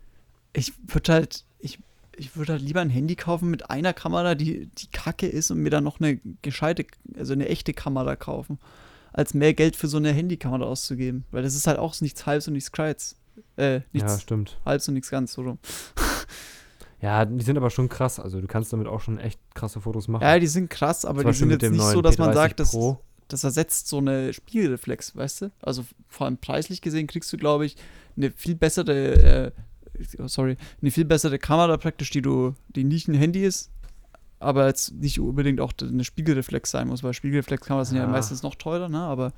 ich 0.53 0.73
würde 0.91 1.13
halt, 1.13 1.45
ich, 1.59 1.79
ich 2.15 2.35
würde 2.35 2.53
halt 2.53 2.61
lieber 2.61 2.81
ein 2.81 2.89
Handy 2.89 3.15
kaufen 3.15 3.49
mit 3.49 3.69
einer 3.69 3.93
Kamera, 3.93 4.35
die, 4.35 4.67
die 4.67 4.87
kacke 4.87 5.27
ist 5.27 5.51
und 5.51 5.59
mir 5.59 5.69
dann 5.69 5.83
noch 5.83 5.99
eine 5.99 6.19
gescheite, 6.41 6.85
also 7.17 7.33
eine 7.33 7.47
echte 7.47 7.73
Kamera 7.73 8.15
kaufen, 8.15 8.59
als 9.13 9.33
mehr 9.33 9.53
Geld 9.53 9.75
für 9.75 9.87
so 9.87 9.97
eine 9.97 10.11
Handykamera 10.11 10.65
auszugeben. 10.65 11.25
Weil 11.31 11.43
das 11.43 11.55
ist 11.55 11.67
halt 11.67 11.79
auch 11.79 11.99
nichts 12.01 12.25
halbs 12.25 12.47
und 12.47 12.53
nichts 12.53 12.71
kreuz. 12.71 13.15
Äh, 13.57 13.75
Ja, 13.75 13.81
nichts 13.93 14.21
stimmt. 14.21 14.59
halbs 14.65 14.87
und 14.87 14.93
nichts 14.93 15.09
ganz, 15.09 15.33
so 15.33 15.41
rum. 15.43 15.59
Ja, 17.01 17.25
die 17.25 17.43
sind 17.43 17.57
aber 17.57 17.71
schon 17.71 17.89
krass. 17.89 18.19
Also 18.19 18.39
du 18.41 18.47
kannst 18.47 18.71
damit 18.71 18.85
auch 18.87 19.01
schon 19.01 19.17
echt 19.17 19.39
krasse 19.55 19.81
Fotos 19.81 20.07
machen. 20.07 20.21
Ja, 20.21 20.37
die 20.37 20.45
sind 20.45 20.69
krass, 20.69 21.03
aber 21.03 21.21
Zum 21.23 21.31
die 21.31 21.37
sind 21.37 21.49
jetzt 21.49 21.71
nicht 21.71 21.81
so, 21.81 22.01
dass 22.01 22.19
man 22.19 22.29
P30 22.29 22.33
sagt, 22.35 22.59
dass, 22.59 22.77
das 23.27 23.43
ersetzt 23.43 23.87
so 23.87 23.97
eine 23.97 24.33
Spiegelreflex, 24.33 25.15
weißt 25.15 25.41
du? 25.41 25.51
Also 25.61 25.83
vor 26.07 26.27
allem 26.27 26.37
preislich 26.37 26.79
gesehen 26.81 27.07
kriegst 27.07 27.33
du, 27.33 27.37
glaube 27.37 27.65
ich, 27.65 27.75
eine 28.17 28.29
viel 28.31 28.53
bessere, 28.55 28.93
äh, 29.47 29.51
sorry, 30.27 30.57
eine 30.81 30.91
viel 30.91 31.05
bessere 31.05 31.39
Kamera 31.39 31.77
praktisch, 31.77 32.09
die 32.09 32.21
du, 32.21 32.55
die 32.69 32.83
nicht 32.83 33.07
ein 33.07 33.13
Handy 33.15 33.43
ist, 33.43 33.69
aber 34.39 34.67
jetzt 34.67 34.93
nicht 34.95 35.19
unbedingt 35.19 35.59
auch 35.61 35.73
eine 35.81 36.03
Spiegelreflex 36.03 36.71
sein 36.71 36.87
muss, 36.87 37.03
weil 37.03 37.13
Spiegelreflexkameras 37.13 37.89
sind 37.89 37.97
ja 37.97 38.03
Ja. 38.03 38.09
meistens 38.09 38.43
noch 38.43 38.55
teurer, 38.55 38.89
ne? 38.89 38.99
Aber 38.99 39.33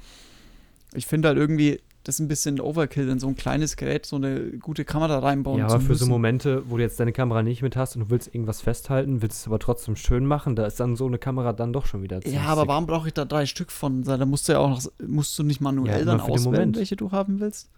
ich 0.93 1.06
finde 1.08 1.28
halt 1.30 1.38
irgendwie, 1.38 1.82
das 2.06 2.15
ist 2.15 2.19
ein 2.19 2.28
bisschen 2.28 2.60
Overkill, 2.60 3.08
in 3.10 3.19
so 3.19 3.28
ein 3.28 3.36
kleines 3.36 3.78
Gerät 3.78 4.06
so 4.06 4.17
eine 4.17 4.52
gute 4.60 4.84
Kamera 4.86 5.19
reinbauen 5.19 5.58
Ja, 5.60 5.65
aber 5.67 5.80
für 5.80 5.86
so 5.88 5.91
müssen. 6.06 6.10
Momente, 6.10 6.69
wo 6.69 6.76
du 6.78 6.84
jetzt 6.84 6.99
deine 6.99 7.13
Kamera 7.13 7.43
nicht 7.43 7.62
mit 7.62 7.76
hast 7.78 7.95
und 7.95 8.02
du 8.04 8.10
willst 8.10 8.28
irgendwas 8.36 8.62
festhalten, 8.62 9.21
willst 9.21 9.39
es 9.41 9.47
aber 9.47 9.58
trotzdem 9.60 9.95
schön 9.95 10.26
machen, 10.26 10.56
da 10.58 10.65
ist 10.65 10.80
dann 10.80 10.95
so 10.97 11.06
eine 11.08 11.17
Kamera 11.17 11.54
dann 11.54 11.71
doch 11.73 11.86
schon 11.86 12.02
wieder 12.04 12.19
Ja, 12.28 12.41
aber 12.43 12.62
sick. 12.62 12.69
warum 12.69 12.86
brauche 12.88 13.08
ich 13.08 13.13
da 13.13 13.23
drei 13.26 13.45
Stück 13.45 13.71
von? 13.71 14.04
Da 14.04 14.26
musst 14.26 14.47
du 14.47 14.52
ja 14.54 14.60
auch 14.60 14.69
noch, 14.69 14.84
musst 15.08 15.38
du 15.39 15.43
nicht 15.43 15.62
manuell 15.62 15.99
Ja, 15.99 16.06
dann 16.06 16.19
auswählen, 16.19 16.76
welche 16.76 16.95
du 16.97 17.12
haben 17.12 17.39
willst? 17.39 17.69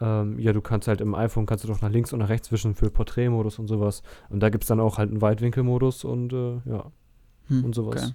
Ähm, 0.00 0.38
ja, 0.38 0.52
du 0.52 0.60
kannst 0.62 0.88
halt 0.88 1.00
im 1.00 1.14
iPhone 1.14 1.46
kannst 1.46 1.64
du 1.64 1.68
doch 1.68 1.80
nach 1.82 1.90
links 1.90 2.12
und 2.12 2.20
nach 2.20 2.28
rechts 2.30 2.50
wischen 2.52 2.74
für 2.74 2.90
Porträtmodus 2.90 3.58
und 3.58 3.66
sowas. 3.68 4.02
Und 4.30 4.40
da 4.40 4.48
gibt 4.50 4.64
es 4.64 4.68
dann 4.68 4.80
auch 4.80 4.98
halt 4.98 5.10
einen 5.10 5.20
Weitwinkelmodus 5.22 6.04
und 6.04 6.32
äh, 6.32 6.60
ja, 6.68 6.90
Hm, 7.48 7.64
und 7.64 7.74
sowas. 7.74 8.14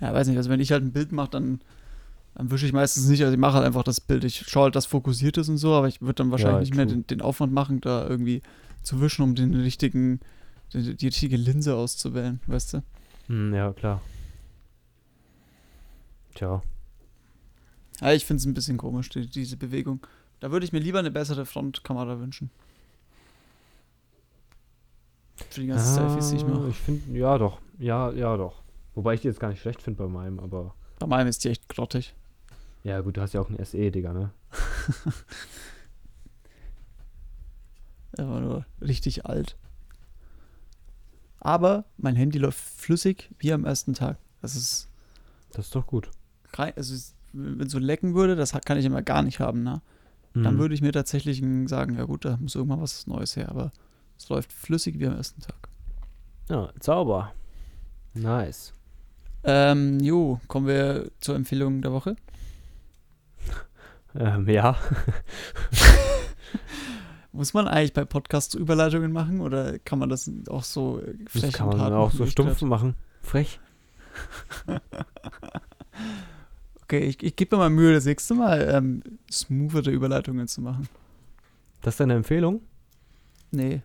Ja, 0.00 0.12
weiß 0.12 0.26
nicht, 0.28 0.36
also 0.36 0.50
wenn 0.50 0.60
ich 0.60 0.72
halt 0.72 0.82
ein 0.82 0.92
Bild 0.92 1.12
mache, 1.12 1.30
dann, 1.30 1.60
dann 2.34 2.50
wische 2.50 2.66
ich 2.66 2.72
meistens 2.72 3.08
nicht, 3.08 3.22
also 3.22 3.32
ich 3.32 3.38
mache 3.38 3.54
halt 3.54 3.66
einfach 3.66 3.84
das 3.84 4.00
Bild. 4.00 4.24
Ich 4.24 4.44
schaue 4.48 4.64
halt, 4.64 4.76
dass 4.76 4.86
fokussiert 4.86 5.36
ist 5.38 5.48
und 5.48 5.58
so, 5.58 5.74
aber 5.74 5.88
ich 5.88 6.00
würde 6.00 6.14
dann 6.14 6.30
wahrscheinlich 6.30 6.60
Ja, 6.60 6.60
nicht 6.60 6.74
mehr 6.74 6.86
den, 6.86 7.06
den 7.06 7.20
Aufwand 7.20 7.52
machen, 7.52 7.80
da 7.80 8.06
irgendwie 8.08 8.42
zu 8.82 9.00
wischen, 9.00 9.22
um 9.22 9.34
den 9.34 9.54
richtigen, 9.54 10.20
die, 10.72 10.96
die 10.96 11.06
richtige 11.06 11.36
Linse 11.36 11.76
auszuwählen, 11.76 12.40
weißt 12.46 12.74
du? 12.74 12.82
Hm, 13.28 13.54
ja, 13.54 13.72
klar. 13.72 14.00
Tja, 16.34 16.62
Ja, 18.02 18.12
ich 18.12 18.24
finde 18.26 18.40
es 18.40 18.46
ein 18.46 18.54
bisschen 18.54 18.76
komisch, 18.78 19.08
die, 19.10 19.26
diese 19.28 19.56
Bewegung. 19.56 20.04
Da 20.40 20.50
würde 20.50 20.66
ich 20.66 20.72
mir 20.72 20.80
lieber 20.80 20.98
eine 20.98 21.10
bessere 21.10 21.46
Frontkamera 21.46 22.18
wünschen. 22.18 22.50
Für 25.50 25.60
die 25.60 25.66
ganzen 25.68 25.94
Selfies, 25.94 26.30
die 26.30 26.36
ich 26.36 26.44
Ah, 26.44 26.48
mache. 26.50 26.68
Ich 26.70 26.76
finde, 26.78 27.18
ja 27.18 27.38
doch, 27.38 27.60
ja, 27.78 28.10
ja 28.12 28.36
doch. 28.36 28.60
Wobei 28.94 29.14
ich 29.14 29.20
die 29.22 29.28
jetzt 29.28 29.40
gar 29.40 29.48
nicht 29.50 29.60
schlecht 29.62 29.80
finde 29.82 29.98
bei 30.02 30.08
meinem, 30.08 30.38
aber 30.40 30.74
Bei 30.98 31.06
meinem 31.06 31.28
ist 31.28 31.44
die 31.44 31.48
echt 31.50 31.68
grottig. 31.68 32.14
ja 32.84 33.00
gut, 33.00 33.16
du 33.16 33.20
hast 33.22 33.32
ja 33.34 33.40
auch 33.40 33.48
einen 33.48 33.64
SE, 33.64 33.90
Digga, 33.90 34.12
ne? 34.12 34.30
Aber 38.18 38.40
nur 38.40 38.66
richtig 38.80 39.24
alt. 39.26 39.56
Aber 41.40 41.86
mein 41.96 42.14
Handy 42.14 42.38
läuft 42.38 42.58
flüssig 42.58 43.30
wie 43.38 43.52
am 43.52 43.64
ersten 43.64 43.94
Tag. 43.94 44.18
Das 44.42 44.54
ist 44.54 44.88
Das 45.52 45.66
ist 45.66 45.74
doch 45.74 45.86
gut. 45.86 46.10
rein, 46.52 46.72
also 46.76 46.94
wenn 47.32 47.68
so 47.68 47.78
lecken 47.78 48.14
würde, 48.14 48.36
das 48.36 48.52
kann 48.64 48.78
ich 48.78 48.84
immer 48.84 49.02
gar 49.02 49.22
nicht 49.22 49.40
haben, 49.40 49.62
ne? 49.62 49.80
Dann 50.34 50.54
Mhm. 50.54 50.58
würde 50.58 50.74
ich 50.74 50.80
mir 50.80 50.92
tatsächlich 50.92 51.42
sagen, 51.66 51.96
ja 51.96 52.04
gut, 52.04 52.24
da 52.24 52.36
muss 52.38 52.54
irgendwann 52.54 52.80
was 52.80 53.06
Neues 53.06 53.36
her, 53.36 53.50
aber 53.50 53.70
es 54.18 54.28
läuft 54.30 54.50
flüssig 54.52 54.98
wie 54.98 55.06
am 55.06 55.14
ersten 55.16 55.42
Tag. 55.42 55.68
Ja, 56.48 56.70
Zauber. 56.80 57.32
Nice. 58.14 58.72
Ähm, 59.44 60.00
jo, 60.00 60.40
kommen 60.48 60.66
wir 60.66 61.10
zur 61.20 61.34
Empfehlung 61.36 61.82
der 61.82 61.92
Woche. 61.92 62.16
Ähm, 64.14 64.46
ja. 64.46 64.76
Muss 67.32 67.54
man 67.54 67.66
eigentlich 67.66 67.94
bei 67.94 68.04
Podcasts 68.04 68.54
Überleitungen 68.54 69.10
machen 69.10 69.40
oder 69.40 69.78
kann 69.78 69.98
man 69.98 70.10
das 70.10 70.30
auch 70.50 70.64
so 70.64 71.00
Das 71.32 71.50
kann 71.54 71.68
man 71.68 71.94
auch 71.94 72.10
so 72.10 72.26
stumpf 72.26 72.60
machen. 72.60 72.94
Frech. 73.22 73.58
Okay, 76.92 77.06
ich, 77.06 77.22
ich 77.22 77.36
gebe 77.36 77.56
mir 77.56 77.60
mal 77.60 77.70
Mühe, 77.70 77.94
das 77.94 78.04
nächste 78.04 78.34
Mal 78.34 78.68
ähm, 78.70 79.02
smoothere 79.30 79.90
Überleitungen 79.90 80.46
zu 80.46 80.60
machen. 80.60 80.90
Das 81.80 81.94
ist 81.94 82.00
deine 82.00 82.12
Empfehlung? 82.12 82.60
Nee, 83.50 83.80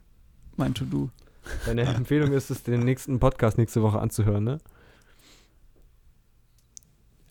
mein 0.58 0.74
To-Do. 0.74 1.10
Deine 1.66 1.84
Empfehlung 1.96 2.34
ist 2.34 2.50
es, 2.50 2.64
den 2.64 2.82
nächsten 2.82 3.18
Podcast 3.18 3.58
nächste 3.58 3.82
Woche 3.82 4.00
anzuhören, 4.00 4.44
ne? 4.44 4.58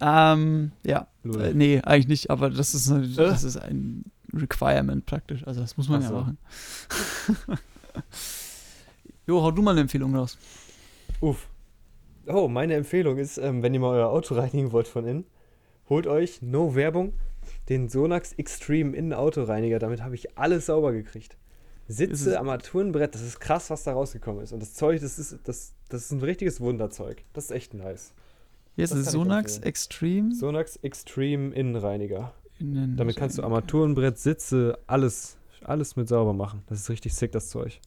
Ähm, 0.00 0.72
ja. 0.82 1.08
Äh, 1.26 1.52
nee, 1.52 1.82
eigentlich 1.82 2.08
nicht, 2.08 2.30
aber 2.30 2.48
das 2.48 2.72
ist, 2.72 2.90
eine, 2.90 3.06
das 3.06 3.44
ist 3.44 3.58
ein 3.58 4.06
Requirement 4.32 5.04
praktisch. 5.04 5.46
Also 5.46 5.60
das 5.60 5.76
muss 5.76 5.90
man 5.90 5.98
Ach 5.98 6.04
ja 6.04 6.08
so. 6.08 6.14
machen. 6.14 6.38
jo, 9.26 9.42
hau 9.42 9.50
du 9.50 9.60
mal 9.60 9.72
eine 9.72 9.82
Empfehlung 9.82 10.16
raus. 10.16 10.38
Uff. 11.20 11.46
Oh, 12.26 12.48
meine 12.48 12.76
Empfehlung 12.76 13.18
ist, 13.18 13.36
ähm, 13.36 13.62
wenn 13.62 13.74
ihr 13.74 13.80
mal 13.80 13.90
euer 13.90 14.08
Auto 14.08 14.36
reinigen 14.36 14.72
wollt 14.72 14.88
von 14.88 15.06
innen, 15.06 15.26
holt 15.88 16.06
euch, 16.06 16.42
no 16.42 16.74
Werbung, 16.74 17.12
den 17.68 17.88
Sonax 17.88 18.32
Extreme 18.34 18.96
Innenautoreiniger. 18.96 19.78
Damit 19.78 20.02
habe 20.02 20.14
ich 20.14 20.36
alles 20.38 20.66
sauber 20.66 20.92
gekriegt. 20.92 21.36
Ist 21.88 21.98
Sitze, 21.98 22.38
Armaturenbrett, 22.38 23.14
das 23.14 23.22
ist 23.22 23.38
krass, 23.40 23.70
was 23.70 23.84
da 23.84 23.92
rausgekommen 23.92 24.42
ist. 24.42 24.52
Und 24.52 24.60
das 24.60 24.74
Zeug, 24.74 25.00
das 25.00 25.18
ist, 25.20 25.38
das, 25.44 25.72
das 25.88 26.04
ist 26.06 26.10
ein 26.10 26.20
richtiges 26.20 26.60
Wunderzeug. 26.60 27.22
Das 27.32 27.44
ist 27.44 27.50
echt 27.52 27.74
nice. 27.74 28.12
Hier 28.74 28.84
ist 28.84 28.90
Das 28.90 28.98
es 29.00 29.04
kann 29.06 29.14
ich 29.14 29.22
Sonax. 29.22 29.58
Extreme. 29.58 30.34
Sonax 30.34 30.76
Extreme 30.82 31.54
Innenreiniger. 31.54 32.32
Innen- 32.58 32.96
Damit 32.96 33.16
kannst 33.16 33.38
du 33.38 33.42
Armaturenbrett, 33.44 34.18
Sitze, 34.18 34.78
alles, 34.88 35.36
alles 35.62 35.94
mit 35.94 36.08
sauber 36.08 36.32
machen. 36.32 36.62
Das 36.66 36.80
ist 36.80 36.90
richtig 36.90 37.14
sick, 37.14 37.30
das 37.32 37.48
Zeug. 37.50 37.80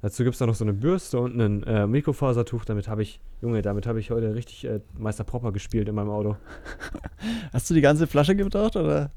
Dazu 0.00 0.22
gibt 0.22 0.34
es 0.34 0.40
noch 0.40 0.54
so 0.54 0.64
eine 0.64 0.74
Bürste 0.74 1.18
und 1.18 1.40
ein 1.40 1.64
äh, 1.64 1.86
Mikrofasertuch. 1.86 2.64
Damit 2.64 2.86
habe 2.86 3.02
ich, 3.02 3.20
Junge, 3.42 3.62
damit 3.62 3.86
habe 3.86 3.98
ich 3.98 4.10
heute 4.10 4.34
richtig 4.34 4.64
äh, 4.64 4.80
Meister 4.96 5.24
Propper 5.24 5.50
gespielt 5.50 5.88
in 5.88 5.94
meinem 5.94 6.10
Auto. 6.10 6.36
Hast 7.52 7.68
du 7.68 7.74
die 7.74 7.80
ganze 7.80 8.06
Flasche 8.06 8.36
gebraucht 8.36 8.76
oder? 8.76 9.10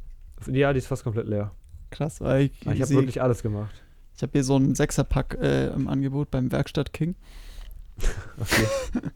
Ja, 0.48 0.74
die 0.74 0.80
ist 0.80 0.88
fast 0.88 1.04
komplett 1.04 1.28
leer. 1.28 1.52
Krass, 1.92 2.20
weil 2.20 2.46
ich, 2.46 2.52
Aber 2.66 2.74
ich 2.74 2.82
habe 2.82 2.90
wirklich 2.92 3.22
alles 3.22 3.44
gemacht. 3.44 3.84
ich 4.16 4.24
habe 4.24 4.32
hier 4.32 4.44
so 4.44 4.56
einen 4.56 4.74
Sechserpack 4.74 5.38
äh, 5.40 5.68
im 5.68 5.88
Angebot 5.88 6.32
beim 6.32 6.52
Werkstatt 6.52 6.94
King. 6.94 7.16
Okay. 8.40 8.66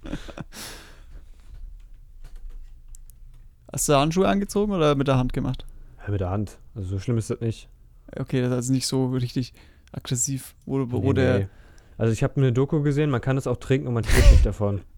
Hast 3.71 3.89
du 3.89 3.95
Handschuhe 3.95 4.27
angezogen 4.27 4.71
oder 4.71 4.93
mit 4.95 5.07
der 5.07 5.17
Hand 5.17 5.33
gemacht? 5.33 5.65
Ja, 6.05 6.11
mit 6.11 6.21
der 6.21 6.29
Hand. 6.29 6.59
Also 6.75 6.89
so 6.89 6.99
schlimm 6.99 7.17
ist 7.17 7.31
das 7.31 7.41
nicht. 7.41 7.67
Okay, 8.15 8.41
das 8.41 8.51
ist 8.51 8.55
also 8.55 8.73
nicht 8.73 8.85
so 8.85 9.07
richtig 9.07 9.53
aggressiv, 9.95 10.55
wo, 10.65 10.91
wo 10.91 10.99
Nee, 11.07 11.13
der. 11.13 11.39
nee. 11.39 11.47
Also 11.97 12.11
ich 12.13 12.23
habe 12.23 12.35
eine 12.37 12.51
Doku 12.51 12.81
gesehen, 12.81 13.09
man 13.09 13.21
kann 13.21 13.37
es 13.37 13.47
auch 13.47 13.57
trinken 13.57 13.87
und 13.87 13.93
man 13.93 14.03
stirbt 14.03 14.31
nicht 14.31 14.45
davon. 14.45 14.81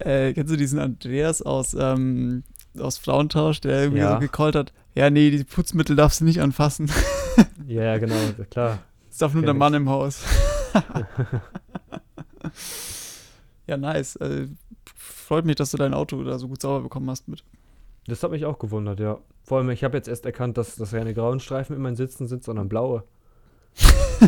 Äh, 0.00 0.32
kennst 0.32 0.52
du 0.52 0.56
diesen 0.56 0.78
Andreas 0.78 1.42
aus, 1.42 1.74
ähm, 1.78 2.44
aus 2.78 2.98
Frauentausch, 2.98 3.60
der 3.60 3.80
irgendwie 3.82 3.98
Ja. 4.00 4.14
so 4.14 4.20
gecallt 4.20 4.54
hat? 4.54 4.72
Ja, 4.94 5.10
nee, 5.10 5.30
die 5.30 5.42
Putzmittel 5.42 5.96
darfst 5.96 6.20
du 6.20 6.24
nicht 6.24 6.40
anfassen. 6.40 6.90
Ja, 7.68 7.98
genau, 7.98 8.14
klar. 8.50 8.78
Es 9.10 9.18
darf 9.18 9.32
nur 9.34 9.42
der. 9.44 9.54
Mann 9.54 9.74
im 9.74 9.88
Haus. 9.88 10.24
ja, 13.66 13.76
nice. 13.76 14.16
Äh, 14.16 14.48
freut 14.96 15.44
mich, 15.44 15.54
dass 15.56 15.70
du 15.70 15.76
dein 15.76 15.94
Auto 15.94 16.22
da 16.24 16.38
so 16.38 16.48
gut 16.48 16.62
sauber 16.62 16.82
bekommen 16.82 17.08
hast 17.10 17.28
mit. 17.28 17.44
Das 18.08 18.22
hat 18.22 18.30
mich 18.30 18.44
auch 18.46 18.58
gewundert, 18.58 19.00
ja. 19.00 19.18
Vor 19.44 19.58
allem, 19.58 19.70
ich 19.70 19.84
habe 19.84 19.96
jetzt 19.96 20.08
erst 20.08 20.24
erkannt, 20.26 20.56
dass, 20.56 20.76
dass 20.76 20.90
keine 20.92 21.14
grauen 21.14 21.40
Streifen 21.40 21.76
in 21.76 21.82
meinen 21.82 21.96
Sitzen 21.96 22.26
sind, 22.26 22.42
sondern 22.42 22.68
blaue. 22.68 23.04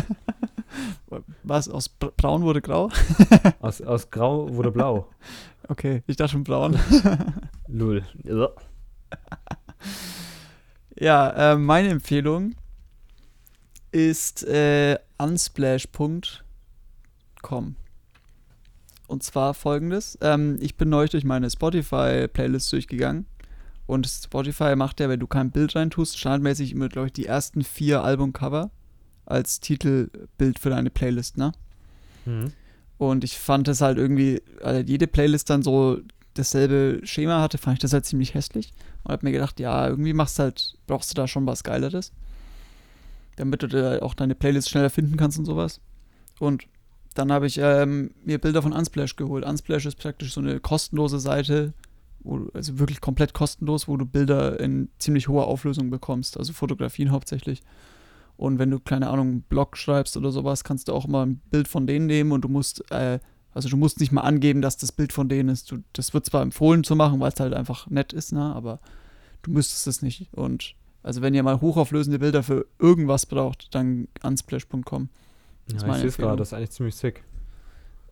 Was? 1.43 1.67
Aus 1.67 1.89
Br- 1.89 2.11
braun 2.15 2.43
wurde 2.43 2.61
grau? 2.61 2.89
Aus, 3.59 3.81
aus 3.81 4.09
grau 4.09 4.53
wurde 4.55 4.71
blau. 4.71 5.07
Okay, 5.67 6.03
ich 6.07 6.15
dachte 6.15 6.33
schon 6.33 6.43
braun. 6.43 6.79
Lull. 7.67 8.03
Ja. 8.23 8.49
Ja, 10.97 11.53
äh, 11.53 11.57
meine 11.57 11.89
Empfehlung 11.89 12.55
ist 13.91 14.43
äh, 14.43 14.97
unsplash.com. 15.17 17.75
Und 19.07 19.23
zwar 19.23 19.53
folgendes: 19.53 20.17
ähm, 20.21 20.57
Ich 20.61 20.77
bin 20.77 20.89
neulich 20.89 21.11
durch 21.11 21.25
meine 21.25 21.49
Spotify-Playlist 21.49 22.71
durchgegangen. 22.71 23.25
Und 23.91 24.07
Spotify 24.07 24.77
macht 24.77 25.01
ja, 25.01 25.09
wenn 25.09 25.19
du 25.19 25.27
kein 25.27 25.51
Bild 25.51 25.75
reintust, 25.75 26.17
standardmäßig 26.17 26.71
immer, 26.71 26.87
glaube 26.87 27.07
ich, 27.07 27.13
die 27.13 27.25
ersten 27.25 27.61
vier 27.61 28.01
Albumcover 28.05 28.71
als 29.25 29.59
Titelbild 29.59 30.59
für 30.59 30.69
deine 30.69 30.89
Playlist, 30.89 31.37
ne? 31.37 31.51
Mhm. 32.25 32.53
Und 32.97 33.25
ich 33.25 33.37
fand 33.37 33.67
das 33.67 33.81
halt 33.81 33.97
irgendwie, 33.97 34.41
weil 34.61 34.87
jede 34.87 35.07
Playlist 35.07 35.49
dann 35.49 35.61
so 35.61 35.99
dasselbe 36.35 37.01
Schema 37.03 37.41
hatte, 37.41 37.57
fand 37.57 37.73
ich 37.73 37.81
das 37.81 37.91
halt 37.91 38.05
ziemlich 38.05 38.33
hässlich. 38.33 38.71
Und 39.03 39.11
hab 39.11 39.23
mir 39.23 39.33
gedacht, 39.33 39.59
ja, 39.59 39.85
irgendwie 39.89 40.13
machst 40.13 40.39
halt, 40.39 40.77
brauchst 40.87 41.11
du 41.11 41.15
da 41.15 41.27
schon 41.27 41.45
was 41.45 41.65
Geileres. 41.65 42.13
Damit 43.35 43.61
du 43.61 43.67
da 43.67 44.01
auch 44.01 44.13
deine 44.13 44.35
Playlist 44.35 44.69
schneller 44.69 44.89
finden 44.89 45.17
kannst 45.17 45.37
und 45.37 45.43
sowas. 45.43 45.81
Und 46.39 46.63
dann 47.13 47.29
habe 47.29 47.45
ich 47.45 47.57
ähm, 47.57 48.11
mir 48.23 48.39
Bilder 48.39 48.61
von 48.61 48.71
Unsplash 48.71 49.17
geholt. 49.17 49.43
Unsplash 49.43 49.85
ist 49.85 49.97
praktisch 49.97 50.31
so 50.31 50.39
eine 50.39 50.61
kostenlose 50.61 51.19
Seite, 51.19 51.73
also 52.53 52.79
wirklich 52.79 53.01
komplett 53.01 53.33
kostenlos, 53.33 53.87
wo 53.87 53.97
du 53.97 54.05
Bilder 54.05 54.59
in 54.59 54.89
ziemlich 54.99 55.27
hoher 55.27 55.47
Auflösung 55.47 55.89
bekommst, 55.89 56.37
also 56.37 56.53
Fotografien 56.53 57.11
hauptsächlich. 57.11 57.61
Und 58.37 58.59
wenn 58.59 58.71
du, 58.71 58.79
keine 58.79 59.09
Ahnung, 59.09 59.27
einen 59.27 59.41
Blog 59.43 59.77
schreibst 59.77 60.17
oder 60.17 60.31
sowas, 60.31 60.63
kannst 60.63 60.87
du 60.87 60.93
auch 60.93 61.05
immer 61.05 61.25
ein 61.25 61.41
Bild 61.51 61.67
von 61.67 61.85
denen 61.85 62.07
nehmen 62.07 62.31
und 62.31 62.41
du 62.41 62.47
musst, 62.47 62.89
äh, 62.91 63.19
also 63.53 63.69
du 63.69 63.77
musst 63.77 63.99
nicht 63.99 64.11
mal 64.11 64.21
angeben, 64.21 64.61
dass 64.61 64.77
das 64.77 64.91
Bild 64.91 65.13
von 65.13 65.29
denen 65.29 65.49
ist. 65.49 65.71
Du, 65.71 65.83
das 65.93 66.13
wird 66.13 66.25
zwar 66.25 66.41
empfohlen 66.41 66.83
zu 66.83 66.95
machen, 66.95 67.19
weil 67.19 67.31
es 67.31 67.39
halt 67.39 67.53
einfach 67.53 67.87
nett 67.89 68.13
ist, 68.13 68.31
ne? 68.31 68.55
aber 68.55 68.79
du 69.43 69.51
müsstest 69.51 69.87
es 69.87 70.01
nicht. 70.01 70.33
Und 70.33 70.75
also 71.03 71.21
wenn 71.21 71.33
ihr 71.33 71.43
mal 71.43 71.61
hochauflösende 71.61 72.19
Bilder 72.19 72.43
für 72.43 72.65
irgendwas 72.79 73.25
braucht, 73.25 73.73
dann 73.75 74.07
ist 74.23 74.47
Ja, 75.67 75.87
ich 75.87 75.97
sehe 75.97 76.07
es 76.07 76.17
gerade, 76.17 76.37
das 76.37 76.49
ist 76.49 76.53
eigentlich 76.53 76.71
ziemlich 76.71 76.95
sick. 76.95 77.23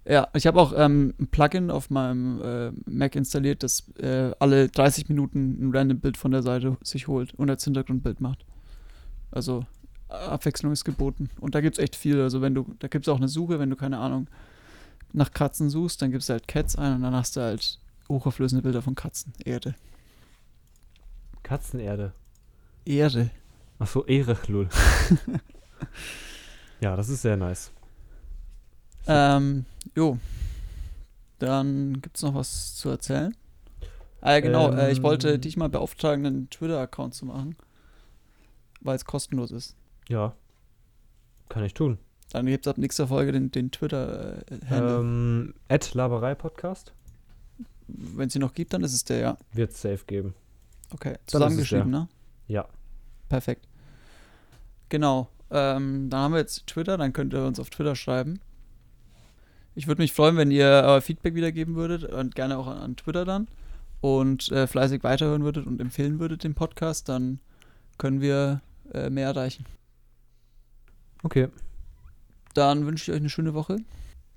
Ja, 0.09 0.27
ich 0.33 0.47
habe 0.47 0.59
auch 0.59 0.73
ähm, 0.75 1.13
ein 1.19 1.27
Plugin 1.27 1.69
auf 1.69 1.91
meinem 1.91 2.41
äh, 2.41 2.71
Mac 2.89 3.15
installiert, 3.15 3.61
das 3.61 3.87
äh, 3.99 4.31
alle 4.39 4.67
30 4.67 5.07
Minuten 5.07 5.59
ein 5.61 5.71
random 5.71 5.99
Bild 5.99 6.17
von 6.17 6.31
der 6.31 6.41
Seite 6.41 6.77
sich 6.81 7.07
holt 7.07 7.35
und 7.35 7.47
als 7.47 7.63
Hintergrundbild 7.63 8.19
macht. 8.19 8.43
Also 9.29 9.67
Abwechslung 10.07 10.71
ist 10.71 10.83
geboten. 10.83 11.29
Und 11.39 11.53
da 11.53 11.61
gibt 11.61 11.77
es 11.77 11.83
echt 11.83 11.95
viel. 11.95 12.19
Also 12.21 12.41
wenn 12.41 12.55
du, 12.55 12.65
da 12.79 12.87
gibt 12.87 13.05
es 13.05 13.09
auch 13.09 13.17
eine 13.17 13.27
Suche, 13.27 13.59
wenn 13.59 13.69
du, 13.69 13.75
keine 13.75 13.99
Ahnung, 13.99 14.27
nach 15.13 15.31
Katzen 15.31 15.69
suchst, 15.69 16.01
dann 16.01 16.09
gibst 16.09 16.27
du 16.29 16.33
halt 16.33 16.47
Cats 16.47 16.75
ein 16.75 16.95
und 16.95 17.03
dann 17.03 17.13
hast 17.13 17.37
du 17.37 17.41
halt 17.41 17.79
hochauflösende 18.09 18.63
Bilder 18.63 18.81
von 18.81 18.95
Katzen. 18.95 19.31
Erde. 19.45 19.75
Katzenerde. 21.43 22.13
Erde. 22.83 23.29
Ach 23.77 23.85
so, 23.85 24.03
Ehre, 24.07 24.39
Lull. 24.47 24.69
ja, 26.81 26.95
das 26.95 27.09
ist 27.09 27.21
sehr 27.21 27.37
nice. 27.37 27.71
Ähm, 29.09 29.65
jo. 29.95 30.17
Dann 31.39 32.01
gibt 32.01 32.17
es 32.17 32.23
noch 32.23 32.35
was 32.35 32.75
zu 32.75 32.89
erzählen. 32.89 33.35
Ah 34.21 34.33
ja, 34.33 34.39
genau. 34.41 34.71
äh, 34.71 34.91
ich 34.91 35.01
wollte 35.01 35.33
Ähm. 35.33 35.41
dich 35.41 35.57
mal 35.57 35.69
beauftragen, 35.69 36.25
einen 36.25 36.49
Twitter-Account 36.49 37.15
zu 37.15 37.25
machen. 37.25 37.55
Weil 38.81 38.95
es 38.95 39.05
kostenlos 39.05 39.51
ist. 39.51 39.75
Ja. 40.07 40.35
Kann 41.49 41.63
ich 41.63 41.73
tun. 41.73 41.97
Dann 42.31 42.45
gibt 42.45 42.67
es 42.67 42.69
ab 42.69 42.77
nächster 42.77 43.07
Folge 43.07 43.31
den, 43.31 43.49
den 43.51 43.71
Twitter-Handle. 43.71 44.99
Ähm, 44.99 45.53
Ad 45.67 45.87
Laberei 45.93 46.35
Podcast 46.35 46.93
Wenn 47.87 48.27
es 48.27 48.35
ihn 48.35 48.41
noch 48.41 48.53
gibt, 48.53 48.73
dann 48.73 48.83
ist 48.83 48.93
es 48.93 49.03
der, 49.03 49.17
ja. 49.17 49.37
wird 49.53 49.71
es 49.71 49.81
safe 49.81 50.05
geben. 50.05 50.35
Okay. 50.93 51.17
Zusammengeschrieben, 51.25 51.89
ne? 51.89 52.07
Ja. 52.47 52.67
Perfekt. 53.29 53.67
Genau. 54.89 55.29
Ähm, 55.49 56.09
dann 56.09 56.19
haben 56.19 56.33
wir 56.33 56.39
jetzt 56.39 56.67
Twitter, 56.67 56.97
dann 56.97 57.13
könnt 57.13 57.33
ihr 57.33 57.43
uns 57.43 57.59
auf 57.59 57.69
Twitter 57.71 57.95
schreiben. 57.95 58.39
Ich 59.75 59.87
würde 59.87 60.01
mich 60.01 60.13
freuen, 60.13 60.37
wenn 60.37 60.51
ihr 60.51 60.65
euer 60.65 61.01
Feedback 61.01 61.35
wiedergeben 61.35 61.75
würdet 61.75 62.03
und 62.03 62.35
gerne 62.35 62.57
auch 62.57 62.67
an, 62.67 62.77
an 62.77 62.95
Twitter 62.95 63.25
dann 63.25 63.47
und 64.01 64.51
äh, 64.51 64.67
fleißig 64.67 65.03
weiterhören 65.03 65.43
würdet 65.43 65.65
und 65.65 65.81
empfehlen 65.81 66.19
würdet 66.19 66.43
den 66.43 66.55
Podcast, 66.55 67.09
dann 67.09 67.39
können 67.97 68.21
wir 68.21 68.61
äh, 68.93 69.09
mehr 69.09 69.27
erreichen. 69.27 69.65
Okay. 71.23 71.49
Dann 72.53 72.85
wünsche 72.85 73.11
ich 73.11 73.15
euch 73.15 73.21
eine 73.21 73.29
schöne 73.29 73.53
Woche. 73.53 73.77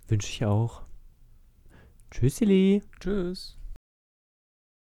Wünsche 0.08 0.28
ich 0.28 0.44
auch. 0.44 0.82
Tschüssili. 2.10 2.82
Tschüss. 3.00 3.56